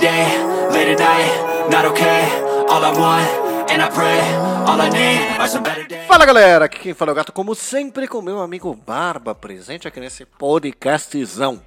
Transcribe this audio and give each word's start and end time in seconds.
day, 0.00 0.26
late 0.72 0.92
at 0.92 0.98
night, 0.98 1.70
not 1.70 1.84
okay. 1.86 2.22
All 2.68 2.84
I 2.84 2.92
want, 2.98 3.70
and 3.70 3.82
I 3.82 3.88
pray, 3.90 4.20
all 4.66 4.80
I 4.80 4.88
need 4.90 5.38
are 5.38 5.48
some 5.48 5.62
better 5.64 5.86
days. 5.86 6.06
Fala 6.06 6.24
galera, 6.24 6.64
aqui 6.66 6.78
quem 6.78 6.94
fala 6.94 7.10
é 7.10 7.12
o 7.12 7.14
Gato, 7.14 7.32
como 7.32 7.54
sempre, 7.54 8.06
com 8.08 8.22
meu 8.22 8.40
amigo 8.40 8.74
Barba, 8.74 9.34
presente 9.34 9.86
aqui 9.88 10.00
nesse 10.00 10.24
podcastzão. 10.24 11.60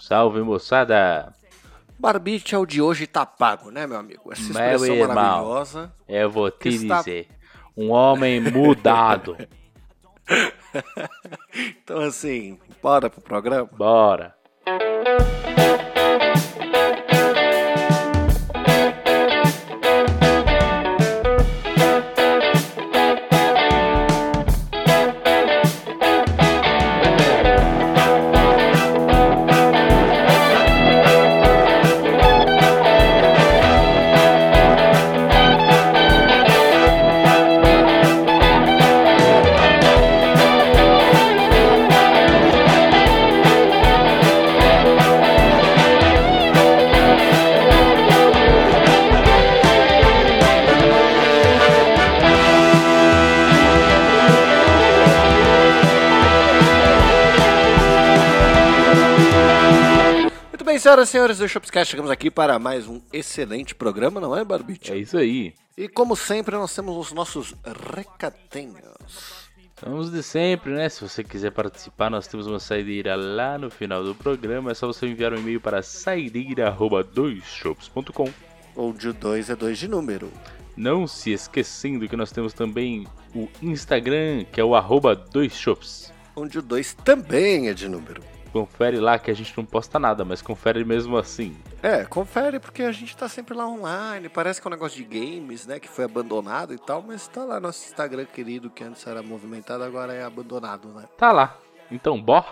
Salve 0.00 0.40
moçada! 0.42 1.32
Barbite 1.98 2.54
é 2.54 2.58
o 2.58 2.64
de 2.66 2.80
hoje 2.80 3.06
tá 3.08 3.26
pago, 3.26 3.70
né, 3.72 3.86
meu 3.86 3.98
amigo? 3.98 4.32
Essa 4.32 4.42
Meu 4.42 4.74
expressão 4.76 4.94
irmão. 4.94 5.14
maravilhosa. 5.14 5.92
Eu 6.08 6.30
vou 6.30 6.48
te 6.50 6.68
está- 6.68 6.98
dizer, 6.98 7.28
um 7.76 7.90
homem 7.90 8.40
mudado. 8.40 9.36
Então, 11.82 12.00
assim, 12.00 12.58
bora 12.82 13.08
pro 13.08 13.22
programa? 13.22 13.64
Bora! 13.72 14.34
Bem, 60.78 60.80
senhoras 60.80 61.08
e 61.08 61.12
senhores 61.12 61.38
do 61.38 61.48
Shopscast, 61.48 61.90
chegamos 61.90 62.10
aqui 62.10 62.30
para 62.30 62.58
mais 62.58 62.86
um 62.86 63.00
excelente 63.12 63.74
programa, 63.74 64.20
não 64.20 64.36
é, 64.36 64.44
Barbite? 64.44 64.92
É 64.92 64.96
isso 64.96 65.18
aí. 65.18 65.52
E 65.76 65.88
como 65.88 66.14
sempre, 66.14 66.54
nós 66.54 66.72
temos 66.72 66.96
os 66.96 67.12
nossos 67.12 67.52
recadinhos. 67.94 69.48
Vamos 69.82 70.12
de 70.12 70.22
sempre, 70.22 70.72
né? 70.72 70.88
Se 70.88 71.00
você 71.00 71.24
quiser 71.24 71.50
participar, 71.50 72.08
nós 72.10 72.28
temos 72.28 72.46
uma 72.46 72.60
saideira 72.60 73.16
lá 73.16 73.58
no 73.58 73.70
final 73.70 74.04
do 74.04 74.14
programa. 74.14 74.70
É 74.70 74.74
só 74.74 74.86
você 74.86 75.06
enviar 75.06 75.32
um 75.32 75.38
e-mail 75.38 75.60
para 75.60 75.82
saideira.doisshops.com. 75.82 78.32
Onde 78.76 79.08
o 79.08 79.12
2 79.12 79.50
é 79.50 79.56
2 79.56 79.78
de 79.78 79.88
número. 79.88 80.32
Não 80.76 81.08
se 81.08 81.32
esquecendo 81.32 82.08
que 82.08 82.16
nós 82.16 82.30
temos 82.30 82.52
também 82.52 83.04
o 83.34 83.48
Instagram, 83.60 84.44
que 84.44 84.60
é 84.60 84.64
o 84.64 84.76
arroba 84.76 85.16
doisshops. 85.16 86.12
Onde 86.36 86.60
o 86.60 86.62
2 86.62 86.94
também 86.94 87.68
é 87.68 87.74
de 87.74 87.88
número. 87.88 88.22
Confere 88.52 88.98
lá 88.98 89.18
que 89.18 89.30
a 89.30 89.34
gente 89.34 89.56
não 89.56 89.64
posta 89.64 89.98
nada, 89.98 90.24
mas 90.24 90.42
confere 90.42 90.84
mesmo 90.84 91.16
assim. 91.16 91.56
É, 91.82 92.04
confere 92.04 92.58
porque 92.58 92.82
a 92.82 92.92
gente 92.92 93.16
tá 93.16 93.28
sempre 93.28 93.54
lá 93.54 93.66
online. 93.66 94.28
Parece 94.28 94.60
que 94.60 94.66
é 94.66 94.68
um 94.68 94.72
negócio 94.72 94.96
de 94.96 95.04
games, 95.04 95.66
né? 95.66 95.78
Que 95.78 95.88
foi 95.88 96.04
abandonado 96.04 96.72
e 96.74 96.78
tal, 96.78 97.02
mas 97.06 97.28
tá 97.28 97.44
lá 97.44 97.60
nosso 97.60 97.86
Instagram 97.86 98.24
querido, 98.24 98.70
que 98.70 98.82
antes 98.82 99.06
era 99.06 99.22
movimentado, 99.22 99.84
agora 99.84 100.12
é 100.12 100.24
abandonado, 100.24 100.88
né? 100.88 101.04
Tá 101.16 101.32
lá. 101.32 101.56
Então? 101.90 102.20
Bom, 102.20 102.42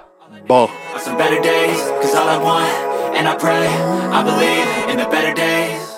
For 0.92 1.00
some 1.00 1.16
better 1.16 1.40
days, 1.40 1.80
cause 2.00 2.16
all 2.16 2.28
I 2.28 2.38
want, 2.38 2.66
and 3.16 3.28
I 3.28 3.36
pray, 3.36 3.68
I 4.12 4.22
believe 4.24 4.90
in 4.90 4.96
the 4.96 5.06
better 5.08 5.32
days. 5.32 5.95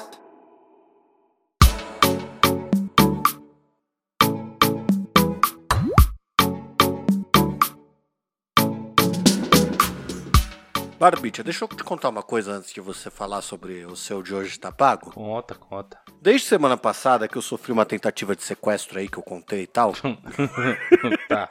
Barbicha, 10.98 11.44
deixa 11.44 11.64
eu 11.64 11.68
te 11.68 11.84
contar 11.84 12.08
uma 12.08 12.24
coisa 12.24 12.54
antes 12.54 12.72
de 12.72 12.80
você 12.80 13.08
falar 13.08 13.40
sobre 13.40 13.84
o 13.86 13.94
seu 13.94 14.20
de 14.20 14.34
hoje 14.34 14.58
tá 14.58 14.72
pago. 14.72 15.12
Conta, 15.12 15.54
conta. 15.54 15.96
Desde 16.20 16.48
semana 16.48 16.76
passada 16.76 17.28
que 17.28 17.38
eu 17.38 17.42
sofri 17.42 17.70
uma 17.70 17.86
tentativa 17.86 18.34
de 18.34 18.42
sequestro 18.42 18.98
aí 18.98 19.08
que 19.08 19.16
eu 19.16 19.22
contei 19.22 19.62
e 19.62 19.66
tal, 19.68 19.92
tá. 21.28 21.48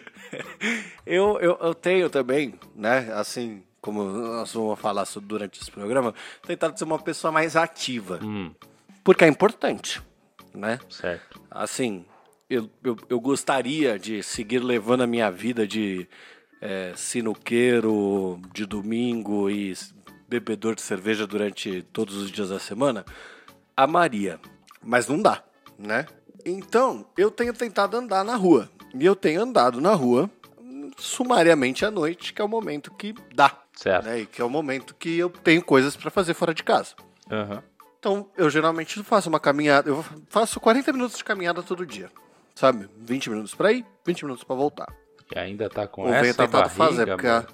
eu, 1.04 1.38
eu, 1.40 1.58
eu 1.60 1.74
tenho 1.74 2.08
também, 2.08 2.54
né, 2.74 3.12
assim 3.12 3.62
como 3.82 4.02
nós 4.02 4.52
vamos 4.54 4.80
falar 4.80 5.04
durante 5.22 5.60
esse 5.60 5.70
programa, 5.70 6.14
tentado 6.46 6.78
ser 6.78 6.84
uma 6.84 6.98
pessoa 6.98 7.30
mais 7.30 7.56
ativa. 7.56 8.18
Hum, 8.22 8.54
Porque 9.04 9.24
é 9.24 9.28
importante, 9.28 10.00
né? 10.54 10.78
certo. 10.88 11.38
Assim, 11.50 12.06
eu, 12.48 12.70
eu, 12.82 12.96
eu 13.10 13.20
gostaria 13.20 13.98
de 13.98 14.22
seguir 14.22 14.60
levando 14.60 15.02
a 15.02 15.06
minha 15.06 15.30
vida 15.30 15.66
de 15.66 16.08
é, 16.60 16.92
sinuqueiro 16.96 18.40
de 18.52 18.66
domingo 18.66 19.48
e 19.50 19.74
bebedor 20.28 20.74
de 20.74 20.82
cerveja 20.82 21.26
durante 21.26 21.82
todos 21.92 22.16
os 22.16 22.30
dias 22.30 22.50
da 22.50 22.58
semana. 22.58 23.04
Amaria, 23.76 24.38
mas 24.82 25.08
não 25.08 25.20
dá, 25.20 25.42
né? 25.78 26.06
Então, 26.44 27.06
eu 27.16 27.30
tenho 27.30 27.52
tentado 27.52 27.96
andar 27.96 28.24
na 28.24 28.36
rua. 28.36 28.70
E 28.94 29.04
eu 29.04 29.14
tenho 29.14 29.42
andado 29.42 29.80
na 29.80 29.94
rua 29.94 30.30
sumariamente 30.98 31.84
à 31.84 31.90
noite, 31.90 32.32
que 32.32 32.40
é 32.40 32.44
o 32.44 32.48
momento 32.48 32.92
que 32.92 33.14
dá. 33.34 33.56
Certo. 33.74 34.06
Né? 34.06 34.20
E 34.20 34.26
que 34.26 34.40
é 34.40 34.44
o 34.44 34.50
momento 34.50 34.94
que 34.94 35.18
eu 35.18 35.30
tenho 35.30 35.62
coisas 35.62 35.96
para 35.96 36.10
fazer 36.10 36.34
fora 36.34 36.52
de 36.54 36.62
casa. 36.62 36.94
Aham. 37.30 37.62
Então, 37.98 38.30
eu 38.36 38.48
geralmente 38.48 39.02
faço 39.02 39.28
uma 39.28 39.38
caminhada, 39.38 39.90
eu 39.90 40.02
faço 40.30 40.58
40 40.58 40.90
minutos 40.92 41.18
de 41.18 41.24
caminhada 41.24 41.62
todo 41.62 41.84
dia. 41.84 42.10
Sabe? 42.54 42.88
20 42.98 43.30
minutos 43.30 43.54
pra 43.54 43.72
ir, 43.72 43.84
20 44.06 44.24
minutos 44.24 44.44
pra 44.44 44.56
voltar. 44.56 44.88
E 45.34 45.38
ainda 45.38 45.68
tá 45.68 45.86
com 45.86 46.02
Ou 46.02 46.12
essa 46.12 46.44
tentado 46.44 46.50
barriga, 46.52 46.74
fazer, 46.74 47.06
porque... 47.06 47.26
mano. 47.26 47.46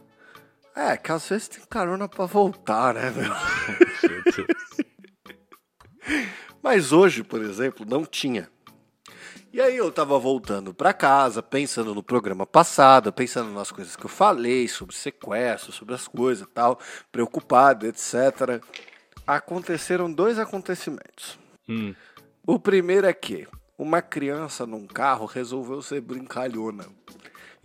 É, 0.75 0.97
que 0.97 1.11
às 1.11 1.27
vezes 1.29 1.49
tem 1.49 1.65
carona 1.71 2.07
pra 2.09 2.27
voltar, 2.27 2.95
né, 2.95 3.11
meu? 3.11 3.31
Meu 4.11 4.23
Deus. 4.25 4.47
Mas 6.63 6.93
hoje, 6.93 7.23
por 7.23 7.41
exemplo, 7.43 7.87
não 7.89 8.05
tinha. 8.05 8.49
E 9.53 9.61
aí 9.61 9.77
eu 9.77 9.91
tava 9.91 10.19
voltando 10.19 10.75
pra 10.75 10.93
casa, 10.93 11.43
pensando 11.43 11.95
no 11.95 12.03
programa 12.03 12.45
passado, 12.45 13.11
pensando 13.13 13.51
nas 13.53 13.71
coisas 13.71 13.97
que 13.97 14.05
eu 14.05 14.11
falei, 14.11 14.69
sobre 14.69 14.95
sequestro, 14.95 15.73
sobre 15.73 15.95
as 15.95 16.07
coisas 16.07 16.47
e 16.47 16.51
tal, 16.51 16.79
preocupado, 17.11 17.87
etc. 17.87 18.63
Aconteceram 19.27 20.13
dois 20.13 20.39
acontecimentos. 20.39 21.39
Hum, 21.69 21.95
O 22.47 22.59
primeiro 22.59 23.07
é 23.07 23.15
que 23.15 23.49
uma 23.79 24.03
criança 24.03 24.67
num 24.67 24.87
carro 24.87 25.25
resolveu 25.25 25.81
ser 25.81 26.01
brincalhona. 26.03 26.85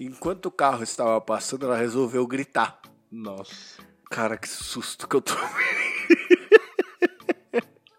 Enquanto 0.03 0.47
o 0.47 0.51
carro 0.51 0.81
estava 0.81 1.22
passando, 1.22 1.67
ela 1.67 1.78
resolveu 1.78 2.25
gritar. 2.25 2.81
nossa. 3.12 3.79
Cara, 4.09 4.35
que 4.35 4.50
susto 4.50 5.07
que 5.07 5.16
eu 5.16 5.22
tomei. 5.22 5.91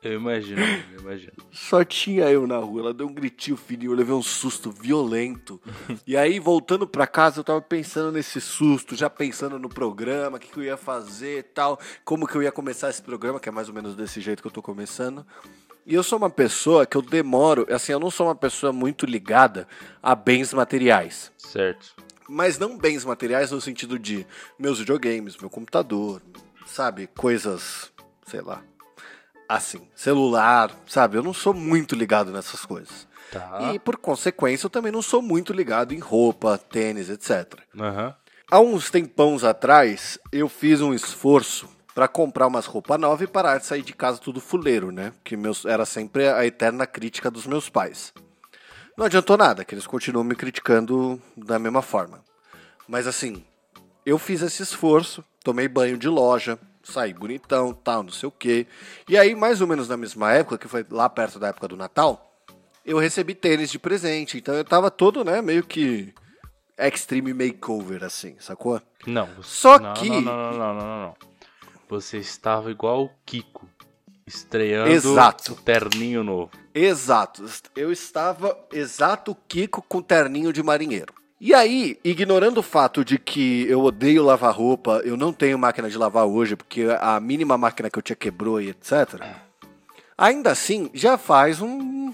Eu 0.02 0.14
imagino, 0.14 0.60
eu 0.60 1.00
imagino. 1.00 1.32
Só 1.52 1.84
tinha 1.84 2.28
eu 2.28 2.44
na 2.44 2.58
rua. 2.58 2.80
Ela 2.80 2.92
deu 2.92 3.06
um 3.06 3.14
gritinho 3.14 3.56
fininho, 3.56 3.92
eu 3.92 3.96
levei 3.96 4.12
um 4.12 4.22
susto 4.22 4.72
violento. 4.72 5.60
e 6.04 6.16
aí, 6.16 6.40
voltando 6.40 6.88
pra 6.88 7.06
casa, 7.06 7.38
eu 7.38 7.44
tava 7.44 7.62
pensando 7.62 8.10
nesse 8.10 8.40
susto, 8.40 8.96
já 8.96 9.08
pensando 9.08 9.60
no 9.60 9.68
programa, 9.68 10.38
o 10.38 10.40
que, 10.40 10.48
que 10.48 10.58
eu 10.58 10.64
ia 10.64 10.76
fazer 10.76 11.38
e 11.38 11.42
tal, 11.44 11.78
como 12.04 12.26
que 12.26 12.34
eu 12.34 12.42
ia 12.42 12.50
começar 12.50 12.90
esse 12.90 13.00
programa, 13.00 13.38
que 13.38 13.48
é 13.48 13.52
mais 13.52 13.68
ou 13.68 13.74
menos 13.74 13.94
desse 13.94 14.20
jeito 14.20 14.42
que 14.42 14.48
eu 14.48 14.52
tô 14.52 14.60
começando. 14.60 15.24
E 15.84 15.94
eu 15.94 16.02
sou 16.02 16.16
uma 16.16 16.30
pessoa 16.30 16.86
que 16.86 16.96
eu 16.96 17.02
demoro, 17.02 17.66
assim, 17.68 17.92
eu 17.92 17.98
não 17.98 18.10
sou 18.10 18.28
uma 18.28 18.36
pessoa 18.36 18.72
muito 18.72 19.04
ligada 19.04 19.66
a 20.00 20.14
bens 20.14 20.54
materiais. 20.54 21.32
Certo. 21.36 21.94
Mas 22.28 22.56
não 22.56 22.78
bens 22.78 23.04
materiais 23.04 23.50
no 23.50 23.60
sentido 23.60 23.98
de 23.98 24.24
meus 24.58 24.78
videogames, 24.78 25.36
meu 25.36 25.50
computador, 25.50 26.22
sabe? 26.66 27.08
Coisas, 27.08 27.92
sei 28.24 28.40
lá. 28.40 28.62
Assim, 29.48 29.88
celular, 29.94 30.70
sabe? 30.86 31.16
Eu 31.16 31.22
não 31.22 31.34
sou 31.34 31.52
muito 31.52 31.96
ligado 31.96 32.30
nessas 32.30 32.64
coisas. 32.64 33.08
Tá. 33.32 33.72
E 33.74 33.78
por 33.78 33.96
consequência, 33.96 34.66
eu 34.66 34.70
também 34.70 34.92
não 34.92 35.02
sou 35.02 35.20
muito 35.20 35.52
ligado 35.52 35.92
em 35.92 35.98
roupa, 35.98 36.56
tênis, 36.56 37.10
etc. 37.10 37.58
Aham. 37.78 38.14
Há 38.50 38.60
uns 38.60 38.90
tempãos 38.90 39.42
atrás, 39.44 40.18
eu 40.30 40.48
fiz 40.48 40.80
um 40.80 40.94
esforço 40.94 41.68
para 41.94 42.08
comprar 42.08 42.46
umas 42.46 42.66
roupas 42.66 42.98
novas 42.98 43.22
e 43.22 43.30
parar 43.30 43.58
de 43.58 43.66
sair 43.66 43.82
de 43.82 43.92
casa 43.92 44.18
tudo 44.18 44.40
fuleiro, 44.40 44.90
né? 44.90 45.12
Que 45.22 45.36
meus, 45.36 45.64
era 45.64 45.84
sempre 45.84 46.28
a 46.28 46.44
eterna 46.46 46.86
crítica 46.86 47.30
dos 47.30 47.46
meus 47.46 47.68
pais. 47.68 48.12
Não 48.96 49.06
adiantou 49.06 49.36
nada, 49.36 49.64
que 49.64 49.74
eles 49.74 49.86
continuam 49.86 50.24
me 50.24 50.34
criticando 50.34 51.20
da 51.36 51.58
mesma 51.58 51.82
forma. 51.82 52.22
Mas 52.88 53.06
assim, 53.06 53.44
eu 54.04 54.18
fiz 54.18 54.42
esse 54.42 54.62
esforço, 54.62 55.24
tomei 55.44 55.68
banho 55.68 55.96
de 55.96 56.08
loja, 56.08 56.58
saí 56.82 57.12
bonitão, 57.14 57.72
tal, 57.72 58.02
não 58.02 58.10
sei 58.12 58.28
o 58.28 58.32
quê. 58.32 58.66
E 59.08 59.16
aí, 59.16 59.34
mais 59.34 59.60
ou 59.60 59.66
menos 59.66 59.88
na 59.88 59.96
mesma 59.96 60.32
época, 60.32 60.58
que 60.58 60.68
foi 60.68 60.84
lá 60.90 61.08
perto 61.08 61.38
da 61.38 61.48
época 61.48 61.68
do 61.68 61.76
Natal, 61.76 62.34
eu 62.84 62.98
recebi 62.98 63.34
tênis 63.34 63.70
de 63.70 63.78
presente. 63.78 64.36
Então 64.38 64.54
eu 64.54 64.64
tava 64.64 64.90
todo, 64.90 65.24
né, 65.24 65.40
meio 65.40 65.62
que 65.64 66.12
extreme 66.78 67.32
makeover, 67.32 68.02
assim, 68.02 68.34
sacou? 68.40 68.80
Não. 69.06 69.28
Só 69.42 69.78
não, 69.78 69.92
que- 69.94 70.08
Não, 70.08 70.20
não, 70.20 70.22
não, 70.22 70.52
não, 70.52 70.74
não, 70.74 70.74
não, 70.74 71.02
não. 71.02 71.31
Você 71.92 72.16
estava 72.16 72.70
igual 72.70 73.04
o 73.04 73.10
Kiko 73.26 73.68
Estreando 74.26 74.88
Exato. 74.90 75.52
o 75.52 75.56
terninho 75.56 76.24
novo. 76.24 76.50
Exato. 76.74 77.44
Eu 77.76 77.92
estava 77.92 78.58
exato 78.72 79.36
Kiko 79.46 79.82
com 79.82 80.00
terninho 80.00 80.54
de 80.54 80.62
marinheiro. 80.62 81.12
E 81.38 81.52
aí, 81.52 81.98
ignorando 82.02 82.58
o 82.58 82.62
fato 82.62 83.04
de 83.04 83.18
que 83.18 83.66
eu 83.68 83.82
odeio 83.82 84.24
lavar 84.24 84.54
roupa, 84.54 85.02
eu 85.04 85.18
não 85.18 85.34
tenho 85.34 85.58
máquina 85.58 85.90
de 85.90 85.98
lavar 85.98 86.24
hoje, 86.24 86.56
porque 86.56 86.86
a 86.98 87.20
mínima 87.20 87.58
máquina 87.58 87.90
que 87.90 87.98
eu 87.98 88.02
tinha 88.02 88.16
quebrou 88.16 88.58
e 88.58 88.70
etc. 88.70 89.20
Ainda 90.16 90.50
assim, 90.50 90.88
já 90.94 91.18
faz 91.18 91.60
um- 91.60 92.10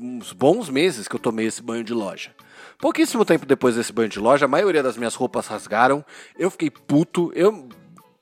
uns 0.00 0.32
bons 0.32 0.68
meses 0.68 1.08
que 1.08 1.16
eu 1.16 1.20
tomei 1.20 1.46
esse 1.46 1.60
banho 1.60 1.82
de 1.82 1.92
loja. 1.92 2.30
Pouquíssimo 2.78 3.24
tempo 3.24 3.44
depois 3.44 3.74
desse 3.74 3.92
banho 3.92 4.08
de 4.08 4.20
loja, 4.20 4.44
a 4.44 4.48
maioria 4.48 4.84
das 4.84 4.96
minhas 4.96 5.16
roupas 5.16 5.48
rasgaram. 5.48 6.04
Eu 6.38 6.48
fiquei 6.50 6.70
puto, 6.70 7.32
eu 7.34 7.68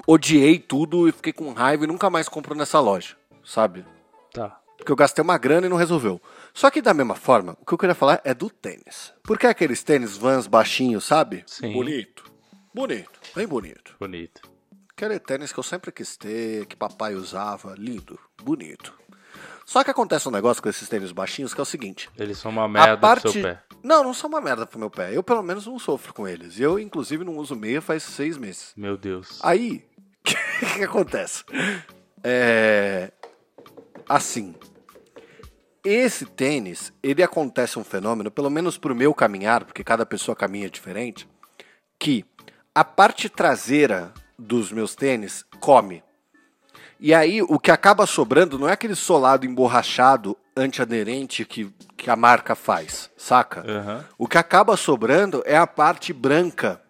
odiei 0.09 0.59
tudo 0.59 1.07
e 1.07 1.13
fiquei 1.13 1.35
com 1.35 1.53
raiva 1.53 1.85
e 1.85 1.87
nunca 1.87 2.09
mais 2.09 2.31
compro 2.31 2.55
nessa 2.55 2.81
loja, 2.81 3.15
sabe? 3.45 3.85
Tá. 4.33 4.59
Porque 4.79 4.91
eu 4.91 4.97
gastei 4.97 5.23
uma 5.23 5.37
grana 5.37 5.67
e 5.67 5.71
não 5.71 5.77
resolveu. 5.77 6.21
Só 6.55 6.71
que 6.71 6.81
da 6.81 6.95
mesma 6.95 7.15
forma, 7.15 7.57
o 7.61 7.67
que 7.67 7.75
eu 7.75 7.79
queria 7.79 7.95
falar 7.95 8.21
é 8.25 8.33
do 8.33 8.49
tênis. 8.49 9.13
Porque 9.23 9.47
é 9.47 9.51
aqueles 9.51 9.83
tênis 9.83 10.17
vans 10.17 10.47
baixinhos, 10.47 11.05
sabe? 11.05 11.45
Sim. 11.47 11.73
Bonito. 11.73 12.25
Bonito. 12.73 13.21
Bem 13.35 13.47
bonito. 13.47 13.97
Bonito. 14.01 14.41
Aquele 14.91 15.19
tênis 15.19 15.53
que 15.53 15.59
eu 15.59 15.65
sempre 15.65 15.93
quis 15.93 16.17
ter, 16.17 16.65
que 16.67 16.77
papai 16.77 17.15
usava. 17.15 17.75
Lindo. 17.77 18.19
Bonito. 18.43 18.95
Só 19.67 19.85
que 19.85 19.91
acontece 19.91 20.27
um 20.27 20.33
negócio 20.33 20.63
com 20.63 20.69
esses 20.69 20.89
tênis 20.89 21.13
baixinhos 21.13 21.53
que 21.53 21.61
é 21.61 21.63
o 21.63 21.67
seguinte. 21.67 22.09
Eles 22.17 22.39
são 22.39 22.51
uma 22.51 22.67
merda 22.67 22.97
pro 23.17 23.31
seu 23.31 23.43
pé. 23.43 23.63
Não, 23.83 24.03
não 24.03 24.15
são 24.15 24.31
uma 24.31 24.41
merda 24.41 24.65
pro 24.65 24.79
meu 24.79 24.91
pé. 24.91 25.15
Eu 25.15 25.23
pelo 25.23 25.43
menos 25.43 25.67
não 25.67 25.79
sofro 25.79 26.15
com 26.15 26.27
eles. 26.27 26.59
Eu, 26.59 26.79
inclusive, 26.79 27.25
não 27.25 27.37
uso 27.37 27.55
meia 27.55 27.83
faz 27.83 28.03
seis 28.03 28.39
meses. 28.39 28.73
Meu 28.77 28.97
Deus. 28.97 29.39
Aí, 29.43 29.85
o 30.63 30.75
que, 30.75 30.85
acontece? 30.85 31.45
É. 32.23 33.11
Assim. 34.09 34.55
Esse 35.85 36.27
tênis, 36.27 36.93
ele 37.03 37.23
acontece 37.23 37.79
um 37.79 37.85
fenômeno, 37.85 38.31
pelo 38.31 38.51
menos 38.51 38.77
pro 38.77 38.95
meu 38.95 39.15
caminhar, 39.15 39.65
porque 39.65 39.85
cada 39.85 40.05
pessoa 40.05 40.37
caminha 40.37 40.69
diferente, 40.69 41.27
que 41.99 42.27
a 42.75 42.85
parte 42.85 43.29
traseira 43.29 44.13
dos 44.39 44.71
meus 44.71 44.95
tênis 44.95 45.45
come. 45.61 46.03
E 47.01 47.15
aí, 47.15 47.41
o 47.41 47.59
que 47.59 47.71
acaba 47.71 48.07
sobrando 48.07 48.59
não 48.59 48.69
é 48.69 48.73
aquele 48.73 48.97
solado 48.97 49.47
emborrachado 49.47 50.37
antiaderente 50.57 51.45
que, 51.45 51.73
que 51.97 52.11
a 52.11 52.17
marca 52.17 52.55
faz, 52.57 53.09
saca? 53.17 53.61
Aham. 53.61 54.05
O 54.19 54.27
que 54.27 54.37
acaba 54.37 54.77
sobrando 54.77 55.43
é 55.47 55.57
a 55.57 55.67
parte 55.67 56.13
branca, 56.13 56.83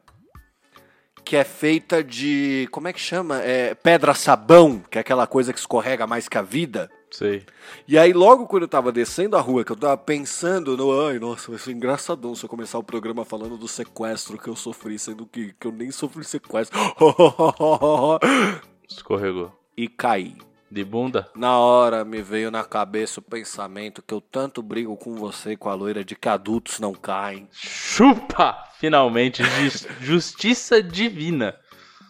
que 1.28 1.36
é 1.36 1.44
feita 1.44 2.02
de. 2.02 2.66
Como 2.70 2.88
é 2.88 2.92
que 2.92 2.98
chama? 2.98 3.42
É 3.42 3.74
pedra-sabão, 3.74 4.82
que 4.90 4.96
é 4.96 5.02
aquela 5.02 5.26
coisa 5.26 5.52
que 5.52 5.58
escorrega 5.58 6.06
mais 6.06 6.26
que 6.26 6.38
a 6.38 6.42
vida. 6.42 6.90
Sei. 7.10 7.44
E 7.86 7.98
aí, 7.98 8.14
logo 8.14 8.46
quando 8.46 8.62
eu 8.62 8.68
tava 8.68 8.90
descendo 8.90 9.36
a 9.36 9.40
rua, 9.40 9.62
que 9.62 9.70
eu 9.70 9.76
tava 9.76 9.98
pensando 9.98 10.74
no. 10.74 11.06
Ai, 11.06 11.18
nossa, 11.18 11.50
vai 11.50 11.60
ser 11.60 11.72
engraçadão 11.72 12.34
se 12.34 12.44
eu 12.44 12.48
começar 12.48 12.78
o 12.78 12.82
programa 12.82 13.26
falando 13.26 13.58
do 13.58 13.68
sequestro 13.68 14.38
que 14.38 14.48
eu 14.48 14.56
sofri, 14.56 14.98
sendo 14.98 15.26
que, 15.26 15.54
que 15.60 15.66
eu 15.66 15.72
nem 15.72 15.90
sofri 15.90 16.24
sequestro. 16.24 16.78
Escorregou. 18.88 19.52
e 19.76 19.86
caí. 19.86 20.34
De 20.70 20.84
bunda? 20.84 21.30
Na 21.34 21.56
hora 21.58 22.04
me 22.04 22.20
veio 22.20 22.50
na 22.50 22.62
cabeça 22.62 23.20
o 23.20 23.22
pensamento 23.22 24.02
que 24.02 24.12
eu 24.12 24.20
tanto 24.20 24.62
brigo 24.62 24.96
com 24.96 25.14
você 25.14 25.52
e 25.52 25.56
com 25.56 25.70
a 25.70 25.74
loira 25.74 26.04
de 26.04 26.14
que 26.14 26.28
adultos 26.28 26.78
não 26.78 26.92
caem. 26.94 27.48
Chupa! 27.52 28.56
Finalmente, 28.78 29.42
jus- 29.42 29.86
justiça 30.00 30.82
divina. 30.82 31.54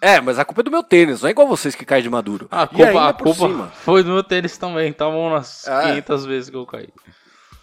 É, 0.01 0.21
mas 0.21 0.39
a 0.39 0.45
culpa 0.45 0.61
é 0.61 0.65
do 0.65 0.71
meu 0.71 0.83
tênis, 0.83 1.23
não 1.23 1.29
é 1.29 1.31
igual 1.33 1.47
vocês 1.49 1.75
que 1.75 1.85
caem 1.85 2.03
de 2.03 2.11
maduro. 2.11 2.47
A 2.51 2.67
culpa, 2.67 3.09
a 3.09 3.13
por 3.13 3.25
culpa 3.25 3.49
cima. 3.49 3.67
foi 3.69 4.03
do 4.03 4.11
meu 4.11 4.23
tênis 4.25 4.57
também. 4.59 4.91
Estavam 4.91 5.19
umas 5.29 5.67
É. 5.67 5.83
500 5.91 6.27
vezes 6.27 6.51
que 6.51 6.57
eu 6.57 6.67
caí. 6.67 6.89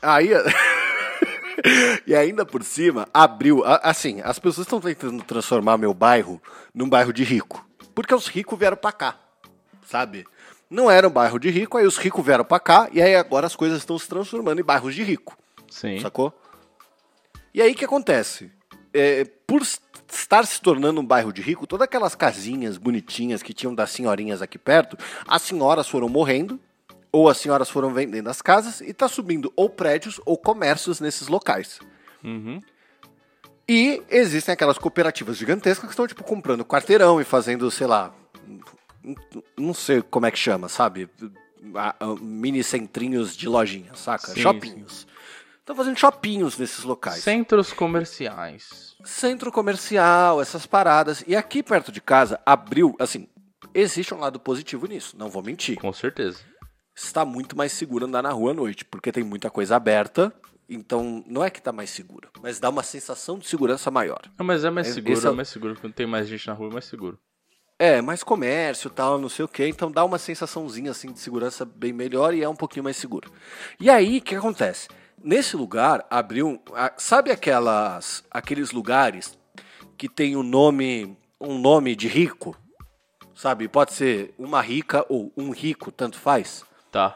Aí. 0.02 0.30
e 2.08 2.14
ainda 2.16 2.46
por 2.46 2.64
cima, 2.64 3.08
abriu. 3.14 3.64
Assim, 3.66 4.22
as 4.22 4.38
pessoas 4.40 4.66
estão 4.68 4.80
tentando 4.82 5.24
transformar 5.24 5.78
meu 5.78 5.94
bairro 5.94 6.42
num 6.74 6.90
bairro 6.90 7.14
de 7.14 7.24
rico. 7.24 7.66
Porque 7.94 8.14
os 8.14 8.28
ricos 8.28 8.58
vieram 8.60 8.76
pra 8.78 8.92
cá, 8.92 9.16
sabe? 9.88 10.26
Não 10.70 10.90
era 10.90 11.08
um 11.08 11.12
bairro 11.12 11.40
de 11.40 11.50
rico, 11.50 11.78
aí 11.78 11.86
os 11.86 11.98
ricos 11.98 12.26
vieram 12.26 12.44
pra 12.44 12.60
cá, 12.60 12.90
e 12.92 13.02
aí 13.02 13.16
agora 13.16 13.46
as 13.46 13.56
coisas 13.56 13.80
estão 13.80 13.98
se 14.00 14.08
transformando 14.08 14.60
em 14.60 14.64
bairros 14.64 14.96
de 14.96 15.04
rico. 15.04 15.38
Sim. 15.70 16.00
Sacou? 16.00 16.34
E 17.54 17.62
aí 17.62 17.72
o 17.72 17.76
que 17.76 17.86
acontece? 17.86 18.52
É, 18.94 19.26
por 19.46 19.62
estar 19.62 20.46
se 20.46 20.62
tornando 20.62 21.02
um 21.02 21.06
bairro 21.06 21.32
de 21.32 21.42
rico, 21.42 21.68
todas 21.68 21.86
aquelas 21.86 22.16
casinhas 22.16 22.78
bonitinhas 22.78 23.44
que 23.44 23.54
tinham 23.54 23.76
das 23.76 23.92
senhorinhas 23.92 24.42
aqui 24.42 24.58
perto, 24.58 24.98
as 25.28 25.42
senhoras 25.42 25.88
foram 25.88 26.10
morrendo, 26.10 26.60
ou 27.12 27.30
as 27.30 27.38
senhoras 27.38 27.70
foram 27.70 27.94
vendendo 27.94 28.30
as 28.30 28.42
casas, 28.42 28.82
e 28.82 28.94
tá 28.94 29.08
subindo 29.08 29.54
ou 29.56 29.70
prédios 29.70 30.20
ou 30.26 30.38
comércios 30.38 31.00
nesses 31.00 31.28
locais. 31.28 31.80
Uhum. 32.24 32.62
E 33.68 34.04
existem 34.10 34.54
aquelas 34.54 34.78
cooperativas 34.78 35.38
gigantescas 35.38 35.86
que 35.86 35.94
estão, 35.94 36.08
tipo, 36.08 36.24
comprando 36.24 36.66
quarteirão 36.66 37.20
e 37.20 37.24
fazendo, 37.24 37.70
sei 37.72 37.88
lá, 37.88 38.14
não 39.58 39.74
sei 39.74 40.02
como 40.02 40.26
é 40.26 40.32
que 40.32 40.38
chama, 40.40 40.70
sabe? 40.70 41.10
A- 41.76 41.96
a- 42.00 42.16
Mini 42.22 42.64
centrinhos 42.64 43.36
de 43.36 43.48
lojinha, 43.50 43.94
saca? 43.96 44.28
Sim, 44.28 44.42
Shoppinhos. 44.42 45.08
Estão 45.60 45.76
fazendo 45.76 45.98
shoppinhos 45.98 46.58
nesses 46.60 46.84
locais. 46.84 47.24
Centros 47.24 47.74
comerciais. 47.74 48.96
Centro 49.04 49.52
comercial, 49.52 50.40
essas 50.42 50.66
paradas. 50.68 51.24
E 51.28 51.36
aqui 51.36 51.64
perto 51.64 51.92
de 51.92 52.00
casa 52.00 52.40
abriu, 52.46 52.96
assim, 53.00 53.28
existe 53.74 54.14
um 54.14 54.20
lado 54.20 54.40
positivo 54.40 54.86
nisso, 54.88 55.16
não 55.18 55.28
vou 55.30 55.42
mentir. 55.42 55.80
Com 55.80 55.92
certeza. 55.92 56.40
Está 56.96 57.26
muito 57.26 57.58
mais 57.58 57.72
seguro 57.72 58.06
andar 58.06 58.22
na 58.22 58.30
rua 58.32 58.52
à 58.52 58.54
noite, 58.54 58.86
porque 58.86 59.12
tem 59.12 59.24
muita 59.24 59.50
coisa 59.50 59.76
aberta. 59.76 60.32
Então, 60.70 61.24
não 61.28 61.44
é 61.44 61.50
que 61.50 61.62
tá 61.62 61.72
mais 61.72 61.90
seguro, 61.92 62.30
mas 62.42 62.60
dá 62.60 62.70
uma 62.70 62.82
sensação 62.82 63.38
de 63.38 63.48
segurança 63.48 63.92
maior. 63.92 64.22
Não, 64.38 64.46
mas 64.46 64.64
é 64.64 64.70
mais 64.72 64.88
Esse- 64.88 64.96
seguro, 64.96 65.28
é 65.28 65.32
é 65.32 65.36
mais 65.36 65.48
seguro. 65.50 65.78
Quando 65.80 65.94
tem 65.94 66.08
mais 66.08 66.28
gente 66.28 66.48
na 66.48 66.54
rua, 66.54 66.70
é 66.70 66.74
mais 66.74 66.86
seguro. 66.86 67.20
É, 67.78 68.02
mais 68.02 68.24
comércio 68.24 68.90
tal, 68.90 69.20
não 69.20 69.28
sei 69.28 69.44
o 69.44 69.50
que, 69.50 69.68
então 69.68 69.92
dá 69.92 70.06
uma 70.06 70.18
sensaçãozinha 70.18 70.92
assim 70.92 71.12
de 71.12 71.20
segurança 71.20 71.66
bem 71.66 71.92
melhor 71.92 72.34
e 72.34 72.42
é 72.42 72.48
um 72.48 72.56
pouquinho 72.56 72.86
mais 72.86 72.96
seguro. 72.96 73.30
E 73.78 73.90
aí, 73.90 74.20
o 74.20 74.22
que 74.22 74.34
acontece? 74.34 74.88
Nesse 75.22 75.58
lugar 75.58 76.06
abriu, 76.10 76.62
sabe 76.96 77.32
aquelas 77.32 78.24
aqueles 78.32 78.72
lugares 78.72 79.38
que 79.98 80.08
tem 80.08 80.38
um 80.38 80.44
nome, 80.44 81.18
um 81.40 81.58
nome 81.58 81.98
de 81.98 82.08
rico? 82.08 82.56
Sabe? 83.34 83.68
Pode 83.68 83.92
ser 83.92 84.34
uma 84.40 84.62
rica 84.62 85.06
ou 85.10 85.34
um 85.36 85.52
rico, 85.52 85.92
tanto 85.92 86.18
faz. 86.18 86.64
Tá. 86.90 87.14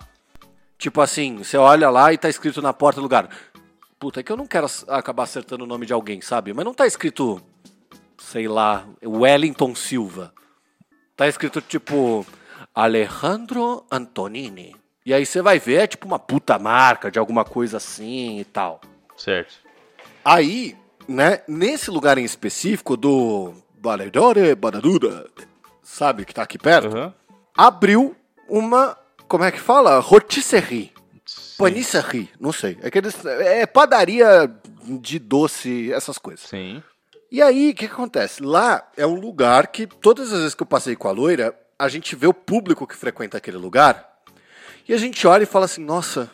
Tipo 0.77 0.99
assim, 0.99 1.37
você 1.37 1.55
olha 1.55 1.89
lá 1.89 2.11
e 2.11 2.17
tá 2.17 2.27
escrito 2.27 2.61
na 2.61 2.73
porta 2.73 2.99
do 2.99 3.03
lugar. 3.03 3.29
Puta, 3.97 4.19
é 4.19 4.23
que 4.23 4.31
eu 4.31 4.35
não 4.37 4.45
quero 4.45 4.65
ac- 4.65 4.83
acabar 4.89 5.23
acertando 5.23 5.63
o 5.63 5.67
nome 5.67 5.85
de 5.85 5.93
alguém, 5.93 6.19
sabe? 6.19 6.53
Mas 6.53 6.65
não 6.65 6.73
tá 6.73 6.85
escrito, 6.85 7.41
sei 8.17 8.49
lá, 8.49 8.85
Wellington 9.01 9.73
Silva. 9.73 10.33
Tá 11.19 11.27
escrito 11.27 11.59
tipo 11.59 12.25
Alejandro 12.73 13.85
Antonini. 13.91 14.73
E 15.05 15.13
aí 15.13 15.25
você 15.25 15.41
vai 15.41 15.59
ver, 15.59 15.81
é 15.81 15.85
tipo 15.87 16.07
uma 16.07 16.17
puta 16.17 16.57
marca 16.57 17.11
de 17.11 17.19
alguma 17.19 17.43
coisa 17.43 17.75
assim 17.75 18.39
e 18.39 18.45
tal. 18.45 18.79
Certo. 19.17 19.53
Aí, 20.23 20.77
né, 21.09 21.41
nesse 21.45 21.91
lugar 21.91 22.17
em 22.17 22.23
específico 22.23 22.95
do 22.95 23.53
Valedore 23.81 24.55
Badadura, 24.55 25.27
sabe, 25.83 26.23
que 26.23 26.33
tá 26.33 26.43
aqui 26.43 26.57
perto, 26.57 26.87
Aham. 26.87 27.13
abriu 27.53 28.15
uma, 28.47 28.97
como 29.27 29.43
é 29.43 29.51
que 29.51 29.59
fala? 29.59 29.99
Rotisserie. 29.99 30.93
Sim. 31.25 31.55
Panisserie, 31.57 32.29
não 32.39 32.53
sei. 32.53 32.77
É, 32.81 32.87
aqueles, 32.87 33.25
é 33.25 33.65
padaria 33.65 34.49
de 35.01 35.19
doce, 35.19 35.91
essas 35.91 36.17
coisas. 36.17 36.45
Sim. 36.47 36.81
E 37.31 37.41
aí, 37.41 37.71
o 37.71 37.75
que, 37.75 37.85
acontece? 37.85 38.41
Lá 38.41 38.87
é 38.97 39.05
um 39.05 39.19
lugar 39.19 39.67
que, 39.67 39.85
todas 39.85 40.33
as 40.33 40.39
vezes 40.39 40.55
que 40.55 40.63
eu 40.63 40.67
passei 40.67 40.95
com 40.95 41.07
a 41.07 41.11
loira, 41.11 41.55
a 41.77 41.87
gente 41.87 42.15
vê 42.15 42.25
o 42.25 42.33
público 42.33 42.87
que 42.87 42.95
frequenta 42.95 43.37
aquele 43.37 43.57
lugar 43.57 44.09
e 44.87 44.93
a 44.93 44.97
gente 44.97 45.27
olha 45.27 45.43
e 45.43 45.45
fala 45.45 45.65
assim: 45.65 45.83
nossa, 45.83 46.29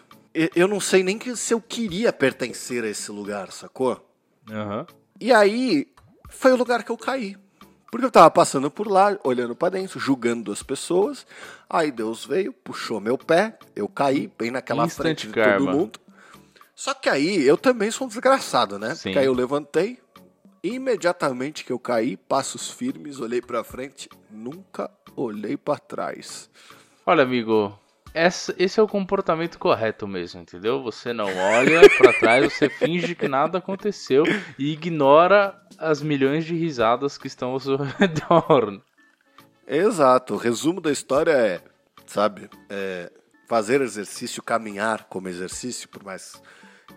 eu 0.55 0.67
não 0.67 0.79
sei 0.79 1.03
nem 1.03 1.19
se 1.35 1.53
eu 1.53 1.59
queria 1.59 2.13
pertencer 2.13 2.85
a 2.85 2.87
esse 2.87 3.11
lugar, 3.11 3.51
sacou? 3.51 4.09
Aham. 4.49 4.87
E 5.19 5.33
aí, 5.33 5.87
foi 6.29 6.53
o 6.53 6.55
lugar 6.55 6.83
que 6.83 6.91
eu 6.91 6.97
caí. 6.97 7.37
Porque 7.91 8.05
eu 8.05 8.11
tava 8.11 8.31
passando 8.31 8.69
por 8.71 8.87
lá, 8.87 9.17
olhando 9.23 9.55
pra 9.55 9.69
dentro, 9.69 9.99
julgando 9.99 10.51
as 10.51 10.63
pessoas. 10.63 11.25
Aí 11.69 11.91
Deus 11.91 12.25
veio, 12.25 12.51
puxou 12.51 12.99
meu 12.99 13.17
pé, 13.17 13.57
eu 13.75 13.87
caí 13.87 14.31
bem 14.37 14.51
naquela 14.51 14.85
Instant 14.85 15.03
frente 15.03 15.27
de 15.27 15.33
karma. 15.33 15.57
todo 15.65 15.77
mundo. 15.77 15.99
Só 16.73 16.93
que 16.93 17.07
aí 17.09 17.41
eu 17.45 17.57
também 17.57 17.89
sou 17.91 18.05
um 18.05 18.09
desgraçado, 18.09 18.77
né? 18.77 18.95
Sim. 18.95 19.03
Porque 19.03 19.19
aí 19.19 19.25
eu 19.25 19.33
levantei, 19.33 19.97
imediatamente 20.73 21.63
que 21.63 21.71
eu 21.71 21.79
caí, 21.79 22.17
passos 22.17 22.71
firmes, 22.71 23.19
olhei 23.19 23.41
pra 23.41 23.63
frente, 23.63 24.09
nunca 24.29 24.89
olhei 25.15 25.55
pra 25.57 25.77
trás. 25.77 26.49
Olha, 27.05 27.23
amigo, 27.23 27.77
esse 28.13 28.79
é 28.79 28.83
o 28.83 28.87
comportamento 28.87 29.59
correto 29.59 30.07
mesmo, 30.07 30.41
entendeu? 30.41 30.81
Você 30.83 31.11
não 31.11 31.25
olha 31.25 31.81
pra 31.97 32.13
trás, 32.13 32.53
você 32.53 32.69
finge 32.69 33.13
que 33.13 33.27
nada 33.27 33.57
aconteceu 33.57 34.23
e 34.57 34.71
ignora 34.71 35.61
as 35.77 36.01
milhões 36.01 36.45
de 36.45 36.55
risadas 36.55 37.17
que 37.17 37.27
estão 37.27 37.51
ao 37.51 37.59
seu 37.59 37.75
redor. 37.99 38.81
Exato, 39.67 40.35
o 40.35 40.37
resumo 40.37 40.79
da 40.79 40.91
história 40.91 41.31
é: 41.31 41.61
sabe? 42.05 42.49
É, 42.69 43.11
fazer 43.47 43.81
exercício, 43.81 44.41
caminhar 44.41 45.05
como 45.05 45.27
exercício, 45.27 45.89
por 45.89 46.03
mais 46.03 46.41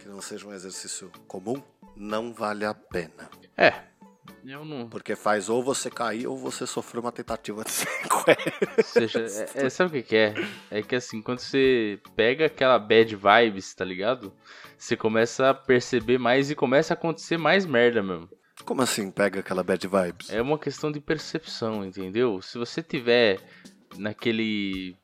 que 0.09 0.11
não 0.11 0.23
seja 0.23 0.47
um 0.47 0.55
exercício 0.55 1.13
comum, 1.27 1.63
não 1.95 2.33
vale 2.33 2.65
a 2.65 2.73
pena. 2.73 3.29
É. 3.55 3.75
Eu 4.45 4.65
não. 4.65 4.89
Porque 4.89 5.15
faz 5.15 5.51
ou 5.51 5.63
você 5.63 5.91
cair 5.91 6.27
ou 6.27 6.37
você 6.37 6.67
sofrer 6.67 7.01
uma 7.01 7.13
tentativa 7.13 7.63
de 7.63 7.69
sequestro. 7.71 8.83
Seja, 8.85 9.21
é, 9.55 9.67
é, 9.67 9.71
sabe 9.71 9.91
o 9.91 9.93
que, 10.03 10.09
que 10.09 10.17
é? 10.17 10.35
É 10.71 10.83
que 10.83 10.95
assim, 10.95 11.21
quando 11.21 11.41
você 11.41 12.01
pega 12.17 12.47
aquela 12.47 12.79
bad 12.79 13.15
vibes, 13.15 13.75
tá 13.75 13.85
ligado? 13.85 14.33
Você 14.79 14.97
começa 14.97 15.51
a 15.51 15.55
perceber 15.55 16.19
mais 16.19 16.51
e 16.51 16.55
começa 16.55 16.95
a 16.95 16.97
acontecer 16.97 17.37
mais 17.37 17.67
merda 17.67 18.03
mesmo. 18.03 18.31
Como 18.65 18.81
assim 18.81 19.11
pega 19.11 19.41
aquela 19.41 19.63
bad 19.63 19.87
vibes? 19.87 20.31
É 20.31 20.41
uma 20.41 20.59
questão 20.59 20.91
de 20.91 21.01
percepção, 21.01 21.85
entendeu? 21.85 22.41
Se 22.41 22.57
você 22.57 22.83
tiver 22.83 23.41
naquele 23.99 24.97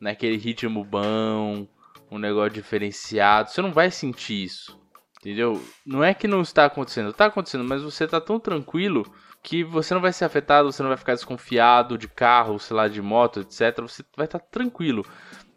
naquele 0.00 0.36
ritmo 0.36 0.84
bom, 0.84 1.66
um 2.10 2.18
negócio 2.18 2.50
diferenciado, 2.50 3.50
você 3.50 3.62
não 3.62 3.72
vai 3.72 3.90
sentir 3.90 4.44
isso. 4.44 4.78
Entendeu? 5.20 5.62
Não 5.84 6.02
é 6.02 6.14
que 6.14 6.26
não 6.26 6.40
está 6.40 6.64
acontecendo, 6.64 7.10
está 7.10 7.26
acontecendo, 7.26 7.62
mas 7.62 7.82
você 7.82 8.04
está 8.04 8.20
tão 8.20 8.40
tranquilo 8.40 9.04
que 9.42 9.62
você 9.62 9.92
não 9.92 10.00
vai 10.00 10.12
ser 10.12 10.24
afetado, 10.24 10.72
você 10.72 10.82
não 10.82 10.88
vai 10.88 10.96
ficar 10.96 11.14
desconfiado 11.14 11.98
de 11.98 12.08
carro, 12.08 12.58
sei 12.58 12.76
lá, 12.76 12.88
de 12.88 13.02
moto, 13.02 13.40
etc. 13.40 13.80
Você 13.82 14.02
vai 14.16 14.26
estar 14.26 14.38
tá 14.38 14.46
tranquilo. 14.50 15.04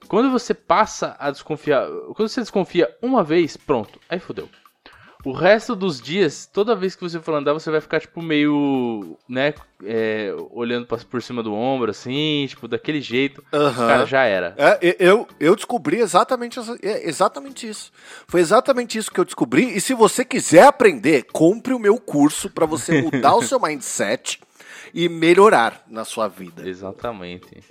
Quando 0.08 0.30
você 0.30 0.54
passa 0.54 1.16
a 1.18 1.32
desconfiar, 1.32 1.88
quando 2.14 2.28
você 2.28 2.42
desconfia 2.42 2.94
uma 3.02 3.24
vez, 3.24 3.56
pronto, 3.56 4.00
aí 4.10 4.20
fodeu. 4.20 4.50
O 5.26 5.32
resto 5.32 5.74
dos 5.74 6.02
dias, 6.02 6.46
toda 6.46 6.76
vez 6.76 6.96
que 6.96 7.02
você 7.02 7.18
for 7.18 7.34
andar, 7.34 7.54
você 7.54 7.72
vai 7.72 7.80
ficar, 7.80 8.02
tipo, 8.02 8.22
meio, 8.22 9.18
né, 9.28 9.54
é, 9.86 10.36
olhando 10.52 10.86
por 10.86 11.22
cima 11.22 11.42
do 11.42 11.54
ombro, 11.54 11.92
assim, 11.92 12.46
tipo, 12.50 12.68
daquele 12.68 13.00
jeito. 13.00 13.42
Uhum. 13.54 13.74
Cara, 13.74 14.06
já 14.06 14.24
era. 14.24 14.54
É, 14.58 14.98
eu, 15.00 15.26
eu 15.40 15.56
descobri 15.56 16.02
exatamente, 16.02 16.60
é, 16.82 17.08
exatamente 17.08 17.70
isso. 17.70 17.90
Foi 18.28 18.42
exatamente 18.42 18.98
isso 18.98 19.10
que 19.10 19.20
eu 19.20 19.24
descobri. 19.24 19.78
E 19.78 19.80
se 19.80 19.94
você 19.94 20.26
quiser 20.26 20.66
aprender, 20.66 21.26
compre 21.32 21.74
o 21.74 21.80
meu 21.80 21.98
curso 21.98 22.50
para 22.50 22.66
você 22.66 23.02
mudar 23.02 23.36
o 23.36 23.42
seu 23.48 23.62
mindset 23.62 24.42
e 24.94 25.08
melhorar 25.08 25.84
na 25.88 26.04
sua 26.04 26.28
vida. 26.28 26.68
Exatamente. 26.68 27.64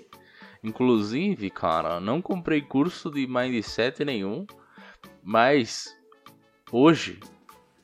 Inclusive, 0.64 1.50
cara, 1.50 2.00
não 2.00 2.22
comprei 2.22 2.62
curso 2.62 3.10
de 3.10 3.26
mindset 3.26 4.02
nenhum, 4.06 4.46
mas 5.22 5.94
hoje 6.70 7.20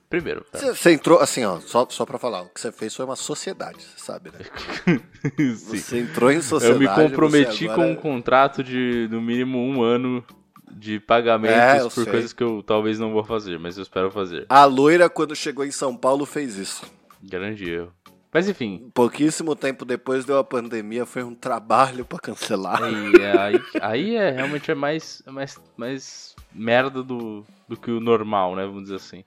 Primeiro. 0.09 0.45
Tá? 0.51 0.59
Você, 0.59 0.93
entrou, 0.93 1.19
assim, 1.19 1.45
ó, 1.45 1.61
só, 1.61 1.87
só 1.91 2.07
pra 2.07 2.19
falar, 2.19 2.43
o 2.43 2.49
que 2.49 2.61
você 2.61 2.73
fez 2.73 2.95
foi 2.95 3.05
uma 3.05 3.17
sociedade, 3.17 3.83
você 3.83 3.99
sabe, 3.99 4.31
né? 4.31 5.01
você 5.67 5.99
entrou 5.99 6.33
em 6.33 6.41
sociedade. 6.41 6.83
Eu 6.83 6.91
me 6.91 6.95
comprometi 6.95 7.69
agora... 7.69 7.83
com 7.83 7.93
um 7.93 7.97
contrato 7.97 8.65
de, 8.65 9.07
no 9.11 9.21
mínimo, 9.21 9.59
um 9.59 9.83
ano 9.83 10.25
de 10.71 10.99
pagamentos 10.99 11.57
é, 11.59 11.83
por 11.83 12.05
sei. 12.05 12.07
coisas 12.07 12.33
que 12.33 12.43
eu 12.43 12.63
talvez 12.63 12.99
não 12.99 13.13
vou 13.13 13.25
fazer, 13.25 13.59
mas 13.59 13.77
eu 13.77 13.83
espero 13.83 14.11
fazer. 14.11 14.47
A 14.49 14.65
loira, 14.65 15.11
quando 15.11 15.37
chegou 15.37 15.65
em 15.65 15.71
São 15.71 15.95
Paulo, 15.95 16.25
fez 16.25 16.57
isso. 16.57 16.87
Grande 17.23 17.69
erro. 17.69 17.93
Mas 18.33 18.49
enfim. 18.49 18.91
Pouquíssimo 18.95 19.57
tempo 19.57 19.85
depois 19.85 20.25
deu 20.25 20.39
a 20.39 20.45
pandemia, 20.45 21.07
foi 21.07 21.23
um 21.23 21.35
trabalho 21.35 22.05
para 22.05 22.19
cancelar. 22.19 22.81
E, 22.83 23.17
é, 23.23 23.39
aí, 23.39 23.63
aí 23.81 24.17
é 24.17 24.31
realmente 24.31 24.71
é 24.71 24.75
mais, 24.75 25.23
é 25.27 25.31
mais, 25.31 25.59
mais 25.77 26.37
merda 26.53 27.03
do, 27.03 27.45
do 27.67 27.77
que 27.77 27.91
o 27.91 28.01
normal, 28.01 28.55
né? 28.55 28.65
Vamos 28.65 28.85
dizer 28.85 28.97
assim. 28.97 29.25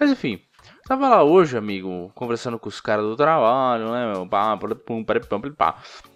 Mas 0.00 0.10
enfim, 0.10 0.40
tava 0.86 1.08
lá 1.08 1.22
hoje, 1.22 1.58
amigo, 1.58 2.10
conversando 2.14 2.58
com 2.58 2.70
os 2.70 2.80
caras 2.80 3.04
do 3.04 3.16
trabalho, 3.16 3.92
né? 3.92 4.14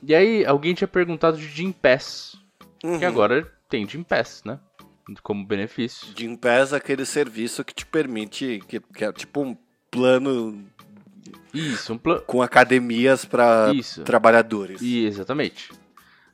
E 0.02 0.14
aí 0.14 0.46
alguém 0.46 0.72
tinha 0.72 0.88
perguntado 0.88 1.36
de 1.36 1.46
Jim 1.46 1.70
Pass. 1.70 2.34
Uhum. 2.82 2.98
Que 2.98 3.04
agora 3.04 3.46
tem 3.68 3.86
Jim 3.86 4.02
Pass, 4.02 4.42
né? 4.42 4.58
Como 5.22 5.46
benefício. 5.46 6.08
Jim 6.16 6.34
Pass 6.34 6.72
é 6.72 6.76
aquele 6.76 7.04
serviço 7.04 7.62
que 7.62 7.74
te 7.74 7.84
permite, 7.84 8.62
que, 8.66 8.80
que 8.80 9.04
é 9.04 9.12
tipo 9.12 9.42
um 9.42 9.54
plano 9.90 10.64
isso, 11.52 11.92
um 11.92 11.98
plano. 11.98 12.22
Com 12.22 12.42
academias 12.42 13.24
para 13.24 13.70
trabalhadores. 14.04 14.82
Exatamente. 14.82 15.70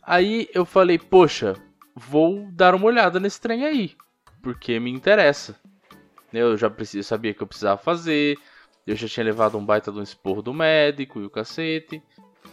Aí 0.02 0.48
eu 0.54 0.64
falei, 0.64 0.98
poxa, 0.98 1.56
vou 1.94 2.48
dar 2.52 2.74
uma 2.74 2.86
olhada 2.86 3.20
nesse 3.20 3.40
trem 3.40 3.64
aí. 3.64 3.96
Porque 4.42 4.80
me 4.80 4.90
interessa. 4.90 5.56
Eu 6.32 6.56
já 6.56 6.72
eu 6.94 7.02
sabia 7.02 7.34
que 7.34 7.42
eu 7.42 7.46
precisava 7.46 7.80
fazer. 7.80 8.38
Eu 8.86 8.96
já 8.96 9.08
tinha 9.08 9.24
levado 9.24 9.58
um 9.58 9.64
baita 9.64 9.92
de 9.92 9.98
um 9.98 10.02
esporro 10.02 10.42
do 10.42 10.54
médico 10.54 11.20
e 11.20 11.24
o 11.24 11.30
cacete. 11.30 12.02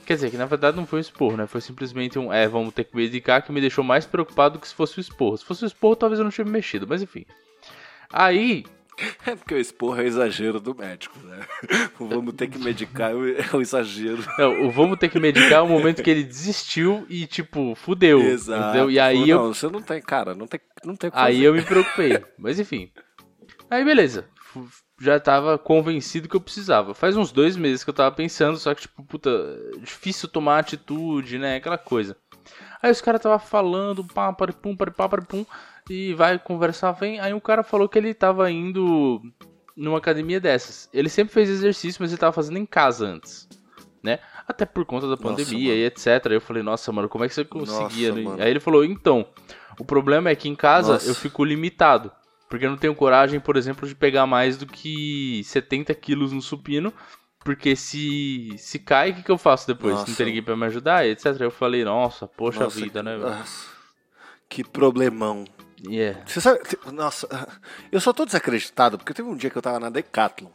Quer 0.06 0.16
dizer, 0.16 0.32
que 0.32 0.38
na 0.38 0.46
verdade 0.46 0.78
não 0.78 0.86
foi 0.86 1.00
um 1.00 1.02
esporro, 1.02 1.36
né? 1.36 1.48
Foi 1.48 1.60
simplesmente 1.60 2.18
um, 2.18 2.32
é, 2.32 2.48
vamos 2.48 2.74
ter 2.74 2.86
que 2.86 2.96
medicar, 2.96 3.44
que 3.44 3.52
me 3.52 3.60
deixou 3.60 3.84
mais 3.84 4.06
preocupado 4.06 4.58
do 4.58 4.62
que 4.62 4.68
se 4.68 4.74
fosse 4.74 4.98
o 4.98 5.02
esporro. 5.02 5.38
Se 5.38 5.44
fosse 5.44 5.66
o 5.66 5.68
esporro, 5.68 5.96
talvez 5.96 6.20
eu 6.20 6.24
não 6.24 6.32
tivesse 6.32 6.50
mexido, 6.50 6.88
mas 6.88 7.02
enfim. 7.02 7.26
Aí. 8.12 8.64
É 9.28 9.36
porque 9.36 9.54
o 9.54 9.60
esporro 9.60 10.00
é 10.00 10.06
o 10.06 10.08
exagero 10.08 10.60
do 10.60 10.74
médico, 10.74 11.20
né? 11.20 11.46
O 12.00 12.08
vamos 12.08 12.34
ter 12.34 12.48
que 12.48 12.58
medicar 12.58 13.12
é 13.12 13.56
o 13.56 13.62
exagero. 13.62 14.24
Não, 14.40 14.66
o 14.66 14.72
vamos 14.72 14.98
ter 14.98 15.10
que 15.10 15.20
medicar 15.20 15.60
é 15.60 15.62
o 15.62 15.68
momento 15.68 16.02
que 16.02 16.10
ele 16.10 16.24
desistiu 16.24 17.06
e, 17.08 17.28
tipo, 17.28 17.76
fudeu. 17.76 18.20
Exato. 18.22 18.70
Entendeu? 18.70 18.90
E 18.90 19.00
aí 19.00 19.20
não, 19.20 19.28
eu. 19.28 19.54
você 19.54 19.70
não 19.70 19.84
tem, 19.84 20.02
cara, 20.02 20.34
não 20.34 20.48
tem, 20.48 20.60
não 20.84 20.96
tem 20.96 21.12
Aí 21.14 21.44
eu 21.44 21.54
me 21.54 21.62
preocupei. 21.62 22.24
Mas 22.40 22.60
enfim. 22.60 22.90
Aí 23.70 23.84
beleza. 23.84 24.26
Já 25.00 25.20
tava 25.20 25.58
convencido 25.58 26.28
que 26.28 26.36
eu 26.36 26.42
precisava. 26.42 26.94
Faz 26.94 27.16
uns 27.16 27.32
dois 27.32 27.56
meses 27.56 27.84
que 27.84 27.90
eu 27.90 27.94
tava 27.94 28.16
pensando, 28.16 28.58
só 28.58 28.74
que, 28.74 28.82
tipo, 28.82 29.04
puta, 29.04 29.30
difícil 29.80 30.28
tomar 30.28 30.60
atitude, 30.60 31.38
né? 31.38 31.58
Aquela 31.58 31.78
coisa. 31.78 32.18
Aí 32.82 32.92
os 32.92 33.02
caras 33.02 33.22
tava 33.22 33.38
falando, 33.38 34.04
pá, 34.04 34.32
paripum, 34.34 34.76
paripá, 34.76 35.08
paripum, 35.08 35.46
e 35.90 36.14
vai 36.14 36.40
conversar, 36.40 36.92
vem. 36.94 37.20
Aí 37.20 37.34
um 37.34 37.40
cara 37.40 37.64
falou 37.64 37.88
que 37.88 37.98
ele 37.98 38.14
tava 38.14 38.50
indo 38.52 39.22
numa 39.76 40.00
academia 40.00 40.40
dessas. 40.40 40.90
Ele 40.92 41.10
sempre 41.10 41.34
fez 41.34 41.50
exercício, 41.50 42.02
mas 42.02 42.12
ele 42.12 42.20
tava 42.20 42.34
fazendo 42.34 42.58
em 42.58 42.66
casa 42.66 43.06
antes, 43.06 43.48
né? 44.04 44.20
Até 44.48 44.66
por 44.66 44.86
conta 44.86 45.08
da 45.08 45.18
pandemia 45.18 45.70
nossa, 45.70 45.76
e 45.76 45.86
etc. 45.86 46.28
Aí 46.28 46.34
eu 46.34 46.42
falei, 46.42 46.64
nossa, 46.64 46.92
mano, 46.92 47.10
como 47.10 47.24
é 47.24 47.28
que 47.28 47.34
você 47.34 47.46
conseguia? 47.46 48.14
Nossa, 48.14 48.44
Aí 48.44 48.50
ele 48.50 48.60
falou, 48.60 48.84
então, 48.84 49.28
o 49.80 49.86
problema 49.86 50.30
é 50.30 50.36
que 50.36 50.50
em 50.50 50.56
casa 50.56 50.94
nossa. 50.94 51.08
eu 51.08 51.14
fico 51.14 51.44
limitado. 51.44 52.12
Porque 52.50 52.66
eu 52.66 52.70
não 52.70 52.78
tenho 52.78 52.96
coragem, 52.96 53.40
por 53.40 53.58
exemplo, 53.58 53.88
de 53.88 53.96
pegar 53.96 54.26
mais 54.26 54.58
do 54.58 54.66
que 54.66 55.42
70 55.44 55.94
quilos 55.96 56.32
no 56.32 56.42
supino. 56.42 56.94
Porque 57.40 57.76
se, 57.76 58.56
se 58.58 58.80
cai, 58.80 59.12
o 59.12 59.16
que, 59.16 59.24
que 59.24 59.32
eu 59.32 59.38
faço 59.38 59.68
depois? 59.68 59.96
Nossa. 59.96 60.10
Não 60.10 60.18
tem 60.18 60.26
ninguém 60.26 60.44
pra 60.44 60.58
me 60.58 60.66
ajudar, 60.66 61.08
etc. 61.08 61.40
Eu 61.40 61.52
falei, 61.52 61.84
nossa, 61.84 62.28
poxa 62.28 62.66
nossa, 62.66 62.80
vida, 62.80 63.02
né, 63.02 63.18
velho? 63.18 63.38
Que 64.50 64.64
problemão. 64.64 65.46
Yeah. 65.86 66.24
Você 66.26 66.42
sabe, 66.42 66.60
nossa, 66.92 67.28
eu 67.92 68.02
só 68.02 68.12
tô 68.12 68.26
desacreditado 68.26 68.98
porque 68.98 69.14
teve 69.14 69.30
um 69.30 69.36
dia 69.36 69.50
que 69.50 69.58
eu 69.58 69.62
tava 69.62 69.80
na 69.80 69.90
Decathlon 69.90 70.50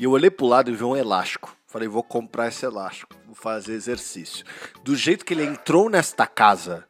e 0.00 0.04
eu 0.04 0.10
olhei 0.10 0.30
pro 0.30 0.46
lado 0.46 0.70
e 0.70 0.74
vi 0.74 0.84
um 0.84 0.96
elástico. 0.96 1.54
Falei, 1.66 1.88
vou 1.88 2.02
comprar 2.02 2.48
esse 2.48 2.64
elástico, 2.64 3.14
vou 3.26 3.34
fazer 3.34 3.74
exercício. 3.74 4.44
Do 4.82 4.96
jeito 4.96 5.24
que 5.24 5.34
ele 5.34 5.44
entrou 5.44 5.90
nesta 5.90 6.26
casa, 6.26 6.86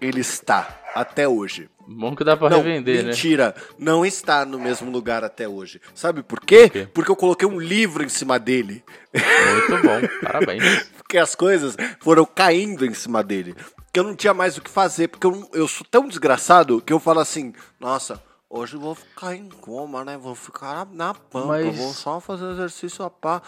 ele 0.00 0.20
está 0.20 0.80
até 0.94 1.28
hoje. 1.28 1.68
Bom 1.86 2.16
que 2.16 2.24
dá 2.24 2.36
pra 2.36 2.50
não, 2.50 2.58
revender, 2.58 3.04
mentira, 3.04 3.46
né? 3.46 3.52
Mentira, 3.54 3.76
não 3.78 4.04
está 4.04 4.44
no 4.44 4.58
mesmo 4.58 4.90
lugar 4.90 5.22
até 5.22 5.48
hoje. 5.48 5.80
Sabe 5.94 6.22
por 6.22 6.40
quê? 6.40 6.62
por 6.62 6.70
quê? 6.70 6.88
Porque 6.92 7.10
eu 7.10 7.16
coloquei 7.16 7.48
um 7.48 7.60
livro 7.60 8.02
em 8.02 8.08
cima 8.08 8.38
dele. 8.38 8.82
Muito 9.14 9.82
bom, 9.82 10.00
parabéns. 10.22 10.90
porque 10.98 11.16
as 11.16 11.34
coisas 11.34 11.76
foram 12.00 12.24
caindo 12.24 12.84
em 12.84 12.92
cima 12.92 13.22
dele. 13.22 13.54
Que 13.92 14.00
eu 14.00 14.04
não 14.04 14.16
tinha 14.16 14.34
mais 14.34 14.58
o 14.58 14.62
que 14.62 14.68
fazer, 14.68 15.08
porque 15.08 15.26
eu, 15.26 15.48
eu 15.52 15.68
sou 15.68 15.86
tão 15.88 16.08
desgraçado 16.08 16.82
que 16.82 16.92
eu 16.92 16.98
falo 16.98 17.20
assim, 17.20 17.52
nossa, 17.78 18.20
hoje 18.50 18.74
eu 18.74 18.80
vou 18.80 18.94
ficar 18.94 19.36
em 19.36 19.48
coma, 19.48 20.04
né? 20.04 20.18
Vou 20.18 20.34
ficar 20.34 20.74
na, 20.74 21.06
na 21.06 21.14
pampa, 21.14 21.46
Mas... 21.46 21.76
vou 21.76 21.92
só 21.92 22.18
fazer 22.18 22.50
exercício 22.50 23.04
a 23.04 23.10
pá. 23.10 23.40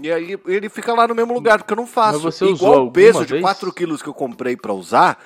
E 0.00 0.10
aí 0.10 0.36
ele 0.46 0.68
fica 0.68 0.92
lá 0.92 1.06
no 1.06 1.14
mesmo 1.14 1.32
lugar, 1.32 1.58
porque 1.58 1.72
eu 1.72 1.76
não 1.76 1.86
faço. 1.86 2.20
Mas 2.22 2.34
você 2.34 2.46
Igual 2.46 2.86
o 2.86 2.90
peso 2.90 3.20
vez? 3.20 3.28
de 3.28 3.40
4 3.40 3.72
quilos 3.72 4.02
que 4.02 4.08
eu 4.08 4.14
comprei 4.14 4.56
para 4.56 4.72
usar 4.72 5.18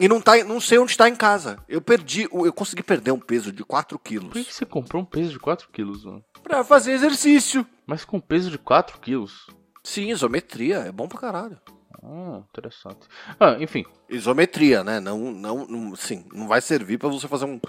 e 0.00 0.08
não, 0.08 0.18
tá, 0.18 0.42
não 0.44 0.58
sei 0.58 0.78
onde 0.78 0.92
está 0.92 1.08
em 1.10 1.14
casa. 1.14 1.62
Eu 1.68 1.82
perdi, 1.82 2.22
eu 2.32 2.52
consegui 2.54 2.82
perder 2.82 3.12
um 3.12 3.20
peso 3.20 3.52
de 3.52 3.62
4 3.62 3.98
quilos. 3.98 4.30
Por 4.30 4.42
que 4.42 4.52
você 4.52 4.64
comprou 4.64 5.02
um 5.02 5.04
peso 5.04 5.30
de 5.30 5.38
4 5.38 5.68
quilos, 5.70 6.06
mano? 6.06 6.24
Pra 6.42 6.64
fazer 6.64 6.92
exercício. 6.92 7.66
Mas 7.86 8.02
com 8.02 8.18
peso 8.18 8.50
de 8.50 8.56
4 8.56 8.98
quilos? 8.98 9.46
Sim, 9.84 10.10
isometria, 10.10 10.78
é 10.78 10.90
bom 10.90 11.06
pra 11.06 11.18
caralho. 11.20 11.60
Ah, 12.02 12.40
interessante. 12.48 13.06
Ah, 13.38 13.56
enfim. 13.60 13.84
Isometria, 14.08 14.82
né? 14.82 15.00
Não, 15.00 15.18
não, 15.30 15.66
não, 15.66 15.94
sim, 15.94 16.24
não 16.32 16.48
vai 16.48 16.62
servir 16.62 16.96
para 16.96 17.10
você 17.10 17.28
fazer 17.28 17.44
um, 17.44 17.60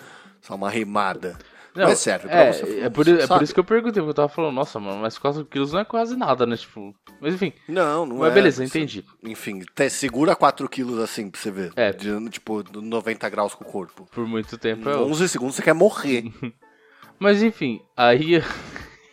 uma 0.50 0.70
remada. 0.70 1.38
Não, 1.76 1.88
mas 1.88 2.00
serve 2.00 2.28
pra 2.28 2.38
é, 2.38 2.52
você. 2.52 2.80
É 2.82 2.90
por, 2.90 3.08
é 3.08 3.28
por 3.28 3.42
isso 3.42 3.54
que 3.54 3.60
eu 3.60 3.64
perguntei, 3.64 4.02
porque 4.02 4.10
eu 4.10 4.14
tava 4.14 4.28
falando, 4.28 4.54
nossa, 4.54 4.80
mano, 4.80 5.02
mas 5.02 5.18
4 5.18 5.46
quilos 5.46 5.72
não 5.72 5.80
é 5.80 5.86
quase 5.86 6.18
nada, 6.18 6.46
né? 6.46 6.58
Tipo. 6.58 6.94
Mas 7.20 7.34
enfim. 7.34 7.54
Não, 7.68 8.06
não 8.06 8.18
mas 8.18 8.32
é. 8.32 8.36
beleza, 8.36 8.64
entendi. 8.64 9.06
Enfim, 9.24 9.62
te, 9.74 9.90
segura 9.90 10.36
4 10.36 10.68
quilos 10.68 11.00
assim 11.00 11.30
pra 11.30 11.40
você 11.40 11.52
ver. 11.52 11.72
É. 11.76 11.92
De, 11.94 12.30
tipo, 12.30 12.64
90 12.74 13.30
graus 13.30 13.56
com 13.56 13.64
o 13.64 13.68
corpo. 13.68 14.06
Por 14.12 14.28
muito 14.28 14.58
tempo 14.58 14.90
é. 14.90 14.98
11 14.98 15.30
segundos 15.30 15.56
você 15.56 15.62
quer 15.62 15.74
morrer. 15.74 16.26
mas 17.18 17.42
enfim, 17.42 17.82
aí. 17.96 18.44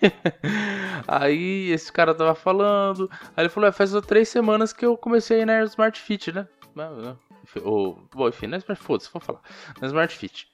aí 1.07 1.71
esse 1.71 1.93
cara 1.93 2.13
tava 2.13 2.35
falando. 2.35 3.09
Aí 3.37 3.45
ele 3.45 3.49
falou: 3.51 3.69
é, 3.69 3.73
faz 3.73 3.93
três 4.07 4.29
semanas 4.29 4.73
que 4.73 4.85
eu 4.85 4.97
comecei 4.97 5.39
a 5.39 5.43
ir 5.43 5.47
na 5.47 5.63
Smart 5.65 6.01
Fit, 6.01 6.33
né? 6.33 6.49
Ou, 7.63 7.99
bom, 8.13 8.29
enfim, 8.29 8.49
na 8.49 8.57
Smart 8.59 8.83
Foda, 8.83 9.05
se 9.05 9.11
for 9.11 9.23
falar. 9.23 9.41
Na 9.81 9.87
Smart 9.87 10.15
Fit. 10.17 10.49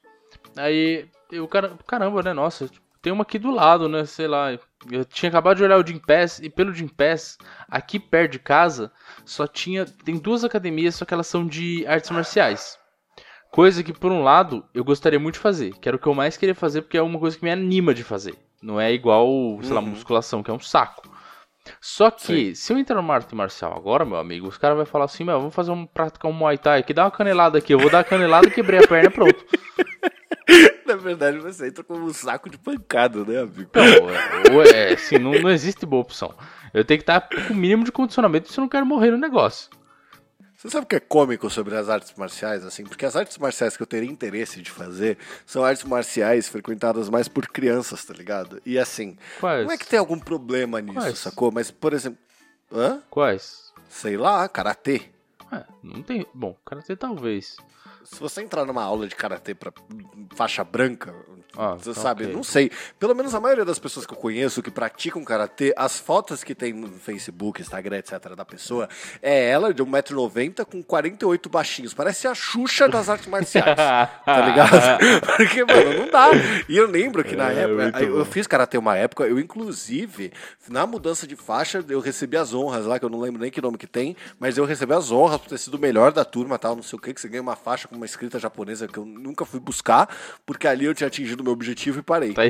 Aí, 0.56 1.08
eu, 1.30 1.48
caramba, 1.86 2.22
né? 2.22 2.32
Nossa, 2.32 2.68
tem 3.00 3.12
uma 3.12 3.22
aqui 3.22 3.38
do 3.38 3.50
lado, 3.50 3.88
né? 3.88 4.04
Sei 4.04 4.26
lá. 4.26 4.52
Eu 4.90 5.04
tinha 5.04 5.28
acabado 5.28 5.58
de 5.58 5.64
olhar 5.64 5.78
o 5.78 5.86
Gym 5.86 5.98
Pass 5.98 6.38
e 6.40 6.48
pelo 6.48 6.72
Gym 6.72 6.88
Pass, 6.88 7.36
aqui 7.68 7.98
perto 7.98 8.32
de 8.32 8.38
casa, 8.38 8.90
só 9.24 9.46
tinha. 9.46 9.84
Tem 9.84 10.16
duas 10.16 10.44
academias, 10.44 10.94
só 10.94 11.04
que 11.04 11.12
elas 11.12 11.26
são 11.26 11.46
de 11.46 11.86
artes 11.86 12.10
marciais. 12.10 12.78
Coisa 13.50 13.82
que, 13.84 13.92
por 13.92 14.10
um 14.10 14.22
lado, 14.22 14.64
eu 14.74 14.82
gostaria 14.82 15.20
muito 15.20 15.34
de 15.34 15.40
fazer. 15.40 15.74
Que 15.78 15.88
era 15.88 15.96
o 15.96 16.00
que 16.00 16.06
eu 16.06 16.14
mais 16.14 16.36
queria 16.36 16.54
fazer, 16.54 16.82
porque 16.82 16.96
é 16.96 17.02
uma 17.02 17.18
coisa 17.18 17.36
que 17.36 17.44
me 17.44 17.50
anima 17.50 17.94
de 17.94 18.02
fazer. 18.02 18.34
Não 18.62 18.80
é 18.80 18.92
igual, 18.92 19.28
sei 19.60 19.68
uhum. 19.68 19.74
lá, 19.74 19.80
musculação, 19.82 20.42
que 20.42 20.50
é 20.50 20.54
um 20.54 20.58
saco. 20.58 21.14
Só 21.80 22.10
que, 22.10 22.22
Sim. 22.22 22.54
se 22.54 22.72
eu 22.72 22.78
entrar 22.78 23.00
no 23.00 23.12
arte 23.12 23.34
marcial 23.34 23.74
agora, 23.76 24.04
meu 24.04 24.16
amigo, 24.16 24.48
os 24.48 24.58
caras 24.58 24.76
vão 24.76 24.86
falar 24.86 25.04
assim, 25.04 25.24
meu, 25.24 25.38
vamos 25.38 25.54
fazer 25.54 25.70
um 25.70 25.86
praticar 25.86 26.30
um 26.30 26.34
Muay 26.34 26.58
Thai 26.58 26.80
aqui, 26.80 26.92
dá 26.92 27.04
uma 27.04 27.10
canelada 27.10 27.58
aqui, 27.58 27.72
eu 27.72 27.78
vou 27.78 27.90
dar 27.90 28.00
a 28.00 28.04
canelada, 28.04 28.50
quebrei 28.50 28.80
a 28.80 28.86
perna, 28.86 29.10
pronto. 29.10 29.44
Na 30.86 30.96
verdade, 30.96 31.38
você 31.38 31.68
entra 31.68 31.82
como 31.82 32.04
um 32.04 32.12
saco 32.12 32.50
de 32.50 32.58
pancada, 32.58 33.24
né, 33.24 33.40
amigo? 33.40 33.70
Não, 34.50 34.62
é, 34.62 34.92
assim, 34.92 35.18
não, 35.18 35.32
não 35.32 35.50
existe 35.50 35.86
boa 35.86 36.02
opção. 36.02 36.34
Eu 36.72 36.84
tenho 36.84 36.98
que 36.98 37.02
estar 37.02 37.20
com 37.20 37.52
o 37.52 37.56
mínimo 37.56 37.84
de 37.84 37.92
condicionamento 37.92 38.52
se 38.52 38.58
eu 38.58 38.62
não 38.62 38.68
quero 38.68 38.84
morrer 38.84 39.10
no 39.10 39.18
negócio. 39.18 39.70
Você 40.56 40.70
sabe 40.70 40.84
o 40.84 40.88
que 40.88 40.96
é 40.96 41.00
cômico 41.00 41.50
sobre 41.50 41.76
as 41.76 41.88
artes 41.88 42.14
marciais, 42.16 42.64
assim? 42.64 42.84
Porque 42.84 43.04
as 43.04 43.14
artes 43.16 43.36
marciais 43.36 43.76
que 43.76 43.82
eu 43.82 43.86
teria 43.86 44.10
interesse 44.10 44.62
de 44.62 44.70
fazer 44.70 45.18
são 45.44 45.62
artes 45.62 45.84
marciais 45.84 46.48
frequentadas 46.48 47.08
mais 47.10 47.28
por 47.28 47.46
crianças, 47.48 48.04
tá 48.04 48.14
ligado? 48.14 48.60
E 48.64 48.78
assim, 48.78 49.16
Quais? 49.40 49.66
não 49.66 49.72
é 49.72 49.76
que 49.76 49.86
tem 49.86 49.98
algum 49.98 50.18
problema 50.18 50.80
nisso, 50.80 51.00
Quais? 51.00 51.18
sacou? 51.18 51.52
Mas, 51.52 51.70
por 51.70 51.92
exemplo. 51.92 52.18
Hã? 52.72 53.02
Quais? 53.10 53.72
Sei 53.88 54.16
lá, 54.16 54.48
karatê. 54.48 55.02
É, 55.52 55.64
não 55.82 56.02
tem. 56.02 56.26
Bom, 56.32 56.56
karatê 56.64 56.96
talvez 56.96 57.56
se 58.04 58.20
você 58.20 58.42
entrar 58.42 58.64
numa 58.64 58.82
aula 58.82 59.08
de 59.08 59.14
karatê 59.14 59.54
para 59.54 59.72
faixa 60.34 60.62
branca, 60.62 61.14
ah, 61.56 61.74
você 61.74 61.94
sabe, 61.94 62.24
okay. 62.24 62.34
não 62.34 62.42
sei. 62.42 62.70
Pelo 62.98 63.14
menos 63.14 63.34
a 63.34 63.40
maioria 63.40 63.64
das 63.64 63.78
pessoas 63.78 64.04
que 64.04 64.12
eu 64.12 64.18
conheço 64.18 64.62
que 64.62 64.70
praticam 64.70 65.24
karatê, 65.24 65.72
as 65.76 65.98
fotos 65.98 66.42
que 66.42 66.54
tem 66.54 66.72
no 66.72 66.88
Facebook, 66.88 67.62
Instagram, 67.62 67.98
etc. 67.98 68.34
da 68.36 68.44
pessoa, 68.44 68.88
é 69.22 69.50
ela 69.50 69.72
de 69.72 69.82
1,90m 69.82 70.64
com 70.64 70.82
48 70.82 71.48
baixinhos. 71.48 71.94
Parece 71.94 72.26
a 72.26 72.34
Xuxa 72.34 72.88
das 72.88 73.08
artes 73.08 73.26
marciais. 73.28 73.76
tá 73.76 74.46
ligado? 74.46 74.70
Porque, 75.36 75.64
mano, 75.64 75.98
não 76.00 76.10
dá. 76.10 76.30
E 76.68 76.76
eu 76.76 76.90
lembro 76.90 77.22
que 77.22 77.36
na 77.36 77.52
é, 77.52 77.62
época. 77.62 78.02
Eu, 78.02 78.18
eu 78.18 78.24
fiz 78.24 78.46
karatê 78.46 78.76
uma 78.76 78.96
época, 78.96 79.24
eu 79.24 79.38
inclusive, 79.38 80.32
na 80.68 80.86
mudança 80.86 81.26
de 81.26 81.36
faixa, 81.36 81.84
eu 81.88 82.00
recebi 82.00 82.36
as 82.36 82.52
honras 82.52 82.84
lá, 82.84 82.98
que 82.98 83.04
eu 83.04 83.10
não 83.10 83.20
lembro 83.20 83.40
nem 83.40 83.50
que 83.50 83.60
nome 83.60 83.78
que 83.78 83.86
tem, 83.86 84.16
mas 84.38 84.58
eu 84.58 84.64
recebi 84.64 84.92
as 84.92 85.10
honras 85.12 85.40
por 85.40 85.48
ter 85.48 85.58
sido 85.58 85.74
o 85.74 85.78
melhor 85.78 86.12
da 86.12 86.24
turma 86.24 86.58
tal, 86.58 86.74
não 86.74 86.82
sei 86.82 86.98
o 86.98 87.00
que, 87.00 87.14
que 87.14 87.20
você 87.20 87.28
ganha 87.28 87.42
uma 87.42 87.56
faixa 87.56 87.86
com 87.86 87.93
uma 87.96 88.06
escrita 88.06 88.38
japonesa 88.38 88.86
que 88.86 88.98
eu 88.98 89.04
nunca 89.04 89.44
fui 89.44 89.60
buscar, 89.60 90.08
porque 90.44 90.66
ali 90.66 90.84
eu 90.84 90.94
tinha 90.94 91.06
atingido 91.06 91.40
o 91.40 91.44
meu 91.44 91.52
objetivo 91.52 91.98
e 91.98 92.02
parei. 92.02 92.32
Tá, 92.32 92.42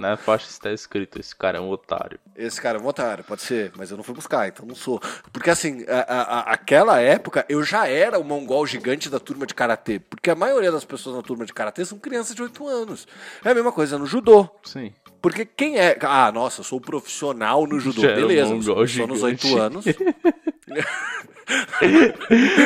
na 0.00 0.16
faixa 0.16 0.48
está 0.48 0.72
escrito, 0.72 1.18
esse 1.18 1.34
cara 1.34 1.58
é 1.58 1.60
um 1.60 1.68
otário. 1.68 2.18
Esse 2.36 2.60
cara 2.60 2.78
é 2.78 2.80
um 2.80 2.86
otário, 2.86 3.24
pode 3.24 3.42
ser, 3.42 3.72
mas 3.76 3.90
eu 3.90 3.96
não 3.96 4.04
fui 4.04 4.14
buscar, 4.14 4.48
então 4.48 4.66
não 4.66 4.74
sou. 4.74 5.00
Porque 5.32 5.50
assim, 5.50 5.84
a, 5.88 6.00
a, 6.00 6.40
aquela 6.52 7.00
época 7.00 7.44
eu 7.48 7.62
já 7.62 7.86
era 7.86 8.18
o 8.18 8.24
mongol 8.24 8.66
gigante 8.66 9.08
da 9.08 9.18
turma 9.18 9.46
de 9.46 9.54
karatê, 9.54 9.98
porque 9.98 10.30
a 10.30 10.34
maioria 10.34 10.72
das 10.72 10.84
pessoas 10.84 11.16
na 11.16 11.22
turma 11.22 11.44
de 11.44 11.52
karatê 11.52 11.84
são 11.84 11.98
crianças 11.98 12.34
de 12.34 12.42
8 12.42 12.68
anos. 12.68 13.06
É 13.44 13.50
a 13.50 13.54
mesma 13.54 13.72
coisa 13.72 13.98
no 13.98 14.06
judô. 14.06 14.48
Sim. 14.64 14.92
Porque 15.22 15.46
quem 15.46 15.78
é. 15.78 15.96
Ah, 16.02 16.32
nossa, 16.32 16.60
eu 16.60 16.64
sou 16.64 16.80
profissional 16.80 17.64
no 17.64 17.78
judô. 17.78 18.02
Já 18.02 18.14
Beleza, 18.14 18.52
um 18.52 18.60
sou, 18.60 18.86
sou 18.88 19.06
nos 19.06 19.22
8 19.22 19.56
anos. 19.56 19.84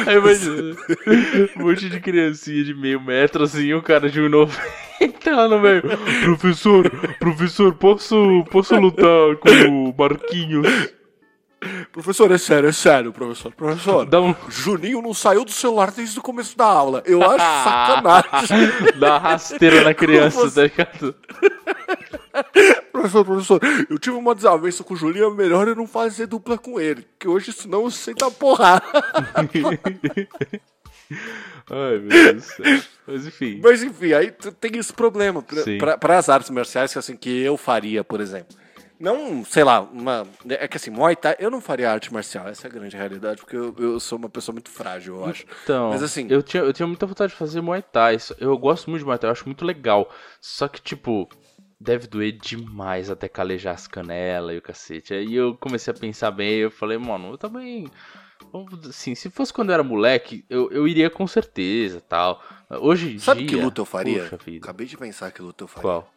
Aí 0.07 0.17
imagina, 0.17 0.77
um 1.57 1.63
monte 1.63 1.89
de 1.89 2.01
criancinha 2.27 2.65
de 2.65 2.75
meio 2.75 3.01
metro 3.01 3.45
assim, 3.45 3.73
o 3.73 3.83
cara 3.83 4.11
de 4.11 4.21
um 4.21 4.29
novo 4.29 4.59
tá 5.23 5.49
no 5.49 5.61
meio. 5.61 5.83
Professor, 6.25 6.91
professor, 7.19 7.75
posso, 7.75 8.45
posso 8.51 8.75
lutar 8.77 9.37
com 9.37 9.91
o 9.91 9.95
Marquinhos? 9.97 10.67
Professor, 11.91 12.31
é 12.31 12.39
sério, 12.39 12.69
é 12.69 12.73
sério, 12.73 13.13
professor. 13.13 13.53
Professor, 13.53 14.07
Dá 14.07 14.21
um... 14.21 14.35
Juninho 14.49 15.03
não 15.03 15.15
saiu 15.15 15.45
do 15.45 15.51
celular 15.51 15.91
desde 15.91 16.19
o 16.19 16.23
começo 16.23 16.57
da 16.57 16.67
aula. 16.67 17.03
Eu 17.07 17.23
acho 17.23 17.39
sacanagem. 17.65 18.99
Dá 18.99 19.19
rasteira 19.19 19.83
na 19.83 19.95
criança, 19.95 20.39
você... 20.39 20.69
tá 20.69 20.85
ligado? 20.85 21.15
professor, 22.93 23.25
professor, 23.25 23.61
eu 23.91 23.99
tive 23.99 24.17
uma 24.17 24.35
desavença 24.35 24.85
com 24.85 24.95
o 24.95 24.97
Julinho, 24.97 25.27
é 25.27 25.35
melhor 25.35 25.67
eu 25.67 25.75
não 25.75 25.87
fazer 25.87 26.27
dupla 26.27 26.57
com 26.57 26.79
ele, 26.79 27.07
que 27.19 27.27
hoje 27.29 27.53
senão 27.53 27.85
eu 27.85 27.91
sei 27.91 28.15
da 28.15 28.31
porrada. 28.31 28.83
Ai, 31.71 31.99
meu 31.99 32.09
Deus 32.09 32.35
do 32.35 32.41
céu. 32.41 32.83
Mas 33.07 33.27
enfim. 33.27 33.61
Mas 33.63 33.83
enfim, 33.83 34.13
aí 34.13 34.31
tem 34.61 34.77
esse 34.79 34.93
problema. 34.93 35.45
Para 36.01 36.19
as 36.19 36.29
artes 36.29 36.51
marciais 36.51 36.93
que, 36.93 36.99
assim, 36.99 37.17
que 37.17 37.43
eu 37.43 37.57
faria, 37.57 38.05
por 38.05 38.21
exemplo. 38.21 38.57
Não, 38.99 39.45
sei 39.45 39.63
lá, 39.63 39.81
uma. 39.81 40.27
É 40.49 40.67
que 40.67 40.79
assim, 40.79 40.91
Muay 40.91 41.15
Thai, 41.15 41.37
eu 41.39 41.51
não 41.51 41.61
faria 41.61 41.91
arte 41.91 42.11
marcial, 42.13 42.49
essa 42.49 42.67
é 42.67 42.71
a 42.71 42.73
grande 42.73 42.97
realidade, 42.97 43.41
porque 43.41 43.55
eu, 43.57 43.75
eu 43.79 44.01
sou 44.01 44.19
uma 44.19 44.29
pessoa 44.29 44.55
muito 44.55 44.71
frágil, 44.71 45.17
eu 45.17 45.27
acho. 45.27 45.45
Então, 45.63 45.91
Mas 45.91 46.03
assim. 46.03 46.27
Eu 46.31 46.43
tinha, 46.43 46.63
eu 46.63 46.73
tinha 46.73 46.87
muita 46.87 47.07
vontade 47.07 47.33
de 47.33 47.39
fazer 47.39 47.61
Muay 47.61 47.83
Thai. 47.83 48.17
Eu 48.41 48.57
gosto 48.57 48.89
muito 48.89 49.01
de 49.01 49.07
Muay 49.07 49.19
Thai, 49.19 49.29
eu 49.29 49.33
acho 49.33 49.45
muito 49.45 49.67
legal. 49.67 50.11
Só 50.41 50.67
que, 50.67 50.81
tipo, 50.81 51.29
deve 51.79 52.07
doer 52.07 52.33
demais 52.33 53.11
até 53.11 53.29
calejar 53.29 53.75
as 53.75 53.87
canelas 53.87 54.55
e 54.55 54.59
o 54.59 54.63
cacete. 54.63 55.13
Aí 55.13 55.35
eu 55.35 55.55
comecei 55.55 55.93
a 55.93 55.97
pensar 55.97 56.31
bem, 56.31 56.55
eu 56.61 56.71
falei, 56.71 56.97
mano, 56.97 57.33
eu 57.33 57.39
também. 57.39 57.87
Assim, 58.89 59.15
se 59.15 59.29
fosse 59.29 59.53
quando 59.53 59.71
eu 59.71 59.75
era 59.75 59.83
moleque, 59.83 60.45
eu, 60.49 60.71
eu 60.71 60.89
iria 60.89 61.11
com 61.11 61.27
certeza 61.27 62.01
tal. 62.01 62.43
Hoje 62.71 63.15
em 63.15 63.19
Sabe 63.19 63.41
dia. 63.41 63.49
Sabe 63.49 63.59
que 63.59 63.65
luta 63.65 63.81
eu 63.81 63.85
faria? 63.85 64.25
Acabei 64.63 64.87
de 64.87 64.97
pensar 64.97 65.31
que 65.31 65.43
luta 65.43 65.65
eu 65.65 65.69
faria. 65.69 65.83
Qual? 65.83 66.13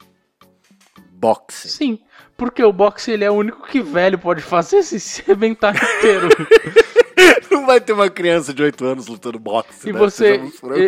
Boxe. 1.11 1.67
Sim, 1.67 1.99
porque 2.37 2.63
o 2.63 2.71
boxe 2.71 3.11
ele 3.11 3.25
é 3.25 3.31
o 3.31 3.33
único 3.33 3.67
que 3.67 3.81
velho 3.81 4.17
pode 4.17 4.41
fazer 4.41 4.83
se 4.83 4.99
se 4.99 5.21
arrebentar 5.27 5.75
inteiro. 5.75 6.29
Não 7.51 7.65
vai 7.65 7.81
ter 7.81 7.93
uma 7.93 8.09
criança 8.09 8.53
de 8.53 8.61
8 8.61 8.85
anos 8.85 9.07
lutando 9.07 9.39
boxe. 9.39 9.89
E 9.89 9.93
né? 9.93 9.99
você. 9.99 10.41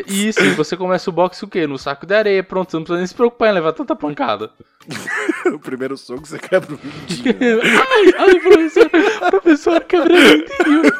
E, 0.07 0.29
isso, 0.29 0.41
e 0.41 0.49
você 0.51 0.77
começa 0.77 1.09
o 1.09 1.13
boxe 1.13 1.43
o 1.43 1.47
quê? 1.47 1.65
No 1.65 1.77
saco 1.77 2.05
de 2.05 2.13
areia, 2.13 2.43
pronto, 2.43 2.71
você 2.71 2.77
não 2.77 2.83
precisa 2.83 2.99
nem 2.99 3.07
se 3.07 3.15
preocupar 3.15 3.49
em 3.49 3.53
levar 3.53 3.73
tanta 3.73 3.95
pancada. 3.95 4.51
o 5.53 5.59
primeiro 5.59 5.97
soco 5.97 6.25
você 6.25 6.39
quebra 6.39 6.75
o 6.75 6.79
mindinho. 6.83 7.61
ai, 7.63 8.13
ai, 8.17 8.39
professor, 8.39 8.89
professor, 9.29 9.83
quebra 9.83 10.13
o 10.13 10.17
mindinho. 10.17 10.91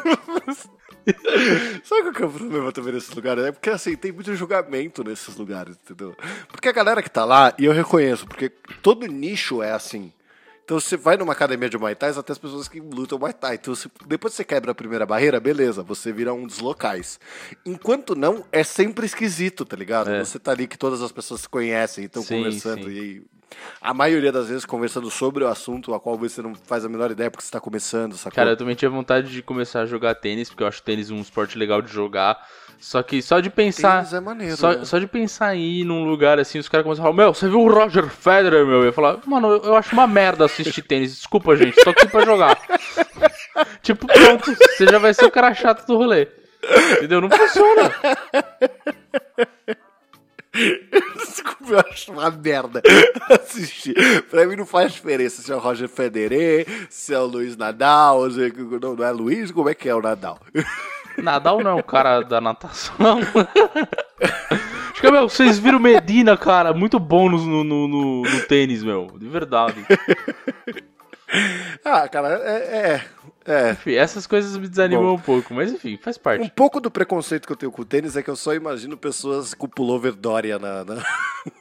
Sabe 1.82 2.02
qual 2.02 2.12
que 2.12 2.22
é 2.22 2.26
o 2.26 2.30
problema 2.30 2.72
também 2.72 2.92
nesses 2.92 3.12
lugares? 3.12 3.44
É 3.44 3.52
porque 3.52 3.70
assim, 3.70 3.96
tem 3.96 4.12
muito 4.12 4.34
julgamento 4.34 5.02
nesses 5.02 5.36
lugares, 5.36 5.76
entendeu? 5.76 6.14
Porque 6.48 6.68
a 6.68 6.72
galera 6.72 7.02
que 7.02 7.10
tá 7.10 7.24
lá, 7.24 7.52
e 7.58 7.64
eu 7.64 7.72
reconheço, 7.72 8.26
porque 8.26 8.48
todo 8.82 9.06
nicho 9.06 9.62
é 9.62 9.72
assim. 9.72 10.12
Então 10.64 10.78
você 10.78 10.96
vai 10.96 11.16
numa 11.16 11.32
academia 11.32 11.68
de 11.68 11.76
Muay 11.76 11.94
Thai, 11.94 12.10
até 12.10 12.32
as 12.32 12.38
pessoas 12.38 12.68
que 12.68 12.80
lutam 12.80 13.18
Muay 13.18 13.32
Thai. 13.32 13.56
Então 13.56 13.74
você, 13.74 13.90
depois 14.06 14.32
que 14.32 14.36
você 14.36 14.44
quebra 14.44 14.72
a 14.72 14.74
primeira 14.74 15.04
barreira, 15.04 15.40
beleza, 15.40 15.82
você 15.82 16.12
vira 16.12 16.32
um 16.32 16.46
dos 16.46 16.60
locais. 16.60 17.18
Enquanto 17.66 18.14
não, 18.14 18.44
é 18.52 18.62
sempre 18.62 19.04
esquisito, 19.04 19.64
tá 19.64 19.76
ligado? 19.76 20.10
É. 20.10 20.24
Você 20.24 20.38
tá 20.38 20.52
ali 20.52 20.66
que 20.66 20.78
todas 20.78 21.02
as 21.02 21.10
pessoas 21.10 21.42
se 21.42 21.48
conhecem 21.48 22.04
e 22.04 22.06
estão 22.06 22.24
conversando. 22.24 22.84
Sim. 22.84 22.90
E 22.90 23.22
a 23.80 23.92
maioria 23.92 24.32
das 24.32 24.48
vezes 24.48 24.64
conversando 24.64 25.10
sobre 25.10 25.44
o 25.44 25.48
assunto 25.48 25.92
a 25.94 26.00
qual 26.00 26.16
você 26.16 26.40
não 26.40 26.54
faz 26.54 26.84
a 26.84 26.88
menor 26.88 27.10
ideia 27.10 27.30
porque 27.30 27.44
você 27.44 27.50
tá 27.50 27.60
começando, 27.60 28.16
sacou? 28.16 28.36
Cara, 28.36 28.50
eu 28.50 28.56
também 28.56 28.74
tinha 28.74 28.90
vontade 28.90 29.30
de 29.30 29.42
começar 29.42 29.82
a 29.82 29.86
jogar 29.86 30.14
tênis, 30.14 30.48
porque 30.48 30.62
eu 30.62 30.66
acho 30.66 30.82
tênis 30.82 31.10
um 31.10 31.20
esporte 31.20 31.58
legal 31.58 31.82
de 31.82 31.92
jogar. 31.92 32.46
Só 32.82 33.00
que 33.00 33.22
só 33.22 33.38
de 33.38 33.48
pensar. 33.48 34.04
É 34.12 34.18
maneiro, 34.18 34.56
só, 34.56 34.72
né? 34.72 34.84
só 34.84 34.98
de 34.98 35.06
pensar 35.06 35.54
em 35.54 35.60
ir 35.60 35.84
num 35.84 36.04
lugar 36.04 36.40
assim, 36.40 36.58
os 36.58 36.68
caras 36.68 36.82
começam 36.82 37.04
a 37.04 37.06
falar: 37.06 37.16
Meu, 37.16 37.32
você 37.32 37.48
viu 37.48 37.60
o 37.60 37.72
Roger 37.72 38.08
Federer, 38.08 38.66
meu? 38.66 38.80
Eu 38.80 38.86
ia 38.86 38.92
falar: 38.92 39.18
Mano, 39.24 39.52
eu, 39.52 39.62
eu 39.66 39.76
acho 39.76 39.92
uma 39.92 40.08
merda 40.08 40.46
assistir 40.46 40.82
tênis. 40.82 41.14
Desculpa, 41.14 41.54
gente, 41.54 41.80
só 41.80 41.90
aqui 41.90 42.08
pra 42.08 42.24
jogar. 42.24 42.60
tipo, 43.82 44.04
pronto, 44.08 44.52
você 44.52 44.84
já 44.84 44.98
vai 44.98 45.14
ser 45.14 45.24
o 45.24 45.30
cara 45.30 45.54
chato 45.54 45.86
do 45.86 45.96
rolê. 45.96 46.26
Entendeu? 46.96 47.20
Não 47.20 47.30
funciona. 47.30 47.94
Desculpa, 51.14 51.72
eu 51.72 51.80
acho 51.88 52.10
uma 52.10 52.32
merda 52.32 52.82
assistir. 53.30 53.94
Pra 54.24 54.44
mim 54.44 54.56
não 54.56 54.66
faz 54.66 54.92
diferença 54.92 55.40
se 55.40 55.52
é 55.52 55.54
o 55.54 55.60
Roger 55.60 55.88
Federer, 55.88 56.66
se 56.90 57.14
é 57.14 57.18
o 57.18 57.26
Luiz 57.26 57.56
Nadal, 57.56 58.28
se... 58.28 58.44
É 58.44 58.52
não, 58.80 58.96
não 58.96 59.04
é 59.04 59.12
Luiz, 59.12 59.52
como 59.52 59.68
é 59.68 59.74
que 59.74 59.88
é 59.88 59.94
o 59.94 60.02
Nadal? 60.02 60.40
Nadal 61.18 61.60
não 61.62 61.70
é 61.72 61.74
o 61.74 61.82
cara 61.82 62.20
da 62.20 62.40
natação. 62.40 62.94
Acho 64.92 65.00
que, 65.00 65.10
meu, 65.10 65.28
vocês 65.28 65.58
viram 65.58 65.78
Medina, 65.78 66.36
cara, 66.36 66.72
muito 66.72 66.98
bom 66.98 67.28
no, 67.28 67.38
no, 67.38 67.64
no, 67.64 68.22
no 68.22 68.40
tênis, 68.46 68.82
meu. 68.82 69.08
De 69.18 69.28
verdade. 69.28 69.84
Ah, 71.84 72.06
cara, 72.08 72.40
é, 72.44 72.52
é, 72.52 73.04
É. 73.44 73.72
Enfim, 73.72 73.94
essas 73.94 74.26
coisas 74.26 74.56
me 74.56 74.68
desanimam 74.68 75.04
Bom. 75.04 75.14
um 75.14 75.18
pouco, 75.20 75.52
mas 75.52 75.72
enfim, 75.72 75.96
faz 76.00 76.16
Um 76.16 76.20
parte. 76.20 76.50
pouco 76.54 76.80
do 76.80 76.90
preconceito 76.90 77.46
que 77.46 77.52
eu 77.52 77.56
tenho 77.56 77.72
com 77.72 77.82
o 77.82 77.84
tênis 77.84 78.16
é 78.16 78.22
que 78.22 78.30
eu 78.30 78.36
só 78.36 78.54
imagino 78.54 78.96
pessoas 78.96 79.52
com 79.54 79.68
pullover 79.68 80.14
Dória 80.14 80.58
na, 80.58 80.84
na, 80.84 81.04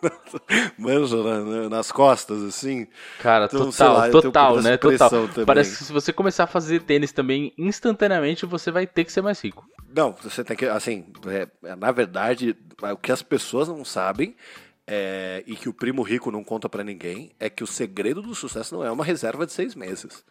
manja, 0.77 1.17
na- 1.23 1.39
na- 1.43 1.69
nas 1.69 1.91
costas, 1.91 2.43
assim. 2.43 2.87
Cara, 3.19 3.45
Então, 3.45 3.65
total, 3.71 3.93
lá, 3.97 4.07
um 4.07 4.11
total, 4.11 4.61
né? 4.61 4.77
Total. 4.77 5.09
também. 5.09 5.45
Parece 5.45 5.77
que 5.77 5.83
se 5.83 5.91
você 5.93 6.13
começar 6.13 6.43
a 6.43 6.47
fazer 6.47 6.81
tênis 6.81 7.11
também, 7.11 7.53
instantaneamente 7.57 8.45
você 8.45 8.71
vai 8.71 8.85
ter 8.85 9.03
que 9.03 9.11
ser 9.11 9.21
mais 9.21 9.41
rico. 9.41 9.67
Não, 9.93 10.13
você 10.21 10.43
tem 10.43 10.55
que, 10.55 10.65
assim, 10.65 11.05
é, 11.27 11.47
é, 11.63 11.75
na 11.75 11.91
verdade, 11.91 12.55
o 12.81 12.97
que 12.97 13.11
as 13.11 13.21
pessoas 13.21 13.67
não 13.67 13.83
sabem 13.83 14.35
é, 14.87 15.43
e 15.45 15.55
que 15.55 15.67
o 15.67 15.73
primo 15.73 16.01
rico 16.01 16.31
não 16.31 16.43
conta 16.43 16.69
pra 16.69 16.83
ninguém 16.83 17.31
é 17.39 17.49
que 17.49 17.63
o 17.63 17.67
segredo 17.67 18.21
do 18.21 18.33
sucesso 18.35 18.75
não 18.75 18.83
é 18.85 18.91
uma 18.91 19.03
reserva 19.03 19.45
de 19.45 19.51
seis 19.51 19.75
meses. 19.75 20.23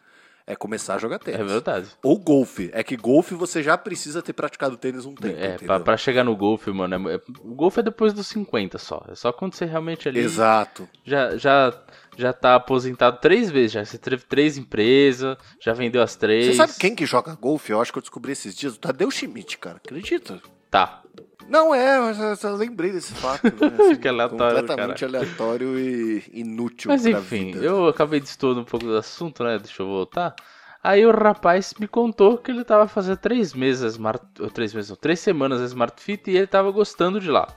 É 0.45 0.55
começar 0.55 0.95
a 0.95 0.97
jogar 0.97 1.19
tênis. 1.19 1.39
É 1.39 1.43
verdade. 1.43 1.87
Ou 2.03 2.17
golfe. 2.17 2.69
É 2.73 2.83
que 2.83 2.97
golfe 2.97 3.35
você 3.35 3.61
já 3.61 3.77
precisa 3.77 4.21
ter 4.21 4.33
praticado 4.33 4.75
tênis 4.75 5.05
um 5.05 5.13
tempo. 5.15 5.39
É, 5.39 5.57
pra, 5.57 5.79
pra 5.79 5.97
chegar 5.97 6.23
no 6.23 6.35
golfe, 6.35 6.71
mano, 6.71 7.09
é- 7.09 7.15
é- 7.15 7.21
o 7.39 7.53
golfe 7.53 7.79
é 7.79 7.83
depois 7.83 8.13
dos 8.13 8.27
50 8.27 8.77
só. 8.77 9.03
É 9.07 9.15
só 9.15 9.31
quando 9.31 9.53
você 9.53 9.65
realmente 9.65 10.09
ali 10.09 10.19
Exato. 10.19 10.89
já, 11.05 11.37
já, 11.37 11.73
já 12.17 12.33
tá 12.33 12.55
aposentado 12.55 13.19
três 13.19 13.49
vezes 13.49 13.71
já. 13.73 13.85
Você 13.85 13.97
teve 13.97 14.23
três 14.23 14.57
empresas, 14.57 15.37
já 15.59 15.73
vendeu 15.73 16.01
as 16.01 16.15
três. 16.15 16.47
Você 16.47 16.53
sabe 16.53 16.73
quem 16.79 16.95
que 16.95 17.05
joga 17.05 17.35
golfe? 17.35 17.71
Eu 17.71 17.81
acho 17.81 17.91
que 17.91 17.97
eu 17.97 18.01
descobri 18.01 18.31
esses 18.31 18.55
dias. 18.55 18.75
O 18.75 18.79
Tadeu 18.79 19.09
Schmidt, 19.11 19.57
cara. 19.57 19.77
Acredita? 19.77 20.41
Tá. 20.71 21.01
Não 21.49 21.75
é, 21.75 21.99
mas 21.99 22.17
eu 22.17 22.33
só 22.37 22.51
lembrei 22.53 22.91
desse 22.93 23.13
fato. 23.13 23.43
Né? 23.43 23.51
Assim, 23.77 23.95
Que 23.97 24.07
aleatório, 24.07 24.59
Completamente 24.61 25.03
aleatório 25.03 25.77
e 25.77 26.23
inútil 26.33 26.89
Mas 26.89 27.05
enfim, 27.05 27.51
vida. 27.51 27.65
eu 27.65 27.87
acabei 27.89 28.21
de 28.21 28.27
estudar 28.27 28.61
um 28.61 28.63
pouco 28.63 28.85
do 28.85 28.95
assunto, 28.95 29.43
né? 29.43 29.59
Deixa 29.59 29.83
eu 29.83 29.87
voltar. 29.87 30.33
Aí 30.81 31.05
o 31.05 31.11
rapaz 31.11 31.73
me 31.77 31.87
contou 31.87 32.37
que 32.37 32.49
ele 32.49 32.63
tava 32.63 32.87
fazendo 32.87 33.17
três 33.17 33.53
meses, 33.53 33.93
Smart, 33.93 34.25
três 34.53 34.73
meses, 34.73 34.89
não, 34.89 34.95
três 34.95 35.19
semanas 35.19 35.61
a 35.61 35.65
Smart 35.65 36.01
Fit 36.01 36.31
e 36.31 36.37
ele 36.37 36.47
tava 36.47 36.71
gostando 36.71 37.19
de 37.19 37.29
lá. 37.29 37.47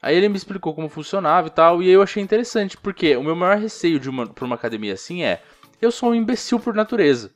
Aí 0.00 0.16
ele 0.16 0.28
me 0.28 0.36
explicou 0.36 0.72
como 0.72 0.88
funcionava 0.88 1.48
e 1.48 1.50
tal, 1.50 1.82
e 1.82 1.86
aí 1.86 1.92
eu 1.92 2.00
achei 2.00 2.22
interessante, 2.22 2.76
porque 2.76 3.14
o 3.16 3.22
meu 3.22 3.36
maior 3.36 3.58
receio 3.58 4.00
de 4.00 4.08
uma, 4.08 4.26
pra 4.26 4.46
uma 4.46 4.54
academia 4.54 4.94
assim 4.94 5.24
é, 5.24 5.42
eu 5.82 5.90
sou 5.90 6.10
um 6.10 6.14
imbecil 6.14 6.58
por 6.58 6.72
natureza. 6.72 7.32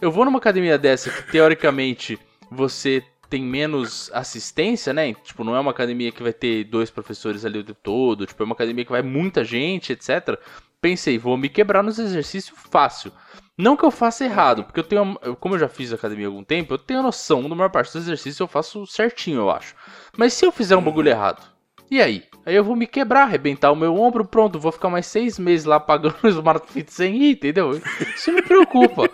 Eu 0.00 0.12
vou 0.12 0.24
numa 0.24 0.38
academia 0.38 0.78
dessa 0.78 1.10
que 1.10 1.32
teoricamente 1.32 2.16
você 2.48 3.02
tem 3.34 3.42
menos 3.42 4.12
assistência, 4.14 4.92
né? 4.92 5.12
Tipo, 5.12 5.42
não 5.42 5.56
é 5.56 5.58
uma 5.58 5.72
academia 5.72 6.12
que 6.12 6.22
vai 6.22 6.32
ter 6.32 6.62
dois 6.62 6.88
professores 6.88 7.44
ali 7.44 7.58
o 7.58 7.64
tempo 7.64 7.80
todo, 7.82 8.26
tipo, 8.26 8.40
é 8.40 8.46
uma 8.46 8.54
academia 8.54 8.84
que 8.84 8.92
vai 8.92 9.02
muita 9.02 9.42
gente, 9.42 9.92
etc. 9.92 10.38
Pensei, 10.80 11.18
vou 11.18 11.36
me 11.36 11.48
quebrar 11.48 11.82
nos 11.82 11.98
exercícios 11.98 12.56
fácil. 12.70 13.10
Não 13.58 13.76
que 13.76 13.84
eu 13.84 13.90
faça 13.90 14.24
errado, 14.24 14.62
porque 14.62 14.78
eu 14.78 14.84
tenho, 14.84 15.18
como 15.40 15.56
eu 15.56 15.58
já 15.58 15.68
fiz 15.68 15.92
academia 15.92 16.26
há 16.26 16.28
algum 16.28 16.44
tempo, 16.44 16.74
eu 16.74 16.78
tenho 16.78 17.02
noção, 17.02 17.48
na 17.48 17.56
maior 17.56 17.70
parte 17.70 17.92
dos 17.92 18.02
exercícios 18.02 18.38
eu 18.38 18.46
faço 18.46 18.86
certinho, 18.86 19.40
eu 19.40 19.50
acho. 19.50 19.74
Mas 20.16 20.32
se 20.34 20.46
eu 20.46 20.52
fizer 20.52 20.76
um 20.76 20.82
bagulho 20.82 21.08
errado, 21.08 21.42
e 21.90 22.00
aí? 22.00 22.22
Aí 22.46 22.54
eu 22.54 22.62
vou 22.62 22.76
me 22.76 22.86
quebrar, 22.86 23.22
arrebentar 23.22 23.72
o 23.72 23.76
meu 23.76 23.96
ombro, 23.96 24.24
pronto, 24.24 24.60
vou 24.60 24.70
ficar 24.70 24.90
mais 24.90 25.06
seis 25.06 25.40
meses 25.40 25.66
lá 25.66 25.80
pagando 25.80 26.14
o 26.22 26.28
Smart 26.28 26.70
Fit 26.70 26.92
sem 26.92 27.20
ir, 27.20 27.32
entendeu? 27.32 27.72
Isso 28.14 28.32
me 28.32 28.42
preocupa. 28.42 29.10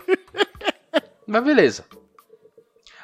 Mas 1.26 1.42
beleza. 1.42 1.86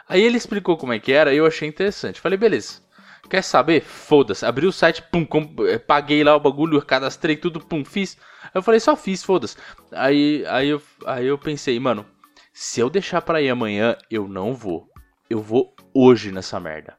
Aí 0.09 0.23
ele 0.23 0.37
explicou 0.37 0.77
como 0.77 0.93
é 0.93 0.99
que 0.99 1.13
era 1.13 1.35
e 1.35 1.39
eu 1.39 1.47
achei 1.47 1.69
interessante. 1.69 2.21
Falei, 2.21 2.39
beleza. 2.39 2.81
Quer 3.29 3.43
saber? 3.43 3.83
Foda-se. 3.83 4.47
Abri 4.47 4.67
o 4.67 4.73
site, 4.73 5.03
pum, 5.03 5.27
eh, 5.69 5.79
paguei 5.79 6.23
lá 6.23 6.37
o 6.37 6.41
bagulho, 6.41 6.81
cadastrei 6.81 7.37
tudo, 7.37 7.61
pum, 7.61 7.85
fiz. 7.85 8.17
Eu 8.55 8.63
falei, 8.63 8.79
só 8.79 8.95
fiz, 8.95 9.23
foda-se. 9.23 9.57
Aí, 9.93 10.45
aí, 10.47 10.69
eu, 10.69 10.83
aí 11.05 11.27
eu 11.27 11.37
pensei, 11.37 11.79
mano, 11.81 12.07
se 12.53 12.81
eu 12.81 12.89
deixar 12.89 13.21
pra 13.23 13.43
ir 13.43 13.51
amanhã, 13.51 13.97
eu 14.11 14.29
não 14.29 14.55
vou. 14.55 14.89
Eu 15.29 15.41
vou 15.41 15.75
hoje 15.93 16.31
nessa 16.31 16.61
merda. 16.61 16.97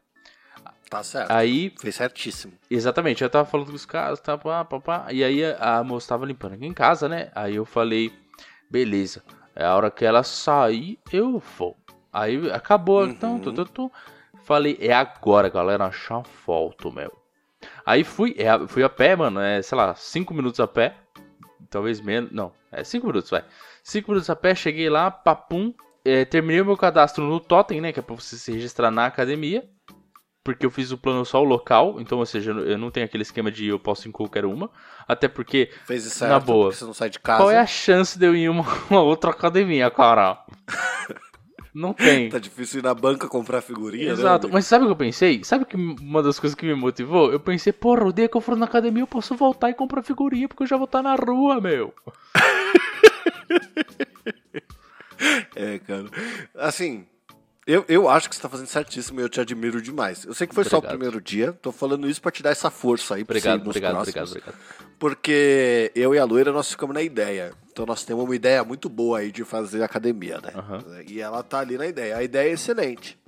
Tá 0.89 1.04
certo. 1.04 1.32
Aí 1.32 1.74
Fez 1.80 1.96
certíssimo. 1.96 2.54
Exatamente, 2.70 3.24
eu 3.24 3.30
tava 3.30 3.50
falando 3.50 3.67
com 3.67 3.76
os 3.76 3.86
caras, 3.86 4.20
tá, 4.20 4.38
pá, 4.38 4.63
pá, 4.63 4.80
pá, 4.80 5.08
e 5.12 5.24
aí 5.24 5.43
a, 5.43 5.80
a 5.80 5.84
moça 5.84 6.10
tava 6.10 6.26
limpando 6.26 6.54
aqui 6.54 6.65
em 6.65 6.74
casa, 6.74 7.10
né? 7.10 7.30
Aí 7.36 7.56
eu 7.56 7.65
falei, 7.65 8.12
beleza, 8.70 9.22
é 9.56 9.65
a 9.65 9.76
hora 9.76 9.91
que 9.91 10.06
ela 10.06 10.24
sair, 10.24 11.00
eu 11.12 11.41
vou. 11.58 11.76
Aí 12.12 12.50
acabou, 12.52 13.06
então, 13.06 13.39
tu, 13.39 13.52
tu, 13.54 13.65
tu. 13.65 13.91
Falei, 14.43 14.78
é 14.80 14.93
agora, 14.93 15.50
galera, 15.50 15.86
achar 15.86 16.24
foto, 16.24 16.91
meu. 16.91 17.12
Aí 17.86 18.04
fui, 18.04 18.36
é, 18.38 18.50
a- 18.50 18.67
fui 18.67 18.84
a 18.84 18.89
pé, 18.89 19.15
mano, 19.15 19.39
é, 19.39 19.62
sei 19.62 19.78
lá, 19.78 19.93
5 19.96 20.34
minutos 20.34 20.60
a 20.60 20.67
pé, 20.67 20.96
talvez 21.70 22.00
menos, 22.00 22.32
não, 22.32 22.52
é 22.72 22.84
5 22.84 23.08
minutos, 23.08 23.30
vai. 23.30 23.43
5 23.84 24.12
minutos 24.12 24.30
a 24.30 24.36
pé, 24.36 24.54
cheguei 24.56 24.89
lá, 24.89 25.10
papum, 25.12 25.74
é, 26.06 26.24
terminei 26.24 26.62
o 26.62 26.65
meu 26.65 26.78
cadastro 26.78 27.24
no 27.26 27.39
Totem, 27.39 27.82
né, 27.82 27.91
que 27.91 28.00
é 28.00 28.04
pra 28.04 28.15
você 28.15 28.38
se 28.38 28.52
registrar 28.52 28.91
na 28.91 29.06
academia 29.06 29.67
porque 30.43 30.65
eu 30.65 30.72
fiz 30.72 30.93
o 30.93 30.98
plano 30.98 31.26
só 31.26 31.41
o 31.41 31.43
local, 31.43 32.00
então, 32.00 32.20
ou 32.20 32.26
seja, 32.26 32.52
eu 32.52 32.78
não 32.78 32.89
tenho 32.89 33.06
aquele 33.06 33.24
esquema 33.24 33.52
de 33.52 33.67
eu 33.67 33.78
posso 33.78 34.08
ir 34.08 34.10
em 34.10 34.12
qualquer 34.13 34.46
uma, 34.46 34.70
até 35.06 35.28
porque 35.28 35.70
Fez 35.84 36.06
isso 36.06 36.20
certo, 36.20 36.32
Na 36.32 36.39
boa. 36.39 36.72
você 36.72 36.86
não 36.86 36.93
sai 36.93 37.10
de 37.10 37.20
casa. 37.20 37.39
qual 37.43 37.52
é 37.52 37.58
a 37.60 37.65
chance 37.65 38.17
de 38.17 38.26
eu 38.26 38.34
ir 38.34 38.43
em 38.43 38.48
uma, 38.50 38.63
uma 38.89 39.02
outra 39.02 39.32
academia, 39.32 39.91
cara? 39.91 40.38
Não 41.73 41.93
tem. 41.93 42.30
Tá 42.30 42.39
difícil 42.39 42.80
ir 42.80 42.84
na 42.84 42.93
banca 42.93 43.27
comprar 43.27 43.62
figurinha, 43.62 44.12
Exato, 44.12 44.47
né? 44.47 44.53
mas 44.53 44.65
sabe 44.65 44.84
o 44.86 44.88
que 44.88 44.91
eu 44.93 44.97
pensei? 44.97 45.43
Sabe 45.43 45.65
que 45.65 45.75
uma 45.75 46.23
das 46.23 46.39
coisas 46.39 46.56
que 46.56 46.65
me 46.65 46.73
motivou? 46.75 47.32
Eu 47.32 47.39
pensei, 47.39 47.71
porra, 47.73 48.06
o 48.06 48.13
dia 48.13 48.27
que 48.27 48.36
eu 48.36 48.41
for 48.41 48.56
na 48.56 48.65
academia 48.65 49.03
eu 49.03 49.08
posso 49.08 49.36
voltar 49.36 49.69
e 49.69 49.73
comprar 49.73 50.03
figurinha, 50.03 50.47
porque 50.47 50.63
eu 50.63 50.67
já 50.67 50.77
vou 50.77 50.86
estar 50.86 51.01
na 51.03 51.15
rua, 51.15 51.62
meu. 51.62 51.93
É, 55.56 55.80
cara. 55.80 56.06
Assim, 56.56 57.08
eu, 57.67 57.86
eu 57.88 58.10
acho 58.10 58.30
que 58.30 58.36
você 58.36 58.41
tá 58.41 58.47
fazendo 58.49 58.67
certíssimo 58.67 59.19
e 59.19 59.23
eu 59.23 59.30
te 59.30 59.39
admiro 59.41 59.82
demais. 59.82 60.23
Eu 60.25 60.34
sei 60.34 60.47
que 60.47 60.56
foi 60.56 60.63
só 60.63 60.77
o 60.77 60.80
Obrigado. 60.80 60.97
primeiro 60.97 61.21
dia, 61.21 61.51
tô 61.53 61.71
falando 61.71 62.10
isso 62.10 62.21
pra 62.21 62.32
te 62.32 62.41
dar 62.41 62.49
essa 62.51 62.71
força 62.71 63.15
aí 63.15 63.25
pra 63.25 63.34
Obrigado, 63.34 63.60
nos 63.60 63.67
obrigado, 63.67 63.97
obrigado, 63.97 64.25
próximos. 64.30 64.47
obrigado. 64.47 64.97
Porque 64.97 65.91
eu 65.93 66.15
e 66.15 66.19
a 66.19 66.23
Loira, 66.25 66.51
nós 66.51 66.69
ficamos 66.71 66.93
na 66.93 67.01
ideia. 67.01 67.53
Então 67.71 67.86
nós 67.86 68.03
temos 68.03 68.23
uma 68.23 68.36
ideia 68.36 68.63
muito 68.63 68.89
boa 68.89 69.19
aí 69.19 69.32
de 69.32 69.43
fazer 69.43 69.84
academia, 69.84 70.39
né? 70.41 70.51
Aham. 70.56 70.84
E 71.08 71.21
ela 71.21 71.43
tá 71.43 71.60
ali 71.60 71.77
na 71.77 71.86
ideia. 71.86 72.17
A 72.17 72.23
ideia 72.23 72.49
é 72.49 72.53
excelente, 72.53 73.19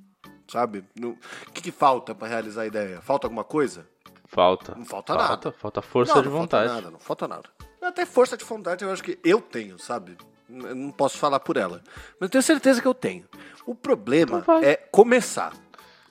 sabe? 0.48 0.84
O 1.04 1.16
que, 1.54 1.62
que 1.62 1.72
falta 1.72 2.16
pra 2.16 2.28
realizar 2.28 2.64
a 2.64 2.66
ideia? 2.66 3.02
Falta 3.02 3.28
alguma 3.28 3.44
coisa? 3.44 3.86
Falta. 4.26 4.74
Não 4.76 4.86
falta 4.86 5.14
falta, 5.14 5.30
nada. 5.30 5.52
Falta 5.52 5.82
força 5.82 6.16
não, 6.16 6.22
de 6.22 6.30
não 6.30 6.38
vontade. 6.38 6.68
Falta 6.68 6.82
nada, 6.82 6.92
não 6.92 7.00
falta 7.00 7.28
nada. 7.28 7.50
Até 7.82 8.06
força 8.06 8.36
de 8.38 8.46
vontade 8.46 8.84
eu 8.84 8.92
acho 8.92 9.04
que 9.04 9.20
eu 9.24 9.42
tenho, 9.42 9.78
sabe? 9.80 10.18
Eu 10.50 10.76
não 10.76 10.92
posso 10.92 11.18
falar 11.18 11.40
por 11.40 11.58
ela. 11.58 11.82
Mas 12.20 12.28
eu 12.28 12.30
tenho 12.30 12.42
certeza 12.44 12.82
que 12.82 12.88
eu 12.88 12.94
tenho. 12.94 13.26
O 13.70 13.76
problema 13.76 14.40
Então 14.40 14.60
é 14.64 14.76
começar. 14.76 15.54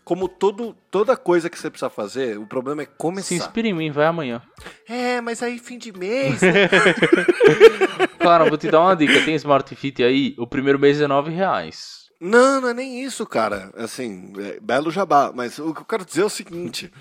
Como 0.05 0.29
todo, 0.29 0.75
toda 0.91 1.17
coisa 1.17 1.51
que 1.51 1.59
você 1.59 1.69
precisa 1.69 1.91
fazer, 1.91 2.39
o 2.39 2.47
problema 2.47 2.83
é 2.83 2.87
Se 2.87 2.93
começar. 2.97 3.35
inspira 3.35 3.69
em 3.69 3.75
mim, 3.75 3.91
vai 3.91 4.07
amanhã. 4.07 4.41
É, 4.89 5.21
mas 5.21 5.43
aí 5.43 5.59
fim 5.59 5.77
de 5.77 5.93
mês. 5.93 6.41
Cara, 8.19 8.45
eu 8.45 8.49
vou 8.49 8.57
te 8.57 8.71
dar 8.71 8.81
uma 8.81 8.95
dica. 8.97 9.23
Tem 9.25 9.35
Smart 9.35 9.75
Fit 9.75 10.03
aí, 10.03 10.35
o 10.39 10.47
primeiro 10.47 10.79
mês 10.79 11.01
é 11.01 11.07
9 11.07 11.31
reais. 11.31 12.09
não, 12.21 12.61
não 12.61 12.69
é 12.69 12.75
nem 12.75 13.03
isso, 13.03 13.27
cara. 13.27 13.71
Assim, 13.77 14.33
é 14.39 14.59
belo 14.61 14.91
jabá. 14.91 15.33
Mas 15.35 15.59
o 15.59 15.75
que 15.75 15.81
eu 15.81 15.85
quero 15.85 16.05
dizer 16.05 16.23
é 16.23 16.27
o 16.27 16.31
seguinte: 16.31 16.93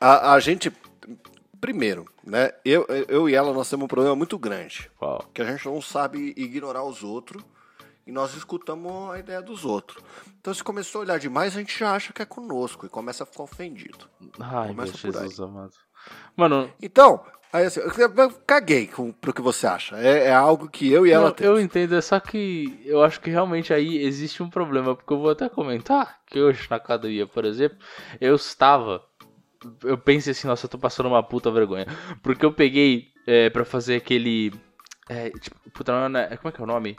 a, 0.00 0.34
a 0.34 0.40
gente. 0.40 0.70
Primeiro, 1.60 2.06
né? 2.24 2.50
Eu, 2.64 2.84
eu 3.08 3.28
e 3.28 3.34
ela, 3.34 3.52
nós 3.52 3.70
temos 3.70 3.84
um 3.84 3.88
problema 3.88 4.16
muito 4.16 4.36
grande. 4.38 4.90
Qual? 4.98 5.24
que 5.32 5.40
a 5.40 5.44
gente 5.44 5.64
não 5.66 5.80
sabe 5.80 6.32
ignorar 6.36 6.82
os 6.84 7.02
outros 7.04 7.42
e 8.06 8.12
nós 8.12 8.34
escutamos 8.34 9.10
a 9.10 9.18
ideia 9.18 9.40
dos 9.42 9.64
outros. 9.64 10.02
Então, 10.40 10.52
se 10.52 10.62
começou 10.62 11.00
a 11.00 11.04
olhar 11.04 11.18
demais, 11.18 11.56
a 11.56 11.60
gente 11.60 11.78
já 11.78 11.94
acha 11.94 12.12
que 12.12 12.22
é 12.22 12.24
conosco 12.26 12.84
e 12.86 12.88
começa 12.88 13.22
a 13.22 13.26
ficar 13.26 13.44
ofendido. 13.44 14.06
Ai, 14.40 14.68
meu 14.68 14.76
Começa 14.76 14.92
por 14.92 14.98
Jesus 14.98 15.40
amado. 15.40 15.72
Mano, 16.36 16.72
Então, 16.82 17.24
aí 17.52 17.64
assim, 17.66 17.80
eu 17.80 18.30
caguei 18.46 18.88
com, 18.88 19.12
pro 19.12 19.32
que 19.32 19.40
você 19.40 19.66
acha. 19.68 19.96
É, 19.98 20.24
é 20.26 20.34
algo 20.34 20.68
que 20.68 20.90
eu 20.90 21.06
e 21.06 21.12
ela 21.12 21.26
Não, 21.26 21.32
temos. 21.32 21.58
eu 21.58 21.64
entendo, 21.64 21.94
é 21.94 22.00
só 22.00 22.18
que 22.18 22.80
eu 22.84 23.02
acho 23.04 23.20
que 23.20 23.30
realmente 23.30 23.72
aí 23.72 23.98
existe 23.98 24.42
um 24.42 24.50
problema, 24.50 24.96
porque 24.96 25.12
eu 25.12 25.18
vou 25.20 25.30
até 25.30 25.48
comentar 25.48 26.18
que 26.26 26.40
hoje 26.40 26.66
na 26.68 26.76
academia, 26.76 27.26
por 27.26 27.44
exemplo, 27.44 27.78
eu 28.20 28.34
estava. 28.34 29.00
Eu 29.84 29.96
pensei 29.96 30.32
assim, 30.32 30.48
nossa, 30.48 30.66
eu 30.66 30.70
tô 30.70 30.76
passando 30.76 31.06
uma 31.06 31.22
puta 31.22 31.48
vergonha. 31.52 31.86
Porque 32.20 32.44
eu 32.44 32.52
peguei 32.52 33.12
é, 33.28 33.48
pra 33.48 33.64
fazer 33.64 33.94
aquele. 33.94 34.52
É, 35.08 35.30
tipo, 35.30 35.56
puta, 35.70 36.08
não, 36.08 36.18
é- 36.18 36.36
como 36.36 36.48
é 36.48 36.52
que 36.52 36.60
é 36.60 36.64
o 36.64 36.66
nome? 36.66 36.96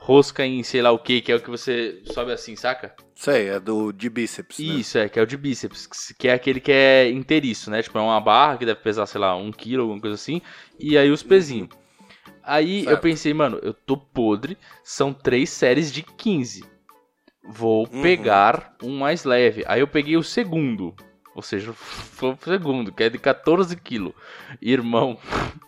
Rosca 0.00 0.46
em 0.46 0.62
sei 0.62 0.80
lá 0.80 0.90
o 0.90 0.98
que, 0.98 1.20
que 1.20 1.30
é 1.30 1.34
o 1.34 1.40
que 1.40 1.50
você 1.50 2.00
sobe 2.04 2.32
assim, 2.32 2.56
saca? 2.56 2.94
Sei, 3.14 3.48
é 3.48 3.60
do 3.60 3.92
de 3.92 4.08
bíceps. 4.08 4.58
né? 4.58 4.64
Isso, 4.64 4.96
é, 4.96 5.08
que 5.08 5.18
é 5.18 5.22
o 5.22 5.26
de 5.26 5.36
bíceps, 5.36 5.86
que 6.18 6.28
é 6.28 6.32
aquele 6.32 6.60
que 6.60 6.72
é 6.72 7.10
inteiriço, 7.10 7.70
né? 7.70 7.82
Tipo, 7.82 7.98
é 7.98 8.00
uma 8.00 8.20
barra 8.20 8.56
que 8.56 8.64
deve 8.64 8.80
pesar, 8.80 9.06
sei 9.06 9.20
lá, 9.20 9.36
um 9.36 9.50
quilo, 9.52 9.82
alguma 9.82 10.00
coisa 10.00 10.14
assim, 10.14 10.40
e 10.78 10.96
aí 10.96 11.10
os 11.10 11.22
pezinhos. 11.22 11.68
Aí 12.42 12.82
eu 12.84 12.90
Certo. 12.90 13.02
pensei, 13.02 13.34
mano, 13.34 13.58
eu 13.62 13.74
tô 13.74 13.96
podre, 13.96 14.56
são 14.82 15.12
três 15.12 15.50
séries 15.50 15.92
de 15.92 16.02
15. 16.02 16.64
Vou 17.44 17.86
Uhum. 17.92 18.00
pegar 18.00 18.76
um 18.82 18.96
mais 18.98 19.24
leve. 19.24 19.64
Aí 19.66 19.80
eu 19.80 19.88
peguei 19.88 20.16
o 20.16 20.22
segundo, 20.22 20.94
ou 21.34 21.42
seja, 21.42 21.72
foi 21.74 22.30
o 22.30 22.38
segundo, 22.42 22.92
que 22.92 23.02
é 23.02 23.10
de 23.10 23.18
14 23.18 23.76
quilos. 23.76 24.14
Irmão, 24.62 25.18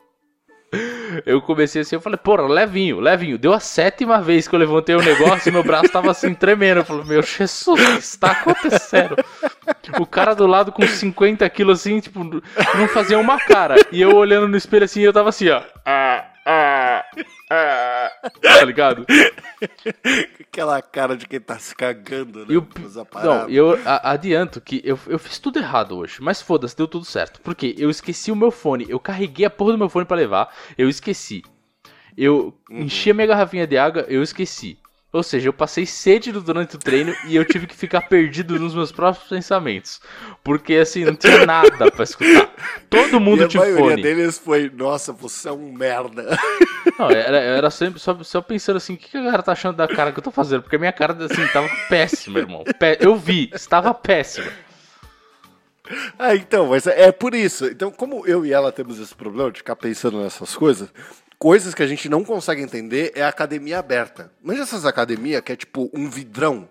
Eu 1.26 1.42
comecei 1.42 1.82
assim, 1.82 1.96
eu 1.96 2.00
falei, 2.00 2.16
porra, 2.16 2.46
levinho, 2.46 3.00
levinho. 3.00 3.36
Deu 3.36 3.52
a 3.52 3.58
sétima 3.58 4.20
vez 4.20 4.46
que 4.46 4.54
eu 4.54 4.58
levantei 4.58 4.94
o 4.94 5.02
negócio 5.02 5.48
e 5.48 5.52
meu 5.52 5.64
braço 5.64 5.90
tava 5.90 6.10
assim 6.10 6.32
tremendo. 6.32 6.78
Eu 6.78 6.84
falei, 6.84 7.04
meu 7.04 7.22
Jesus, 7.22 7.66
o 7.66 7.74
que 7.74 7.98
está 7.98 8.30
acontecendo? 8.30 9.16
O 9.98 10.06
cara 10.06 10.34
do 10.34 10.46
lado 10.46 10.70
com 10.70 10.86
50 10.86 11.48
quilos 11.50 11.80
assim, 11.80 11.98
tipo, 11.98 12.22
não 12.22 12.88
fazia 12.88 13.18
uma 13.18 13.38
cara. 13.38 13.74
E 13.90 14.00
eu 14.00 14.14
olhando 14.14 14.46
no 14.46 14.56
espelho 14.56 14.84
assim, 14.84 15.00
eu 15.00 15.12
tava 15.12 15.30
assim, 15.30 15.48
ó. 15.48 15.62
Ah, 15.84 16.29
ah, 17.50 18.10
ah, 18.22 18.30
tá 18.30 18.64
ligado? 18.64 19.06
Aquela 20.40 20.80
cara 20.82 21.16
de 21.16 21.26
quem 21.26 21.40
tá 21.40 21.58
se 21.58 21.74
cagando, 21.74 22.40
né? 22.46 22.54
E 22.54 22.82
Usa 22.84 23.06
Não, 23.22 23.48
eu 23.48 23.78
a- 23.84 24.10
adianto 24.12 24.60
que 24.60 24.80
eu, 24.84 24.98
eu 25.06 25.18
fiz 25.18 25.38
tudo 25.38 25.58
errado 25.58 25.96
hoje, 25.96 26.18
mas 26.20 26.40
foda-se, 26.42 26.76
deu 26.76 26.88
tudo 26.88 27.04
certo. 27.04 27.40
Porque 27.42 27.74
eu 27.78 27.90
esqueci 27.90 28.32
o 28.32 28.36
meu 28.36 28.50
fone, 28.50 28.86
eu 28.88 28.98
carreguei 28.98 29.46
a 29.46 29.50
porra 29.50 29.72
do 29.72 29.78
meu 29.78 29.88
fone 29.88 30.04
pra 30.06 30.16
levar, 30.16 30.52
eu 30.76 30.88
esqueci. 30.88 31.42
Eu 32.16 32.52
enchi 32.70 33.10
a 33.10 33.14
minha 33.14 33.26
garrafinha 33.26 33.66
de 33.66 33.78
água, 33.78 34.04
eu 34.08 34.22
esqueci. 34.22 34.78
Ou 35.12 35.24
seja, 35.24 35.48
eu 35.48 35.52
passei 35.52 35.84
sede 35.86 36.30
durante 36.30 36.76
o 36.76 36.78
treino 36.78 37.12
e 37.26 37.34
eu 37.34 37.44
tive 37.44 37.66
que 37.66 37.74
ficar 37.74 38.02
perdido 38.02 38.56
nos 38.60 38.74
meus 38.74 38.92
próprios 38.92 39.28
pensamentos. 39.28 40.00
Porque 40.44 40.74
assim, 40.74 41.04
não 41.04 41.16
tinha 41.16 41.44
nada 41.44 41.90
pra 41.90 42.04
escutar. 42.04 42.48
Todo 42.88 43.18
mundo 43.20 43.42
e 43.42 43.44
a 43.44 43.48
tinha 43.48 43.60
maioria 43.60 43.90
fone. 43.90 44.02
deles 44.02 44.38
foi, 44.38 44.70
nossa, 44.72 45.12
você 45.12 45.48
é 45.48 45.52
um 45.52 45.72
merda. 45.72 46.38
Não, 46.98 47.10
era, 47.10 47.36
era 47.38 47.70
sempre 47.70 47.98
só, 48.00 48.16
só 48.22 48.40
pensando 48.40 48.76
assim, 48.76 48.94
o 48.94 48.96
que, 48.96 49.10
que 49.10 49.16
a 49.16 49.22
galera 49.22 49.42
tá 49.42 49.52
achando 49.52 49.76
da 49.76 49.86
cara 49.88 50.12
que 50.12 50.18
eu 50.18 50.22
tô 50.22 50.30
fazendo? 50.30 50.62
Porque 50.62 50.76
a 50.76 50.78
minha 50.78 50.92
cara, 50.92 51.12
assim, 51.24 51.46
tava 51.48 51.68
péssima, 51.88 52.38
irmão. 52.38 52.64
Pé- 52.78 52.96
eu 53.00 53.16
vi, 53.16 53.50
estava 53.54 53.92
péssima. 53.92 54.50
Ah, 56.18 56.34
então, 56.36 56.68
mas 56.68 56.86
é 56.86 57.10
por 57.10 57.34
isso. 57.34 57.66
Então, 57.66 57.90
como 57.90 58.26
eu 58.26 58.46
e 58.46 58.52
ela 58.52 58.70
temos 58.70 58.98
esse 59.00 59.14
problema 59.14 59.50
de 59.50 59.58
ficar 59.58 59.76
pensando 59.76 60.22
nessas 60.22 60.54
coisas, 60.54 60.88
coisas 61.40 61.74
que 61.74 61.82
a 61.82 61.86
gente 61.86 62.06
não 62.08 62.22
consegue 62.22 62.60
entender 62.60 63.12
é 63.16 63.22
a 63.22 63.28
academia 63.28 63.78
aberta. 63.78 64.30
Mas 64.42 64.60
essas 64.60 64.84
academias 64.84 65.40
que 65.40 65.50
é 65.50 65.56
tipo 65.56 65.90
um 65.94 66.08
vidrão 66.08 66.68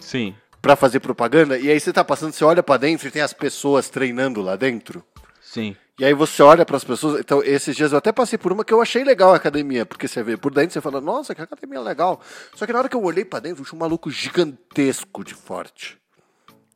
Sim. 0.00 0.34
pra 0.62 0.74
fazer 0.74 0.98
propaganda, 0.98 1.58
e 1.58 1.70
aí 1.70 1.78
você 1.78 1.92
tá 1.92 2.02
passando, 2.02 2.32
você 2.32 2.42
olha 2.42 2.62
pra 2.62 2.78
dentro 2.78 3.06
e 3.06 3.10
tem 3.10 3.20
as 3.20 3.34
pessoas 3.34 3.90
treinando 3.90 4.40
lá 4.40 4.56
dentro. 4.56 5.04
Sim. 5.42 5.76
E 5.98 6.04
aí 6.04 6.14
você 6.14 6.42
olha 6.42 6.64
pras 6.64 6.84
pessoas. 6.84 7.20
Então, 7.20 7.42
esses 7.42 7.76
dias 7.76 7.92
eu 7.92 7.98
até 7.98 8.10
passei 8.10 8.38
por 8.38 8.50
uma 8.50 8.64
que 8.64 8.72
eu 8.72 8.80
achei 8.80 9.04
legal 9.04 9.32
a 9.32 9.36
academia, 9.36 9.84
porque 9.84 10.08
você 10.08 10.22
vê 10.22 10.36
por 10.36 10.54
dentro 10.54 10.72
você 10.72 10.80
fala, 10.80 11.00
nossa, 11.00 11.34
que 11.34 11.42
academia 11.42 11.80
legal. 11.80 12.20
Só 12.54 12.64
que 12.64 12.72
na 12.72 12.78
hora 12.78 12.88
que 12.88 12.96
eu 12.96 13.02
olhei 13.02 13.26
pra 13.26 13.40
dentro, 13.40 13.62
tinha 13.62 13.76
um 13.76 13.80
maluco 13.80 14.10
gigantesco 14.10 15.22
de 15.22 15.34
forte. 15.34 15.98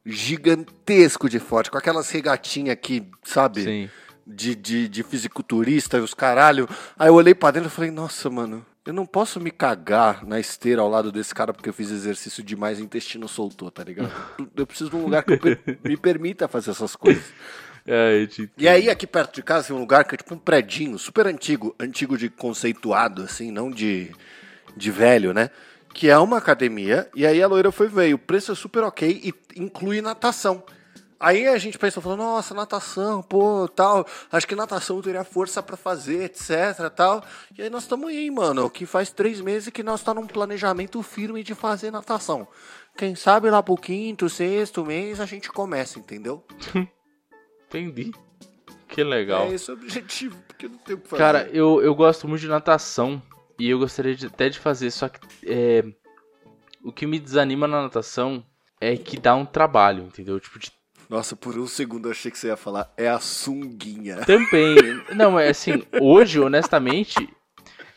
Gigantesco 0.04 1.30
de 1.30 1.38
forte, 1.38 1.70
com 1.70 1.78
aquelas 1.78 2.10
regatinhas 2.10 2.72
aqui, 2.72 3.08
sabe? 3.22 3.62
Sim. 3.62 3.90
De, 4.34 4.54
de, 4.54 4.88
de 4.88 5.02
fisiculturista 5.02 5.98
e 5.98 6.00
os 6.00 6.14
caralho. 6.14 6.68
Aí 6.98 7.08
eu 7.08 7.14
olhei 7.14 7.34
pra 7.34 7.50
dentro 7.50 7.68
e 7.68 7.72
falei, 7.72 7.90
nossa, 7.90 8.30
mano, 8.30 8.64
eu 8.84 8.92
não 8.92 9.06
posso 9.06 9.38
me 9.40 9.50
cagar 9.50 10.24
na 10.26 10.40
esteira 10.40 10.80
ao 10.82 10.88
lado 10.88 11.12
desse 11.12 11.34
cara 11.34 11.52
porque 11.52 11.68
eu 11.68 11.72
fiz 11.74 11.90
exercício 11.90 12.42
demais 12.42 12.78
e 12.78 12.82
o 12.82 12.84
intestino 12.84 13.28
soltou, 13.28 13.70
tá 13.70 13.84
ligado? 13.84 14.10
Eu 14.56 14.66
preciso 14.66 14.90
de 14.90 14.96
um 14.96 15.02
lugar 15.04 15.22
que 15.22 15.36
per- 15.36 15.78
me 15.84 15.96
permita 15.96 16.48
fazer 16.48 16.70
essas 16.72 16.96
coisas. 16.96 17.24
É, 17.84 18.24
te 18.28 18.48
E 18.56 18.68
aí, 18.68 18.88
aqui 18.88 19.08
perto 19.08 19.34
de 19.34 19.42
casa, 19.42 19.66
tem 19.66 19.76
um 19.76 19.80
lugar 19.80 20.04
que 20.04 20.14
é 20.14 20.16
tipo 20.16 20.32
um 20.32 20.38
predinho, 20.38 20.96
super 21.00 21.26
antigo, 21.26 21.74
antigo 21.80 22.16
de 22.16 22.30
conceituado, 22.30 23.22
assim, 23.24 23.50
não 23.50 23.68
de, 23.72 24.12
de 24.76 24.88
velho, 24.92 25.34
né? 25.34 25.50
Que 25.92 26.08
é 26.08 26.16
uma 26.16 26.38
academia, 26.38 27.10
e 27.12 27.26
aí 27.26 27.42
a 27.42 27.48
loira 27.48 27.72
foi 27.72 27.88
ver, 27.88 28.14
o 28.14 28.18
preço 28.18 28.52
é 28.52 28.54
super 28.54 28.84
ok 28.84 29.20
e 29.24 29.60
inclui 29.60 30.00
natação. 30.00 30.62
Aí 31.22 31.46
a 31.46 31.56
gente 31.56 31.78
pensou, 31.78 32.02
falou, 32.02 32.18
nossa, 32.18 32.52
natação, 32.52 33.22
pô, 33.22 33.68
tal, 33.68 34.04
acho 34.32 34.46
que 34.46 34.56
natação 34.56 34.96
eu 34.96 35.02
teria 35.02 35.22
força 35.22 35.62
pra 35.62 35.76
fazer, 35.76 36.24
etc, 36.24 36.90
tal. 36.94 37.24
E 37.56 37.62
aí 37.62 37.70
nós 37.70 37.85
estamos 37.85 38.08
aí, 38.08 38.28
mano, 38.28 38.68
que 38.68 38.85
faz 38.85 39.11
três 39.11 39.40
meses 39.40 39.68
que 39.72 39.85
nós 39.85 40.02
tá 40.02 40.12
num 40.12 40.26
planejamento 40.26 41.00
firme 41.00 41.44
de 41.44 41.54
fazer 41.54 41.92
natação. 41.92 42.48
Quem 42.96 43.14
sabe 43.14 43.48
lá 43.50 43.62
pro 43.62 43.76
quinto, 43.76 44.28
sexto 44.28 44.85
mês 44.85 45.20
a 45.20 45.24
gente 45.24 45.48
começa, 45.48 45.98
entendeu? 45.98 46.44
Entendi. 47.68 48.11
Que 48.88 49.02
legal. 49.02 49.44
É 49.44 49.54
esse 49.54 49.70
o 49.70 49.74
objetivo, 49.74 50.37
porque 50.46 50.68
não 50.68 50.76
tem 50.78 50.96
o 50.96 50.98
que 50.98 51.08
fazer. 51.08 51.22
Cara, 51.22 51.48
eu, 51.52 51.80
eu 51.82 51.94
gosto 51.94 52.28
muito 52.28 52.40
de 52.42 52.48
natação 52.48 53.22
e 53.58 53.70
eu 53.70 53.78
gostaria 53.78 54.14
de- 54.14 54.26
até 54.26 54.48
de 54.48 54.58
fazer, 54.58 54.90
só 54.90 55.08
que 55.08 55.20
é, 55.46 55.82
o 56.85 56.92
que 56.92 57.06
me 57.06 57.18
desanima 57.18 57.66
na 57.66 57.80
natação 57.80 58.44
é 58.80 58.96
que 58.96 59.16
dá 59.18 59.35
um 59.35 59.46
trabalho, 59.46 60.02
entendeu? 60.04 60.38
Tipo, 60.38 60.58
de 60.58 60.70
Nossa, 61.12 61.37
por 61.37 61.59
um 61.59 61.66
segundo 61.66 62.09
eu 62.09 62.12
achei 62.12 62.31
que 62.31 62.38
você 62.38 62.46
ia 62.46 62.57
falar, 62.57 62.90
é 62.96 63.07
a 63.07 63.20
sunguinha. 63.20 64.25
Também. 64.25 64.75
Não, 65.14 65.38
é 65.38 65.51
assim, 65.51 65.83
hoje, 66.01 66.40
honestamente, 66.40 67.29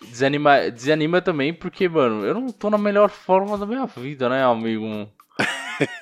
desanima, 0.02 0.70
desanima 0.70 1.22
também 1.22 1.54
porque, 1.54 1.88
mano, 1.88 2.26
eu 2.26 2.34
não 2.34 2.48
tô 2.48 2.70
na 2.70 2.78
melhor 2.78 3.10
forma 3.10 3.58
da 3.58 3.66
minha 3.66 3.86
vida, 3.86 4.28
né, 4.28 4.44
amigo? 4.44 5.10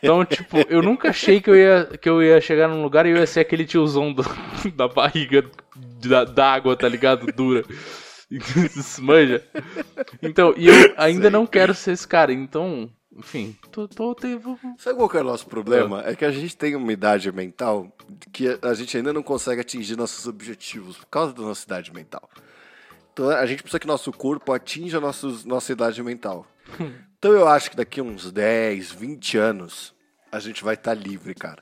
Então, 0.02 0.26
tipo, 0.26 0.58
eu 0.68 0.82
nunca 0.82 1.10
achei 1.10 1.40
que 1.40 1.52
eu 1.52 1.56
ia, 1.56 1.86
que 2.02 2.10
eu 2.10 2.20
ia 2.24 2.42
chegar 2.42 2.68
num 2.68 2.82
lugar 2.82 3.06
e 3.06 3.12
eu 3.12 3.18
ia 3.18 3.28
ser 3.28 3.42
aquele 3.42 3.64
tiozão 3.66 4.12
do- 4.12 4.24
da 4.76 4.88
barriga 4.88 5.48
da- 6.04 6.24
d'água, 6.26 6.76
tá 6.76 6.90
ligado? 6.90 7.28
Dura. 7.32 7.64
Manja. 9.00 9.44
Então, 10.20 10.56
e 10.58 10.68
eu 10.68 10.74
ainda 10.98 11.30
não 11.30 11.46
quero 11.46 11.76
ser 11.76 11.92
esse 11.92 12.08
cara, 12.08 12.34
então, 12.34 12.90
enfim, 13.16 13.56
tô, 13.72 13.88
tô, 13.88 14.16
Sabe 14.78 14.98
qual 14.98 15.10
que 15.10 15.18
é 15.18 15.22
o 15.22 15.24
nosso 15.24 15.46
problema? 15.46 16.04
É 16.06 16.16
que 16.16 16.26
a 16.26 16.32
gente 16.32 16.58
tem 16.58 16.76
uma 16.76 16.92
idade 16.92 17.32
mental 17.32 17.96
que 18.32 18.58
a 18.62 18.74
gente 18.74 18.98
ainda 18.98 19.14
não 19.14 19.22
consegue 19.22 19.62
atingir 19.62 19.96
nossos 19.96 20.28
objetivos 20.28 20.98
por 20.98 21.06
causa 21.08 21.34
da 21.34 21.44
nossa 21.44 21.64
idade 21.66 21.94
mental. 21.94 22.28
Então 23.14 23.30
a 23.30 23.46
gente 23.46 23.62
precisa 23.62 23.80
que 23.80 23.86
nosso 23.86 24.12
corpo 24.12 24.52
atinja 24.52 25.00
nossos, 25.00 25.46
nossa 25.46 25.72
idade 25.72 26.02
mental. 26.02 26.46
Então 27.24 27.32
eu 27.32 27.48
acho 27.48 27.72
que 27.72 27.78
daqui 27.78 28.02
a 28.02 28.04
uns 28.04 28.30
10, 28.30 28.92
20 28.92 29.38
anos 29.38 29.96
a 30.30 30.42
gente 30.42 30.62
vai 30.62 30.74
estar 30.74 30.94
livre, 30.94 31.34
cara. 31.34 31.62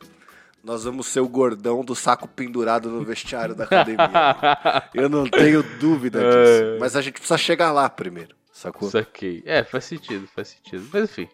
Nós 0.63 0.85
vamos 0.85 1.05
ser 1.05 1.19
o 1.19 1.27
gordão 1.27 1.85
do 1.85 1.93
saco 1.93 2.27
pendurado 2.27 2.89
no 2.89 3.03
vestiário 3.03 3.53
da 3.53 3.65
academia. 3.65 4.09
Eu 4.91 5.07
não 5.07 5.23
tenho 5.23 5.61
dúvida 5.79 6.19
disso. 6.19 6.79
Mas 6.79 6.95
a 6.95 7.01
gente 7.03 7.13
precisa 7.13 7.37
chegar 7.37 7.71
lá 7.71 7.87
primeiro, 7.87 8.35
sacou? 8.51 8.89
Saquei. 8.89 9.43
É, 9.45 9.63
faz 9.63 9.85
sentido, 9.85 10.25
faz 10.33 10.47
sentido. 10.47 10.89
Mas 10.91 11.03
enfim. 11.03 11.29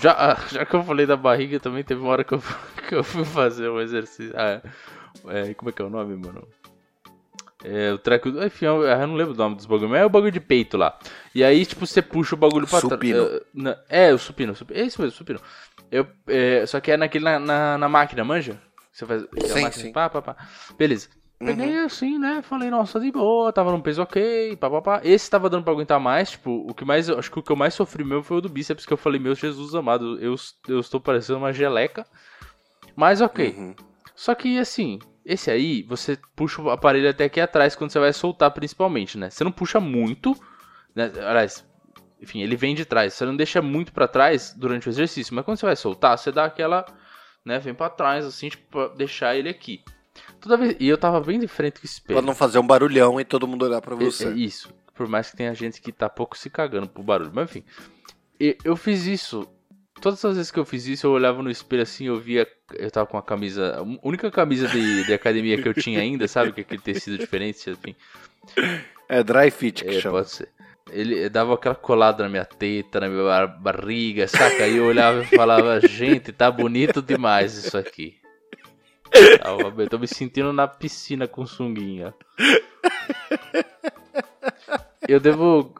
Já, 0.00 0.12
ah, 0.12 0.36
já 0.50 0.66
que 0.66 0.74
eu 0.74 0.82
falei 0.82 1.06
da 1.06 1.16
barriga, 1.16 1.58
também 1.58 1.82
teve 1.82 2.00
uma 2.00 2.10
hora 2.10 2.24
que 2.24 2.34
eu, 2.34 2.42
que 2.88 2.94
eu 2.94 3.04
fui 3.04 3.24
fazer 3.24 3.68
um 3.70 3.80
exercício. 3.80 4.34
Ah, 4.36 4.60
é, 5.28 5.54
como 5.54 5.70
é 5.70 5.72
que 5.72 5.80
é 5.80 5.84
o 5.84 5.90
nome, 5.90 6.16
mano? 6.16 6.46
É, 7.64 7.92
o 7.92 7.98
treco. 7.98 8.28
Enfim, 8.28 8.66
eu, 8.66 8.82
eu 8.82 9.06
não 9.06 9.14
lembro 9.14 9.34
o 9.34 9.36
nome 9.36 9.56
dos 9.56 9.66
bagulho, 9.66 9.88
mas 9.88 10.00
é 10.00 10.04
o 10.04 10.10
bagulho 10.10 10.30
de 10.30 10.40
peito 10.40 10.76
lá. 10.76 10.98
E 11.34 11.42
aí, 11.42 11.64
tipo, 11.64 11.86
você 11.86 12.02
puxa 12.02 12.34
o 12.34 12.38
bagulho 12.38 12.66
pra 12.66 12.80
trás. 12.80 12.92
Supino. 12.92 13.26
É, 13.88 14.12
o 14.12 14.18
supino, 14.18 14.54
supino. 14.54 14.78
É 14.78 14.84
isso 14.84 15.00
mesmo, 15.00 15.16
supino. 15.16 15.40
Eu, 15.90 16.06
é, 16.26 16.66
só 16.66 16.80
que 16.80 16.92
é 16.92 16.96
naquele 16.96 17.24
na, 17.24 17.38
na, 17.38 17.78
na 17.78 17.88
máquina, 17.88 18.24
manja? 18.24 18.60
Você 18.92 19.06
faz. 19.06 19.22
aquela 19.24 19.48
Sim, 19.48 19.62
máquina, 19.62 19.84
sim. 19.84 19.92
Pá, 19.92 20.08
pá, 20.08 20.22
pá. 20.22 20.36
Beleza. 20.78 21.08
Peguei 21.38 21.78
assim, 21.80 22.18
né? 22.18 22.40
Falei, 22.42 22.70
nossa, 22.70 22.98
de 22.98 23.12
boa, 23.12 23.52
tava 23.52 23.70
num 23.70 23.80
peso 23.80 24.02
ok, 24.02 24.56
pá, 24.56 24.70
pá, 24.70 24.82
pá. 24.82 25.00
Esse 25.04 25.30
tava 25.30 25.50
dando 25.50 25.64
pra 25.64 25.72
aguentar 25.72 26.00
mais, 26.00 26.30
tipo, 26.30 26.66
o 26.68 26.74
que 26.74 26.84
mais, 26.84 27.10
acho 27.10 27.30
que 27.30 27.38
o 27.38 27.42
que 27.42 27.52
eu 27.52 27.56
mais 27.56 27.74
sofri 27.74 28.04
mesmo 28.04 28.22
foi 28.22 28.38
o 28.38 28.40
do 28.40 28.48
bíceps, 28.48 28.86
que 28.86 28.92
eu 28.92 28.96
falei, 28.96 29.20
meu 29.20 29.34
Jesus 29.34 29.74
amado, 29.74 30.18
eu, 30.18 30.34
eu 30.66 30.80
estou 30.80 30.98
parecendo 30.98 31.38
uma 31.38 31.52
geleca, 31.52 32.06
mas 32.94 33.20
ok. 33.20 33.54
Uhum. 33.56 33.74
Só 34.14 34.34
que, 34.34 34.58
assim, 34.58 34.98
esse 35.26 35.50
aí, 35.50 35.82
você 35.82 36.18
puxa 36.34 36.62
o 36.62 36.70
aparelho 36.70 37.10
até 37.10 37.24
aqui 37.24 37.38
atrás 37.38 37.76
quando 37.76 37.90
você 37.90 37.98
vai 37.98 38.12
soltar, 38.14 38.50
principalmente, 38.52 39.18
né? 39.18 39.28
Você 39.28 39.44
não 39.44 39.52
puxa 39.52 39.78
muito, 39.78 40.34
né? 40.94 41.12
Aliás, 41.16 41.68
enfim, 42.22 42.40
ele 42.40 42.56
vem 42.56 42.74
de 42.74 42.86
trás. 42.86 43.12
Você 43.12 43.26
não 43.26 43.36
deixa 43.36 43.60
muito 43.60 43.92
pra 43.92 44.08
trás 44.08 44.54
durante 44.56 44.88
o 44.88 44.90
exercício, 44.90 45.34
mas 45.34 45.44
quando 45.44 45.58
você 45.58 45.66
vai 45.66 45.76
soltar, 45.76 46.16
você 46.16 46.32
dá 46.32 46.46
aquela, 46.46 46.86
né? 47.44 47.58
Vem 47.58 47.74
pra 47.74 47.90
trás, 47.90 48.24
assim, 48.24 48.48
tipo, 48.48 48.66
pra 48.70 48.88
deixar 48.94 49.36
ele 49.36 49.50
aqui. 49.50 49.84
Toda 50.48 50.56
vez. 50.56 50.76
E 50.78 50.88
eu 50.88 50.96
tava 50.96 51.20
bem 51.20 51.38
de 51.38 51.48
frente 51.48 51.80
com 51.80 51.84
o 51.84 51.86
espelho. 51.86 52.18
Pra 52.18 52.26
não 52.26 52.34
fazer 52.34 52.58
um 52.58 52.66
barulhão 52.66 53.20
e 53.20 53.24
todo 53.24 53.46
mundo 53.48 53.64
olhar 53.64 53.80
pra 53.80 53.94
É- 53.94 53.98
você. 53.98 54.28
é 54.28 54.30
isso. 54.32 54.72
Por 54.94 55.08
mais 55.08 55.30
que 55.30 55.36
tenha 55.36 55.52
gente 55.54 55.80
que 55.80 55.90
tá 55.92 56.08
pouco 56.08 56.36
se 56.38 56.48
cagando 56.48 56.88
pro 56.88 57.02
barulho. 57.02 57.30
Mas 57.34 57.50
enfim. 57.50 57.64
Eu 58.64 58.76
fiz 58.76 59.06
isso. 59.06 59.46
Todas 60.00 60.22
as 60.24 60.36
vezes 60.36 60.50
que 60.52 60.58
eu 60.58 60.64
fiz 60.64 60.86
isso, 60.86 61.06
eu 61.06 61.10
olhava 61.10 61.42
no 61.42 61.50
espelho 61.50 61.82
assim, 61.82 62.06
eu 62.06 62.18
via. 62.20 62.46
Eu 62.74 62.90
tava 62.90 63.06
com 63.06 63.16
a 63.16 63.22
camisa. 63.22 63.76
A 63.78 64.06
única 64.06 64.30
camisa 64.30 64.68
de, 64.68 65.04
de 65.04 65.12
academia 65.14 65.60
que 65.60 65.68
eu 65.68 65.74
tinha 65.74 66.00
ainda, 66.00 66.28
sabe? 66.28 66.52
Que 66.52 66.60
aquele 66.60 66.82
tecido 66.82 67.16
diferente, 67.18 67.68
enfim. 67.70 67.94
É 69.08 69.22
dry 69.22 69.50
fit 69.50 69.84
que 69.84 69.96
É, 69.96 70.00
chama. 70.00 70.18
pode 70.18 70.30
ser. 70.30 70.48
Ele 70.90 71.28
dava 71.28 71.54
aquela 71.54 71.74
colada 71.74 72.22
na 72.22 72.28
minha 72.28 72.44
teta, 72.44 73.00
na 73.00 73.08
minha 73.08 73.24
bar- 73.24 73.60
barriga, 73.60 74.28
saca? 74.28 74.64
Aí 74.64 74.76
eu 74.76 74.84
olhava 74.84 75.22
e 75.22 75.26
falava, 75.26 75.80
gente, 75.80 76.30
tá 76.32 76.50
bonito 76.50 77.02
demais 77.02 77.54
isso 77.56 77.76
aqui. 77.76 78.16
Eu 79.78 79.88
tô 79.88 79.98
me 79.98 80.06
sentindo 80.06 80.52
na 80.52 80.66
piscina 80.66 81.26
com 81.26 81.46
sunguinha. 81.46 82.14
Eu 85.08 85.20
devo 85.20 85.74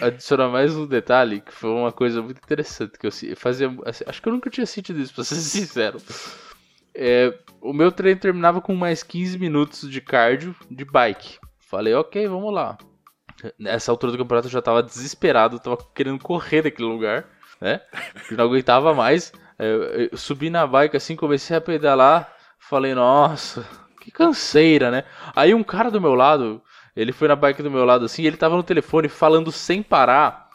adicionar 0.00 0.48
mais 0.48 0.76
um 0.76 0.86
detalhe, 0.86 1.40
que 1.40 1.52
foi 1.52 1.70
uma 1.70 1.90
coisa 1.90 2.22
muito 2.22 2.38
interessante 2.38 2.98
que 2.98 3.06
eu 3.06 3.36
fazia. 3.36 3.74
assim, 3.84 4.04
Acho 4.06 4.22
que 4.22 4.28
eu 4.28 4.32
nunca 4.32 4.50
tinha 4.50 4.66
sentido 4.66 5.00
isso, 5.00 5.14
pra 5.14 5.24
ser 5.24 5.34
sincero. 5.42 6.00
É, 6.94 7.36
o 7.60 7.72
meu 7.72 7.90
treino 7.90 8.20
terminava 8.20 8.60
com 8.60 8.74
mais 8.74 9.02
15 9.02 9.38
minutos 9.38 9.90
de 9.90 10.00
cardio 10.00 10.54
de 10.70 10.84
bike. 10.84 11.38
Falei, 11.58 11.94
ok, 11.94 12.28
vamos 12.28 12.52
lá. 12.52 12.78
Nessa 13.58 13.90
altura 13.90 14.12
do 14.12 14.18
campeonato 14.18 14.46
eu 14.46 14.52
já 14.52 14.62
tava 14.62 14.82
desesperado, 14.82 15.58
tava 15.58 15.78
querendo 15.94 16.22
correr 16.22 16.62
daquele 16.62 16.86
lugar, 16.88 17.26
né? 17.60 17.80
Não 18.30 18.44
aguentava 18.44 18.94
mais. 18.94 19.32
Eu, 19.58 19.82
eu 19.82 20.16
subi 20.16 20.50
na 20.50 20.66
bike 20.66 20.96
assim, 20.96 21.16
comecei 21.16 21.56
a 21.56 21.60
pedalar. 21.60 22.32
Falei, 22.68 22.94
nossa, 22.94 23.66
que 24.00 24.10
canseira, 24.10 24.90
né? 24.90 25.04
Aí 25.34 25.52
um 25.52 25.64
cara 25.64 25.90
do 25.90 26.00
meu 26.00 26.14
lado, 26.14 26.62
ele 26.94 27.12
foi 27.12 27.26
na 27.26 27.36
bike 27.36 27.62
do 27.62 27.70
meu 27.70 27.84
lado 27.84 28.04
assim, 28.04 28.24
ele 28.24 28.36
tava 28.36 28.56
no 28.56 28.62
telefone 28.62 29.08
falando 29.08 29.50
sem 29.50 29.82
parar. 29.82 30.48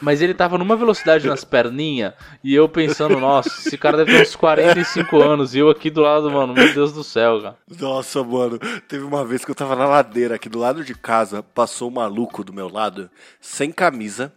Mas 0.00 0.22
ele 0.22 0.32
tava 0.32 0.56
numa 0.56 0.76
velocidade 0.76 1.26
nas 1.26 1.44
perninhas 1.44 2.14
e 2.44 2.54
eu 2.54 2.68
pensando, 2.68 3.18
nossa, 3.20 3.48
esse 3.48 3.76
cara 3.76 3.96
deve 3.96 4.12
ter 4.12 4.22
uns 4.22 4.36
45 4.36 5.20
anos 5.20 5.54
e 5.56 5.58
eu 5.58 5.68
aqui 5.68 5.90
do 5.90 6.02
lado, 6.02 6.30
mano, 6.30 6.54
meu 6.54 6.72
Deus 6.72 6.92
do 6.92 7.02
céu, 7.02 7.42
cara. 7.42 7.58
Nossa, 7.80 8.22
mano, 8.22 8.60
teve 8.86 9.02
uma 9.02 9.24
vez 9.24 9.44
que 9.44 9.50
eu 9.50 9.56
tava 9.56 9.74
na 9.74 9.86
ladeira 9.86 10.36
aqui 10.36 10.48
do 10.48 10.60
lado 10.60 10.84
de 10.84 10.94
casa, 10.94 11.42
passou 11.42 11.88
um 11.90 11.94
maluco 11.94 12.44
do 12.44 12.52
meu 12.52 12.68
lado, 12.68 13.10
sem 13.40 13.72
camisa, 13.72 14.32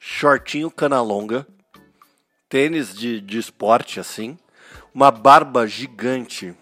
shortinho 0.00 0.68
cana 0.72 1.00
longa, 1.00 1.46
tênis 2.48 2.92
de, 2.92 3.20
de 3.20 3.38
esporte 3.38 4.00
assim, 4.00 4.36
uma 4.96 5.10
barba 5.10 5.66
gigante, 5.66 6.54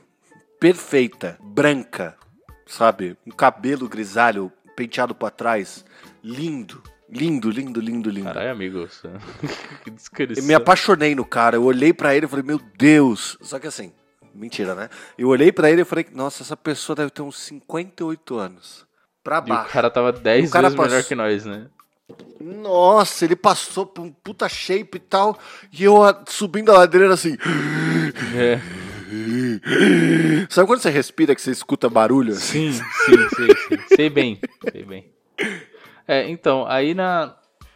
perfeita, 0.59 1.39
branca, 1.41 2.17
sabe? 2.67 3.17
Um 3.25 3.31
cabelo 3.31 3.89
grisalho 3.89 4.51
penteado 4.75 5.15
para 5.15 5.31
trás, 5.31 5.85
lindo. 6.23 6.83
Lindo, 7.09 7.49
lindo, 7.49 7.81
lindo, 7.81 8.11
lindo. 8.11 8.27
Caralho, 8.27 8.51
amigo. 8.51 8.89
Que 9.85 9.91
Eu 9.91 9.95
descrição. 9.95 10.45
me 10.45 10.53
apaixonei 10.53 11.15
no 11.15 11.25
cara. 11.25 11.55
Eu 11.57 11.63
olhei 11.63 11.93
pra 11.93 12.17
ele 12.17 12.27
e 12.27 12.29
falei, 12.29 12.45
meu 12.45 12.59
Deus. 12.77 13.39
Só 13.41 13.61
que 13.61 13.69
assim, 13.69 13.93
mentira, 14.35 14.75
né? 14.75 14.89
Eu 15.17 15.29
olhei 15.29 15.53
pra 15.53 15.71
ele 15.71 15.83
e 15.83 15.85
falei, 15.85 16.05
nossa, 16.13 16.43
essa 16.43 16.57
pessoa 16.57 16.97
deve 16.97 17.11
ter 17.11 17.23
uns 17.23 17.39
58 17.39 18.37
anos. 18.37 18.85
Pra 19.23 19.37
E 19.37 19.41
o 19.43 19.43
baixo. 19.43 19.71
cara 19.71 19.89
tava 19.91 20.11
10 20.11 20.49
O 20.49 20.53
cara 20.53 20.71
vezes 20.71 20.85
melhor 20.85 21.05
que 21.05 21.15
nós, 21.15 21.45
né? 21.45 21.69
Nossa, 22.41 23.25
ele 23.25 23.37
passou 23.37 23.87
por 23.87 24.03
um 24.03 24.11
puta 24.11 24.49
shape 24.49 24.97
e 24.97 25.01
tal. 25.01 25.39
E 25.73 25.85
eu 25.85 25.99
subindo 26.27 26.73
a 26.73 26.79
ladeira 26.79 27.13
assim. 27.15 27.37
É. 28.35 28.61
Sabe 30.49 30.67
quando 30.67 30.81
você 30.81 30.91
respira 30.91 31.35
que 31.35 31.43
você 31.43 31.51
escuta 31.51 31.89
barulho? 31.89 32.35
Sim, 32.35 32.73
sim, 32.73 32.83
sei, 33.37 33.57
sei. 33.57 33.79
Sei 33.97 34.11
bem, 34.11 34.41
sei 34.71 34.85
bem. 34.85 35.13
É, 36.07 36.29
então, 36.29 36.67
aí 36.67 36.95
na. 36.95 37.35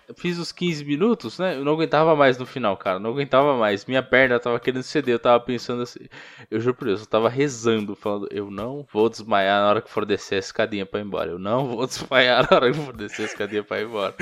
eu 0.09 0.15
Fiz 0.15 0.39
os 0.39 0.53
15 0.53 0.85
minutos, 0.85 1.39
né? 1.39 1.57
Eu 1.57 1.65
não 1.65 1.73
aguentava 1.73 2.15
mais 2.17 2.39
no 2.39 2.47
final, 2.47 2.77
cara. 2.77 2.99
Não 2.99 3.11
aguentava 3.11 3.57
mais. 3.57 3.85
Minha 3.87 4.03
perna 4.03 4.41
tava 4.41 4.59
querendo 4.59 4.83
ceder. 4.83 5.15
Eu 5.15 5.19
tava 5.19 5.41
pensando 5.41 5.83
assim. 5.83 6.01
Eu 6.51 6.61
juro 6.61 6.75
por 6.75 6.87
Deus, 6.87 7.01
eu 7.01 7.07
tava 7.07 7.29
rezando, 7.29 7.95
falando: 7.95 8.29
Eu 8.31 8.51
não 8.51 8.87
vou 8.93 9.09
desmaiar 9.09 9.63
na 9.63 9.69
hora 9.69 9.83
que 9.83 9.91
for 9.91 10.05
descer 10.05 10.37
a 10.37 10.39
escadinha 10.39 10.87
pra 10.87 11.01
ir 11.01 11.05
embora. 11.05 11.31
Eu 11.31 11.39
não 11.39 11.69
vou 11.69 11.87
desmaiar 11.87 12.47
na 12.51 12.57
hora 12.57 12.73
que 12.73 12.79
for 12.79 12.97
descer 12.97 13.23
a 13.23 13.27
escadinha 13.27 13.63
pra 13.63 13.81
ir 13.81 13.87
embora. 13.87 14.15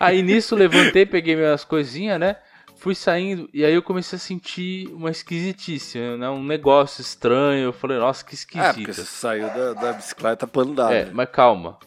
Aí 0.00 0.22
nisso, 0.22 0.54
levantei, 0.56 1.06
peguei 1.06 1.36
minhas 1.36 1.64
coisinhas, 1.64 2.18
né? 2.18 2.36
Fui 2.84 2.94
saindo 2.94 3.48
e 3.50 3.64
aí 3.64 3.72
eu 3.72 3.82
comecei 3.82 4.18
a 4.18 4.20
sentir 4.20 4.88
uma 4.88 5.10
esquisitice, 5.10 5.98
né? 6.18 6.28
Um 6.28 6.44
negócio 6.44 7.00
estranho. 7.00 7.64
Eu 7.64 7.72
falei: 7.72 7.96
Nossa, 7.98 8.22
que 8.22 8.32
É, 8.32 8.34
esquisito. 8.34 8.74
porque 8.74 8.92
você 8.92 9.04
saiu 9.06 9.46
da, 9.46 9.72
da 9.72 9.92
bicicleta 9.94 10.46
pra 10.46 10.60
andar. 10.60 10.92
É, 10.92 11.06
né? 11.06 11.10
mas 11.14 11.30
calma. 11.30 11.78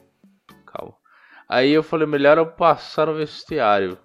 Calma. 0.66 0.96
Aí 1.48 1.72
eu 1.72 1.84
falei, 1.84 2.08
melhor 2.08 2.40
eu 2.40 2.48
passar 2.48 3.06
no 3.06 3.14
vestiário. 3.14 4.00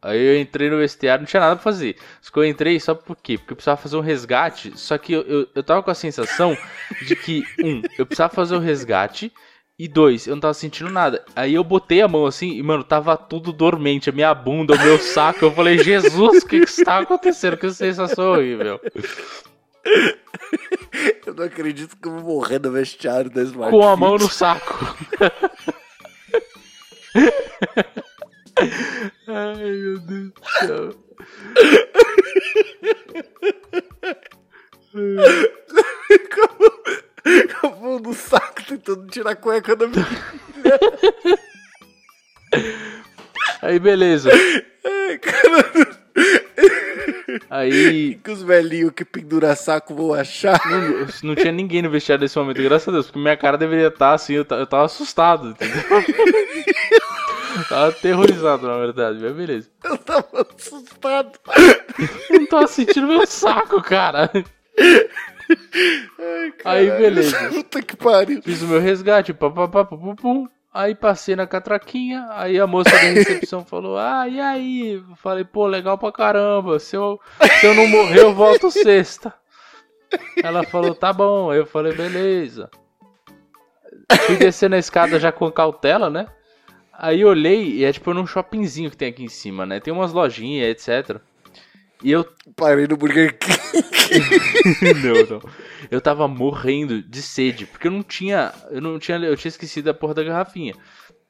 Aí 0.00 0.18
eu 0.18 0.40
entrei 0.40 0.70
no 0.70 0.78
vestiário, 0.78 1.20
não 1.20 1.26
tinha 1.26 1.40
nada 1.40 1.56
pra 1.56 1.62
fazer. 1.62 1.96
Só 2.22 2.32
que 2.32 2.38
eu 2.38 2.46
entrei 2.46 2.80
só 2.80 2.94
por 2.94 3.14
quê? 3.16 3.36
Porque 3.36 3.52
eu 3.52 3.56
precisava 3.56 3.76
fazer 3.82 3.98
um 3.98 4.00
resgate. 4.00 4.72
Só 4.74 4.96
que 4.96 5.12
eu, 5.12 5.20
eu, 5.24 5.48
eu 5.54 5.62
tava 5.62 5.82
com 5.82 5.90
a 5.90 5.94
sensação 5.94 6.56
de 7.06 7.14
que, 7.14 7.44
um, 7.62 7.82
eu 7.98 8.06
precisava 8.06 8.32
fazer 8.32 8.56
o 8.56 8.58
resgate. 8.58 9.30
E 9.78 9.86
dois, 9.86 10.26
eu 10.26 10.34
não 10.34 10.40
tava 10.40 10.54
sentindo 10.54 10.90
nada. 10.90 11.24
Aí 11.36 11.54
eu 11.54 11.62
botei 11.62 12.02
a 12.02 12.08
mão 12.08 12.26
assim 12.26 12.50
e, 12.50 12.62
mano, 12.62 12.82
tava 12.82 13.16
tudo 13.16 13.52
dormente. 13.52 14.10
A 14.10 14.12
minha 14.12 14.34
bunda, 14.34 14.74
o 14.74 14.78
meu 14.78 14.98
saco. 14.98 15.44
Eu 15.44 15.52
falei, 15.52 15.78
Jesus, 15.78 16.42
o 16.42 16.46
que 16.46 16.58
que 16.60 16.68
está 16.68 16.98
acontecendo? 16.98 17.56
Que 17.56 17.70
sensação 17.70 18.32
horrível. 18.32 18.80
Eu 21.24 21.32
não 21.34 21.44
acredito 21.44 21.96
que 21.96 22.08
eu 22.08 22.12
vou 22.12 22.22
morrer 22.36 22.58
no 22.58 22.70
vestiário 22.70 23.30
da 23.30 23.42
Smart 23.42 23.70
Com 23.70 23.86
a 23.86 23.92
Fit. 23.92 24.00
mão 24.00 24.16
no 24.16 24.28
saco. 24.28 24.96
Ai, 29.26 29.54
meu 29.56 29.98
Deus 30.00 30.32
do 30.32 30.42
céu. 30.66 30.94
Com 36.34 37.07
mão 37.80 37.98
no 37.98 38.14
saco 38.14 38.64
tentando 38.66 39.06
tirar 39.08 39.32
a 39.32 39.36
cueca 39.36 39.76
da 39.76 39.86
minha. 39.86 40.06
Aí, 43.62 43.78
beleza. 43.78 44.30
Ai, 44.84 45.18
cara, 45.18 45.98
Aí, 47.50 48.16
que 48.22 48.30
os 48.30 48.42
velhinhos 48.42 48.92
que 48.92 49.04
penduram 49.04 49.54
saco 49.54 49.94
vão 49.94 50.14
achar. 50.14 50.60
não, 50.66 51.06
não 51.22 51.34
tinha 51.34 51.52
ninguém 51.52 51.82
no 51.82 51.90
vestiário 51.90 52.22
nesse 52.22 52.38
momento, 52.38 52.62
graças 52.62 52.88
a 52.88 52.92
Deus, 52.92 53.06
porque 53.06 53.18
minha 53.18 53.36
cara 53.36 53.56
deveria 53.56 53.88
estar 53.88 54.14
assim, 54.14 54.34
eu, 54.34 54.46
eu 54.50 54.66
tava 54.66 54.84
assustado, 54.84 55.50
entendeu? 55.50 55.82
tava 57.68 57.88
aterrorizado, 57.88 58.66
na 58.66 58.78
verdade, 58.78 59.18
mas 59.20 59.32
beleza. 59.32 59.70
Eu 59.84 59.96
tava 59.98 60.46
assustado. 60.56 61.38
Eu 62.30 62.40
não 62.40 62.46
tava 62.46 62.66
sentindo 62.66 63.06
meu 63.06 63.26
saco, 63.26 63.82
cara. 63.82 64.30
Ai, 66.18 66.52
Aí, 66.64 66.90
beleza. 66.90 67.36
Puta 67.48 67.82
que 67.82 67.96
pariu. 67.96 68.42
Fiz 68.42 68.62
o 68.62 68.66
meu 68.66 68.80
resgate, 68.80 69.32
papapá, 69.32 69.84
pum, 69.84 70.14
pum. 70.14 70.48
Aí 70.72 70.94
passei 70.94 71.34
na 71.34 71.46
catraquinha, 71.46 72.26
aí 72.30 72.60
a 72.60 72.66
moça 72.66 72.90
da 72.90 72.98
recepção 72.98 73.64
falou, 73.66 73.98
ah, 73.98 74.28
e 74.28 74.38
aí? 74.38 75.02
Eu 75.08 75.16
falei, 75.16 75.42
pô, 75.42 75.66
legal 75.66 75.96
pra 75.96 76.12
caramba, 76.12 76.78
se 76.78 76.94
eu, 76.94 77.18
se 77.58 77.66
eu 77.66 77.74
não 77.74 77.86
morrer 77.88 78.20
eu 78.20 78.34
volto 78.34 78.70
sexta. 78.70 79.32
Ela 80.42 80.62
falou, 80.64 80.94
tá 80.94 81.12
bom, 81.12 81.52
eu 81.52 81.66
falei, 81.66 81.94
beleza. 81.94 82.70
Fui 84.26 84.36
descer 84.36 84.70
na 84.70 84.78
escada 84.78 85.18
já 85.18 85.32
com 85.32 85.50
cautela, 85.50 86.08
né? 86.10 86.26
Aí 86.92 87.24
olhei, 87.24 87.76
e 87.76 87.84
é 87.84 87.92
tipo 87.92 88.12
num 88.12 88.26
shoppingzinho 88.26 88.90
que 88.90 88.96
tem 88.96 89.08
aqui 89.08 89.24
em 89.24 89.28
cima, 89.28 89.64
né? 89.64 89.80
Tem 89.80 89.92
umas 89.92 90.12
lojinhas, 90.12 90.68
etc. 90.68 91.20
E 92.02 92.12
eu 92.12 92.24
Parei 92.58 92.88
no 92.88 92.96
Burger 92.96 93.38
King. 93.38 93.58
não, 95.02 95.38
não. 95.38 95.50
Eu 95.90 96.00
tava 96.00 96.26
morrendo 96.26 97.00
de 97.00 97.22
sede, 97.22 97.66
porque 97.66 97.86
eu 97.86 97.92
não 97.92 98.02
tinha. 98.02 98.52
Eu 98.70 98.80
não 98.80 98.98
tinha. 98.98 99.16
Eu 99.18 99.36
tinha 99.36 99.48
esquecido 99.48 99.88
a 99.88 99.94
porra 99.94 100.14
da 100.14 100.24
garrafinha. 100.24 100.74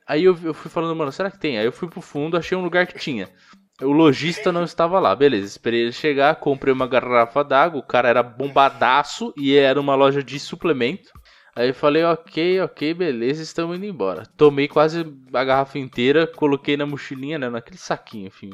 Aí 0.07 0.25
eu, 0.25 0.37
eu 0.43 0.55
fui 0.55 0.71
falando, 0.71 0.97
mano, 0.97 1.13
será 1.13 1.31
que 1.31 1.39
tem? 1.39 1.59
Aí 1.59 1.67
eu 1.67 1.73
fui 1.73 1.87
pro 1.87 2.01
fundo, 2.01 2.37
achei 2.37 2.57
um 2.57 2.63
lugar 2.63 2.87
que 2.87 2.99
tinha. 2.99 3.29
O 3.83 3.93
lojista 3.93 4.51
não 4.51 4.65
estava 4.65 4.99
lá, 4.99 5.15
beleza. 5.15 5.47
Esperei 5.47 5.83
ele 5.83 5.93
chegar, 5.93 6.35
comprei 6.37 6.73
uma 6.73 6.87
garrafa 6.87 7.45
d'água, 7.45 7.79
o 7.79 7.87
cara 7.87 8.09
era 8.09 8.23
bombadaço 8.23 9.35
e 9.37 9.55
era 9.55 9.79
uma 9.79 9.95
loja 9.95 10.23
de 10.23 10.41
suplemento. 10.41 11.11
Aí 11.55 11.69
eu 11.69 11.75
falei, 11.75 12.05
ok, 12.05 12.61
ok, 12.61 12.95
beleza, 12.95 13.43
estamos 13.43 13.77
indo 13.77 13.85
embora. 13.85 14.25
Tomei 14.37 14.67
quase 14.67 15.05
a 15.33 15.45
garrafa 15.45 15.79
inteira, 15.79 16.27
coloquei 16.27 16.77
na 16.77 16.87
mochilinha, 16.87 17.39
né, 17.39 17.51
naquele 17.51 17.79
saquinho, 17.79 18.29
enfim. 18.29 18.51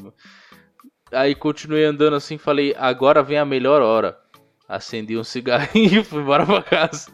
Aí 1.13 1.35
continuei 1.35 1.85
andando 1.85 2.17
assim, 2.17 2.39
falei, 2.39 2.75
agora 2.77 3.23
vem 3.23 3.39
a 3.39 3.45
melhor 3.45 3.83
hora. 3.83 4.19
Acendi 4.69 5.17
um 5.17 5.25
cigarrinho 5.25 6.01
e 6.03 6.05
fui 6.05 6.21
embora 6.23 6.47
pra 6.47 6.63
casa. 6.63 7.13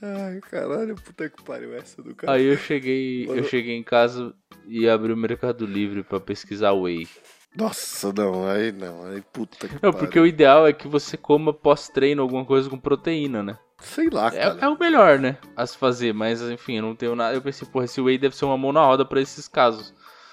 Ai. 0.00 0.40
Caralho, 0.50 0.94
puta 0.94 1.28
que 1.28 1.42
pariu 1.42 1.74
essa 1.74 2.02
do 2.02 2.14
cara. 2.14 2.34
Aí 2.34 2.44
eu 2.44 2.56
cheguei, 2.56 3.28
eu 3.28 3.42
cheguei 3.44 3.76
em 3.76 3.82
casa 3.82 4.32
e 4.66 4.88
abri 4.88 5.12
o 5.12 5.16
Mercado 5.16 5.66
Livre 5.66 6.02
pra 6.02 6.20
pesquisar 6.20 6.72
whey. 6.72 7.08
Nossa, 7.58 8.12
não, 8.12 8.48
aí 8.48 8.70
não, 8.70 9.04
aí 9.06 9.20
puta 9.32 9.66
que 9.66 9.74
Não, 9.74 9.92
pariu. 9.92 9.98
porque 9.98 10.20
o 10.20 10.26
ideal 10.26 10.64
é 10.64 10.72
que 10.72 10.86
você 10.86 11.16
coma 11.16 11.52
pós-treino 11.52 12.22
alguma 12.22 12.44
coisa 12.44 12.70
com 12.70 12.78
proteína, 12.78 13.42
né? 13.42 13.58
Sei 13.80 14.08
lá, 14.08 14.30
cara. 14.30 14.58
É, 14.60 14.64
é 14.64 14.68
o 14.68 14.78
melhor, 14.78 15.18
né? 15.18 15.38
A 15.56 15.66
se 15.66 15.76
fazer, 15.76 16.14
mas 16.14 16.40
enfim, 16.40 16.76
eu 16.76 16.82
não 16.82 16.94
tenho 16.94 17.16
nada. 17.16 17.34
Eu 17.34 17.42
pensei, 17.42 17.66
porra, 17.66 17.84
esse 17.84 18.00
whey 18.00 18.16
deve 18.16 18.36
ser 18.36 18.44
uma 18.44 18.56
mão 18.56 18.72
na 18.72 18.84
roda 18.84 19.04
pra 19.04 19.20
esses 19.20 19.48
casos. 19.48 19.92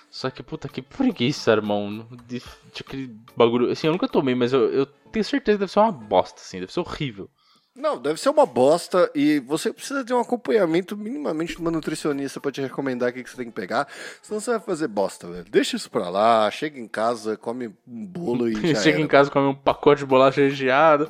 Só 0.10 0.30
que, 0.30 0.44
puta, 0.44 0.70
que 0.70 0.82
preguiça, 0.82 1.52
irmão. 1.52 2.08
De, 2.28 2.40
de 2.40 2.82
aquele 2.82 3.16
bagulho. 3.36 3.72
Assim, 3.72 3.88
eu 3.88 3.94
nunca 3.94 4.08
tomei, 4.08 4.36
mas 4.36 4.54
eu, 4.54 4.72
eu 4.72 4.86
tenho 4.86 5.26
certeza 5.26 5.58
que 5.58 5.60
deve 5.62 5.72
ser 5.72 5.80
uma 5.80 5.92
bosta, 5.92 6.40
assim, 6.40 6.60
deve 6.60 6.72
ser 6.72 6.80
horrível. 6.80 7.30
Não, 7.76 7.98
deve 8.02 8.20
ser 8.20 8.30
uma 8.30 8.46
bosta 8.46 9.12
e 9.14 9.40
você 9.42 9.72
precisa 9.74 10.02
de 10.04 10.14
um 10.14 10.20
acompanhamento 10.20 10.96
minimamente 10.96 11.56
de 11.56 11.60
uma 11.62 11.70
nutricionista 11.70 12.40
pra 12.40 12.50
te 12.52 12.62
recomendar 12.62 13.10
o 13.10 13.14
que, 13.14 13.22
que 13.24 13.30
você 13.30 13.36
tem 13.36 13.48
que 13.48 13.52
pegar. 13.52 13.88
Senão 14.22 14.40
você 14.40 14.52
vai 14.52 14.60
fazer 14.62 14.88
bosta, 14.88 15.28
velho. 15.30 15.44
Deixa 15.50 15.76
isso 15.76 15.92
pra 15.92 16.08
lá, 16.10 16.50
chega 16.50 16.80
em 16.80 16.88
casa, 16.88 17.36
come 17.36 17.68
um 17.86 18.06
bolo 18.06 18.48
e 18.48 18.54
já 18.74 18.80
Chega 18.82 18.98
era. 18.98 19.02
em 19.06 19.08
casa, 19.08 19.30
come 19.30 19.48
um 19.48 19.56
pacote 19.56 20.00
de 20.00 20.06
bolacha 20.06 20.40
recheada, 20.42 21.08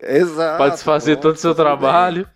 Exato. 0.00 0.56
pra 0.56 0.68
desfazer 0.70 1.12
pronto, 1.12 1.22
todo 1.22 1.34
o 1.36 1.38
seu 1.38 1.52
tudo 1.54 1.58
bem. 1.58 1.64
trabalho. 1.78 2.28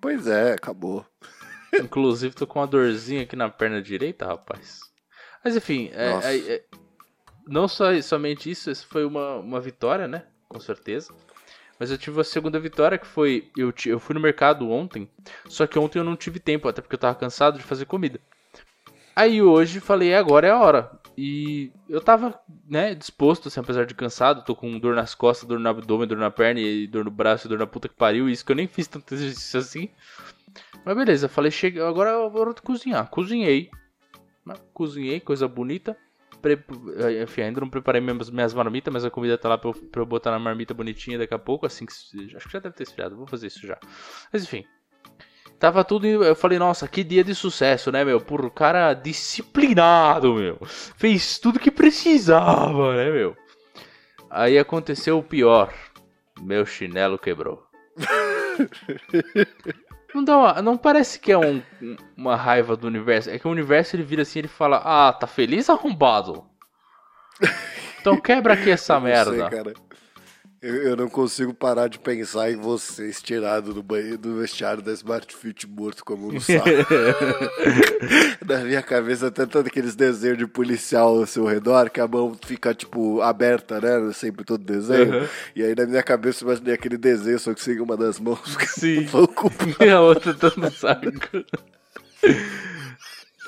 Pois 0.00 0.26
é, 0.26 0.52
acabou. 0.52 1.06
Inclusive, 1.72 2.34
tô 2.34 2.46
com 2.46 2.58
uma 2.58 2.66
dorzinha 2.66 3.22
aqui 3.22 3.34
na 3.34 3.48
perna 3.48 3.80
direita, 3.80 4.26
rapaz. 4.26 4.80
Mas 5.42 5.56
enfim, 5.56 5.90
é- 5.94 6.20
é- 6.22 6.52
é- 6.56 6.64
não 7.48 7.66
só 7.66 7.98
somente 8.02 8.50
isso, 8.50 8.70
isso 8.70 8.86
foi 8.88 9.06
uma, 9.06 9.36
uma 9.36 9.60
vitória, 9.60 10.06
né? 10.06 10.24
com 10.48 10.60
certeza. 10.60 11.10
Mas 11.78 11.90
eu 11.90 11.98
tive 11.98 12.20
a 12.20 12.24
segunda 12.24 12.60
vitória, 12.60 12.98
que 12.98 13.06
foi. 13.06 13.50
Eu, 13.56 13.72
eu 13.86 13.98
fui 13.98 14.14
no 14.14 14.20
mercado 14.20 14.70
ontem, 14.70 15.08
só 15.48 15.66
que 15.66 15.78
ontem 15.78 15.98
eu 15.98 16.04
não 16.04 16.16
tive 16.16 16.38
tempo, 16.38 16.68
até 16.68 16.80
porque 16.80 16.94
eu 16.94 17.00
tava 17.00 17.14
cansado 17.14 17.58
de 17.58 17.64
fazer 17.64 17.86
comida. 17.86 18.20
Aí 19.14 19.42
hoje 19.42 19.80
falei, 19.80 20.14
agora 20.14 20.46
é 20.46 20.50
a 20.50 20.58
hora. 20.58 20.90
E 21.16 21.70
eu 21.88 22.00
tava, 22.00 22.38
né, 22.66 22.94
disposto, 22.94 23.48
assim, 23.48 23.60
apesar 23.60 23.84
de 23.84 23.94
cansado, 23.94 24.44
tô 24.44 24.56
com 24.56 24.78
dor 24.78 24.94
nas 24.94 25.14
costas, 25.14 25.46
dor 25.46 25.58
no 25.58 25.68
abdômen, 25.68 26.08
dor 26.08 26.16
na 26.16 26.30
perna, 26.30 26.60
e 26.60 26.86
dor 26.86 27.04
no 27.04 27.10
braço, 27.10 27.48
dor 27.48 27.58
na 27.58 27.66
puta 27.66 27.88
que 27.88 27.94
pariu, 27.94 28.28
isso 28.28 28.44
que 28.44 28.52
eu 28.52 28.56
nem 28.56 28.66
fiz 28.66 28.86
tanto 28.86 29.12
exercício 29.12 29.60
assim. 29.60 29.90
Mas 30.84 30.96
beleza, 30.96 31.28
falei, 31.28 31.50
chega, 31.50 31.86
agora 31.86 32.10
eu 32.10 32.30
vou 32.30 32.54
cozinhar. 32.54 33.08
Cozinhei. 33.10 33.70
Cozinhei, 34.72 35.20
coisa 35.20 35.46
bonita. 35.46 35.96
Pre... 36.42 36.62
Enfim, 37.22 37.42
ainda 37.42 37.60
não 37.60 37.70
preparei 37.70 38.00
minhas, 38.00 38.28
minhas 38.28 38.52
marmitas, 38.52 38.92
mas 38.92 39.04
a 39.04 39.10
comida 39.10 39.38
tá 39.38 39.48
lá 39.48 39.56
pra 39.56 39.70
eu, 39.70 39.74
pra 39.74 40.02
eu 40.02 40.06
botar 40.06 40.32
na 40.32 40.38
marmita 40.38 40.74
bonitinha 40.74 41.16
daqui 41.16 41.32
a 41.32 41.38
pouco, 41.38 41.64
assim 41.64 41.86
que. 41.86 41.92
Acho 42.36 42.46
que 42.48 42.52
já 42.52 42.58
deve 42.58 42.74
ter 42.74 42.82
esfriado, 42.82 43.16
vou 43.16 43.26
fazer 43.26 43.46
isso 43.46 43.64
já. 43.64 43.78
Mas 44.32 44.42
enfim. 44.42 44.66
Tava 45.58 45.84
tudo. 45.84 46.06
Eu 46.06 46.34
falei, 46.34 46.58
nossa, 46.58 46.88
que 46.88 47.04
dia 47.04 47.22
de 47.22 47.36
sucesso, 47.36 47.92
né, 47.92 48.04
meu? 48.04 48.20
Por 48.20 48.50
cara 48.50 48.92
disciplinado, 48.94 50.34
meu. 50.34 50.58
Fez 50.66 51.38
tudo 51.38 51.60
que 51.60 51.70
precisava, 51.70 52.96
né, 52.96 53.12
meu? 53.12 53.36
Aí 54.28 54.58
aconteceu 54.58 55.18
o 55.18 55.22
pior. 55.22 55.72
Meu 56.40 56.66
chinelo 56.66 57.16
quebrou. 57.16 57.64
Não, 60.14 60.22
dá 60.24 60.36
uma- 60.36 60.62
não 60.62 60.76
parece 60.76 61.18
que 61.18 61.32
é 61.32 61.38
um- 61.38 61.62
um- 61.80 61.96
uma 62.16 62.36
raiva 62.36 62.76
do 62.76 62.86
universo. 62.86 63.30
É 63.30 63.38
que 63.38 63.46
o 63.48 63.50
universo 63.50 63.96
ele 63.96 64.02
vira 64.02 64.22
assim 64.22 64.38
e 64.38 64.42
ele 64.42 64.48
fala: 64.48 64.80
Ah, 64.84 65.12
tá 65.12 65.26
feliz 65.26 65.68
arrombado? 65.70 66.44
Então 68.00 68.20
quebra 68.20 68.54
aqui 68.54 68.68
essa 68.70 68.98
merda. 68.98 69.48
sei. 69.50 69.74
Eu, 70.62 70.76
eu 70.76 70.96
não 70.96 71.08
consigo 71.08 71.52
parar 71.52 71.88
de 71.88 71.98
pensar 71.98 72.52
em 72.52 72.56
vocês 72.56 73.20
tirado 73.20 73.74
do 73.74 73.82
banheiro 73.82 74.16
do 74.16 74.36
vestiário 74.36 74.80
da 74.80 74.92
Smart 74.92 75.34
Fit 75.34 75.66
morto 75.66 76.04
como 76.04 76.32
um 76.32 76.38
saco. 76.38 76.68
Na 78.46 78.58
minha 78.58 78.80
cabeça 78.80 79.28
tanto 79.28 79.58
aqueles 79.58 79.96
desenhos 79.96 80.38
de 80.38 80.46
policial 80.46 81.18
ao 81.18 81.26
seu 81.26 81.44
redor 81.44 81.90
que 81.90 82.00
a 82.00 82.06
mão 82.06 82.38
fica, 82.46 82.72
tipo, 82.72 83.20
aberta, 83.20 83.80
né? 83.80 84.12
Sempre 84.12 84.44
todo 84.44 84.62
desenho. 84.62 85.22
Uhum. 85.22 85.28
E 85.56 85.64
aí 85.64 85.74
na 85.74 85.84
minha 85.84 86.02
cabeça 86.02 86.44
eu 86.44 86.48
imaginei 86.48 86.74
aquele 86.74 86.96
desenho, 86.96 87.40
só 87.40 87.52
que 87.52 87.60
sem 87.60 87.80
uma 87.80 87.96
das 87.96 88.20
mãos. 88.20 88.56
Sim. 88.68 89.08
Louco. 89.12 89.50
E 89.84 89.90
a 89.90 90.00
outra 90.00 90.32
dando 90.32 90.70
saco. 90.70 91.10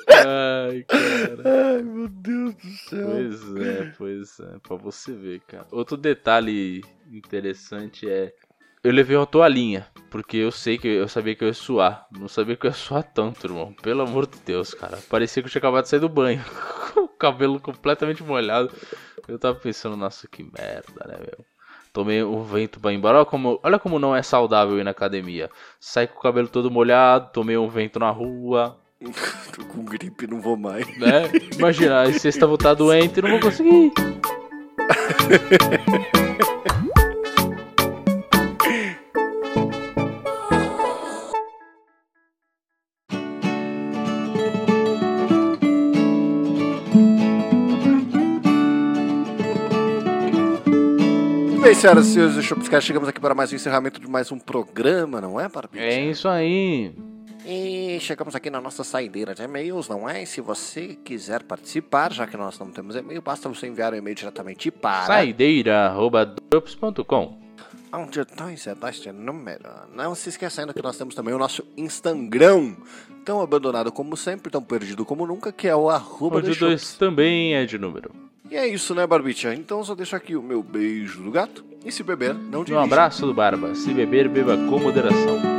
Ai, 0.07 0.83
cara. 0.83 1.43
Ai, 1.75 1.81
meu 1.81 2.07
Deus 2.07 2.55
do 2.55 2.69
céu. 2.89 3.07
Pois 3.09 3.55
é, 3.55 3.93
pois 3.97 4.39
é, 4.39 4.59
pra 4.59 4.75
você 4.75 5.13
ver, 5.13 5.41
cara. 5.41 5.67
Outro 5.71 5.97
detalhe 5.97 6.83
interessante 7.11 8.09
é. 8.09 8.33
Eu 8.83 8.91
levei 8.91 9.17
uma 9.17 9.25
toalhinha, 9.25 9.87
porque 10.11 10.37
eu 10.37 10.51
sei 10.51 10.77
que 10.77 10.87
eu 10.87 11.07
sabia 11.07 11.35
que 11.35 11.43
eu 11.43 11.47
ia 11.47 11.53
suar. 11.53 12.05
Não 12.11 12.27
sabia 12.27 12.55
que 12.55 12.67
eu 12.67 12.69
ia 12.69 12.75
suar 12.75 13.03
tanto, 13.03 13.47
irmão. 13.47 13.73
Pelo 13.81 14.03
amor 14.03 14.27
de 14.27 14.37
Deus, 14.39 14.73
cara. 14.73 14.99
Parecia 15.09 15.41
que 15.41 15.47
eu 15.47 15.51
tinha 15.51 15.59
acabado 15.59 15.83
de 15.83 15.89
sair 15.89 15.99
do 15.99 16.09
banho. 16.09 16.43
O 16.95 17.07
cabelo 17.17 17.59
completamente 17.59 18.23
molhado. 18.23 18.71
Eu 19.27 19.39
tava 19.39 19.57
pensando, 19.57 19.97
nossa, 19.97 20.27
que 20.27 20.43
merda, 20.43 21.05
né, 21.07 21.17
meu? 21.17 21.45
Tomei 21.91 22.21
o 22.21 22.43
vento 22.43 22.79
pra 22.79 22.91
ir 22.91 22.97
embora. 22.97 23.17
Olha 23.17 23.25
como, 23.25 23.59
olha 23.63 23.79
como 23.79 23.99
não 23.99 24.15
é 24.15 24.21
saudável 24.21 24.77
ir 24.77 24.83
na 24.83 24.91
academia. 24.91 25.49
Sai 25.79 26.07
com 26.07 26.19
o 26.19 26.21
cabelo 26.21 26.47
todo 26.47 26.69
molhado, 26.69 27.31
tomei 27.31 27.57
um 27.57 27.69
vento 27.69 27.99
na 27.99 28.09
rua, 28.09 28.77
Tô 28.99 29.65
com 29.67 29.83
gripe, 29.83 30.27
não 30.27 30.39
vou 30.39 30.55
mais. 30.55 30.85
né? 30.97 31.23
Imagina, 31.57 32.01
aí 32.01 32.17
sexta 32.17 32.47
vou 32.47 32.55
estar 32.55 32.73
doente 32.73 33.19
e 33.19 33.21
não 33.21 33.31
vou 33.31 33.39
conseguir. 33.39 33.91
Bem, 51.61 51.73
senhoras 51.73 52.07
e 52.07 52.13
senhores 52.13 52.35
do 52.35 52.43
Shopscast, 52.43 52.85
chegamos 52.85 53.09
aqui 53.09 53.19
para 53.19 53.33
mais 53.33 53.51
um 53.51 53.55
encerramento 53.55 53.99
de 53.99 54.07
mais 54.07 54.31
um 54.31 54.37
programa, 54.37 55.19
não 55.19 55.39
é, 55.39 55.49
Barbie? 55.49 55.79
É 55.79 55.99
isso 56.05 56.27
aí. 56.27 56.93
E 57.47 57.99
chegamos 58.01 58.33
aqui 58.35 58.49
na 58.49 58.59
nossa 58.59 58.83
saideira 58.83 59.35
de 59.35 59.43
e-mails, 59.43 59.87
não 59.87 60.09
é? 60.09 60.23
E 60.23 60.25
se 60.25 60.41
você 60.41 60.97
quiser 61.03 61.43
participar, 61.43 62.11
já 62.11 62.25
que 62.25 62.35
nós 62.35 62.57
não 62.57 62.71
temos 62.71 62.95
e-mail, 62.95 63.21
basta 63.21 63.47
você 63.47 63.67
enviar 63.67 63.93
o 63.93 63.95
e-mail 63.95 64.15
diretamente 64.15 64.71
para... 64.71 65.05
Saideira.drops.com 65.05 67.37
Onde 67.93 68.19
está 68.19 68.89
este 68.89 69.11
número? 69.11 69.69
Não 69.93 70.15
se 70.15 70.29
esquecendo 70.29 70.73
que 70.73 70.81
nós 70.81 70.97
temos 70.97 71.13
também 71.13 71.33
o 71.33 71.37
nosso 71.37 71.63
Instagram, 71.77 72.75
tão 73.23 73.39
abandonado 73.41 73.91
como 73.91 74.17
sempre, 74.17 74.51
tão 74.51 74.63
perdido 74.63 75.05
como 75.05 75.25
nunca, 75.27 75.51
que 75.51 75.67
é 75.67 75.75
o 75.75 75.87
arroba 75.89 76.37
Onde 76.39 76.47
The 76.47 76.53
o 76.65 76.69
2 76.69 76.81
Shops. 76.81 76.97
também 76.97 77.53
é 77.55 77.63
de 77.65 77.77
número. 77.77 78.11
E 78.49 78.55
é 78.57 78.67
isso, 78.67 78.93
né, 78.95 79.05
Barbicha? 79.07 79.53
Então 79.53 79.83
só 79.83 79.93
deixo 79.95 80.15
aqui 80.15 80.35
o 80.35 80.41
meu 80.41 80.61
beijo 80.63 81.21
do 81.23 81.31
gato. 81.31 81.63
E 81.85 81.91
se 81.91 82.01
beber, 82.03 82.33
não 82.33 82.61
Um 82.61 82.63
dirija. 82.63 82.83
abraço 82.83 83.25
do 83.25 83.33
Barba. 83.33 83.75
Se 83.75 83.93
beber, 83.93 84.27
beba 84.27 84.57
com 84.57 84.79
moderação. 84.79 85.54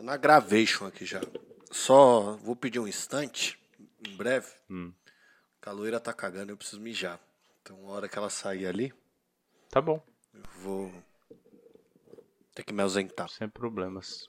Tô 0.00 0.06
na 0.06 0.16
gravation 0.16 0.86
aqui 0.86 1.04
já. 1.04 1.20
Só 1.70 2.32
vou 2.36 2.56
pedir 2.56 2.78
um 2.80 2.88
instante, 2.88 3.60
em 4.08 4.16
breve. 4.16 4.46
Hum. 4.70 4.94
A 5.60 5.72
loira 5.72 6.00
tá 6.00 6.10
cagando, 6.10 6.50
eu 6.50 6.56
preciso 6.56 6.80
mijar. 6.80 7.20
Então, 7.60 7.76
a 7.86 7.90
hora 7.90 8.08
que 8.08 8.16
ela 8.16 8.30
sair 8.30 8.64
ali, 8.66 8.94
Tá 9.68 9.78
bom, 9.78 10.02
eu 10.32 10.42
vou 10.62 10.90
ter 12.54 12.62
que 12.64 12.72
me 12.72 12.80
ausentar. 12.82 13.28
sem 13.28 13.46
problemas. 13.46 14.26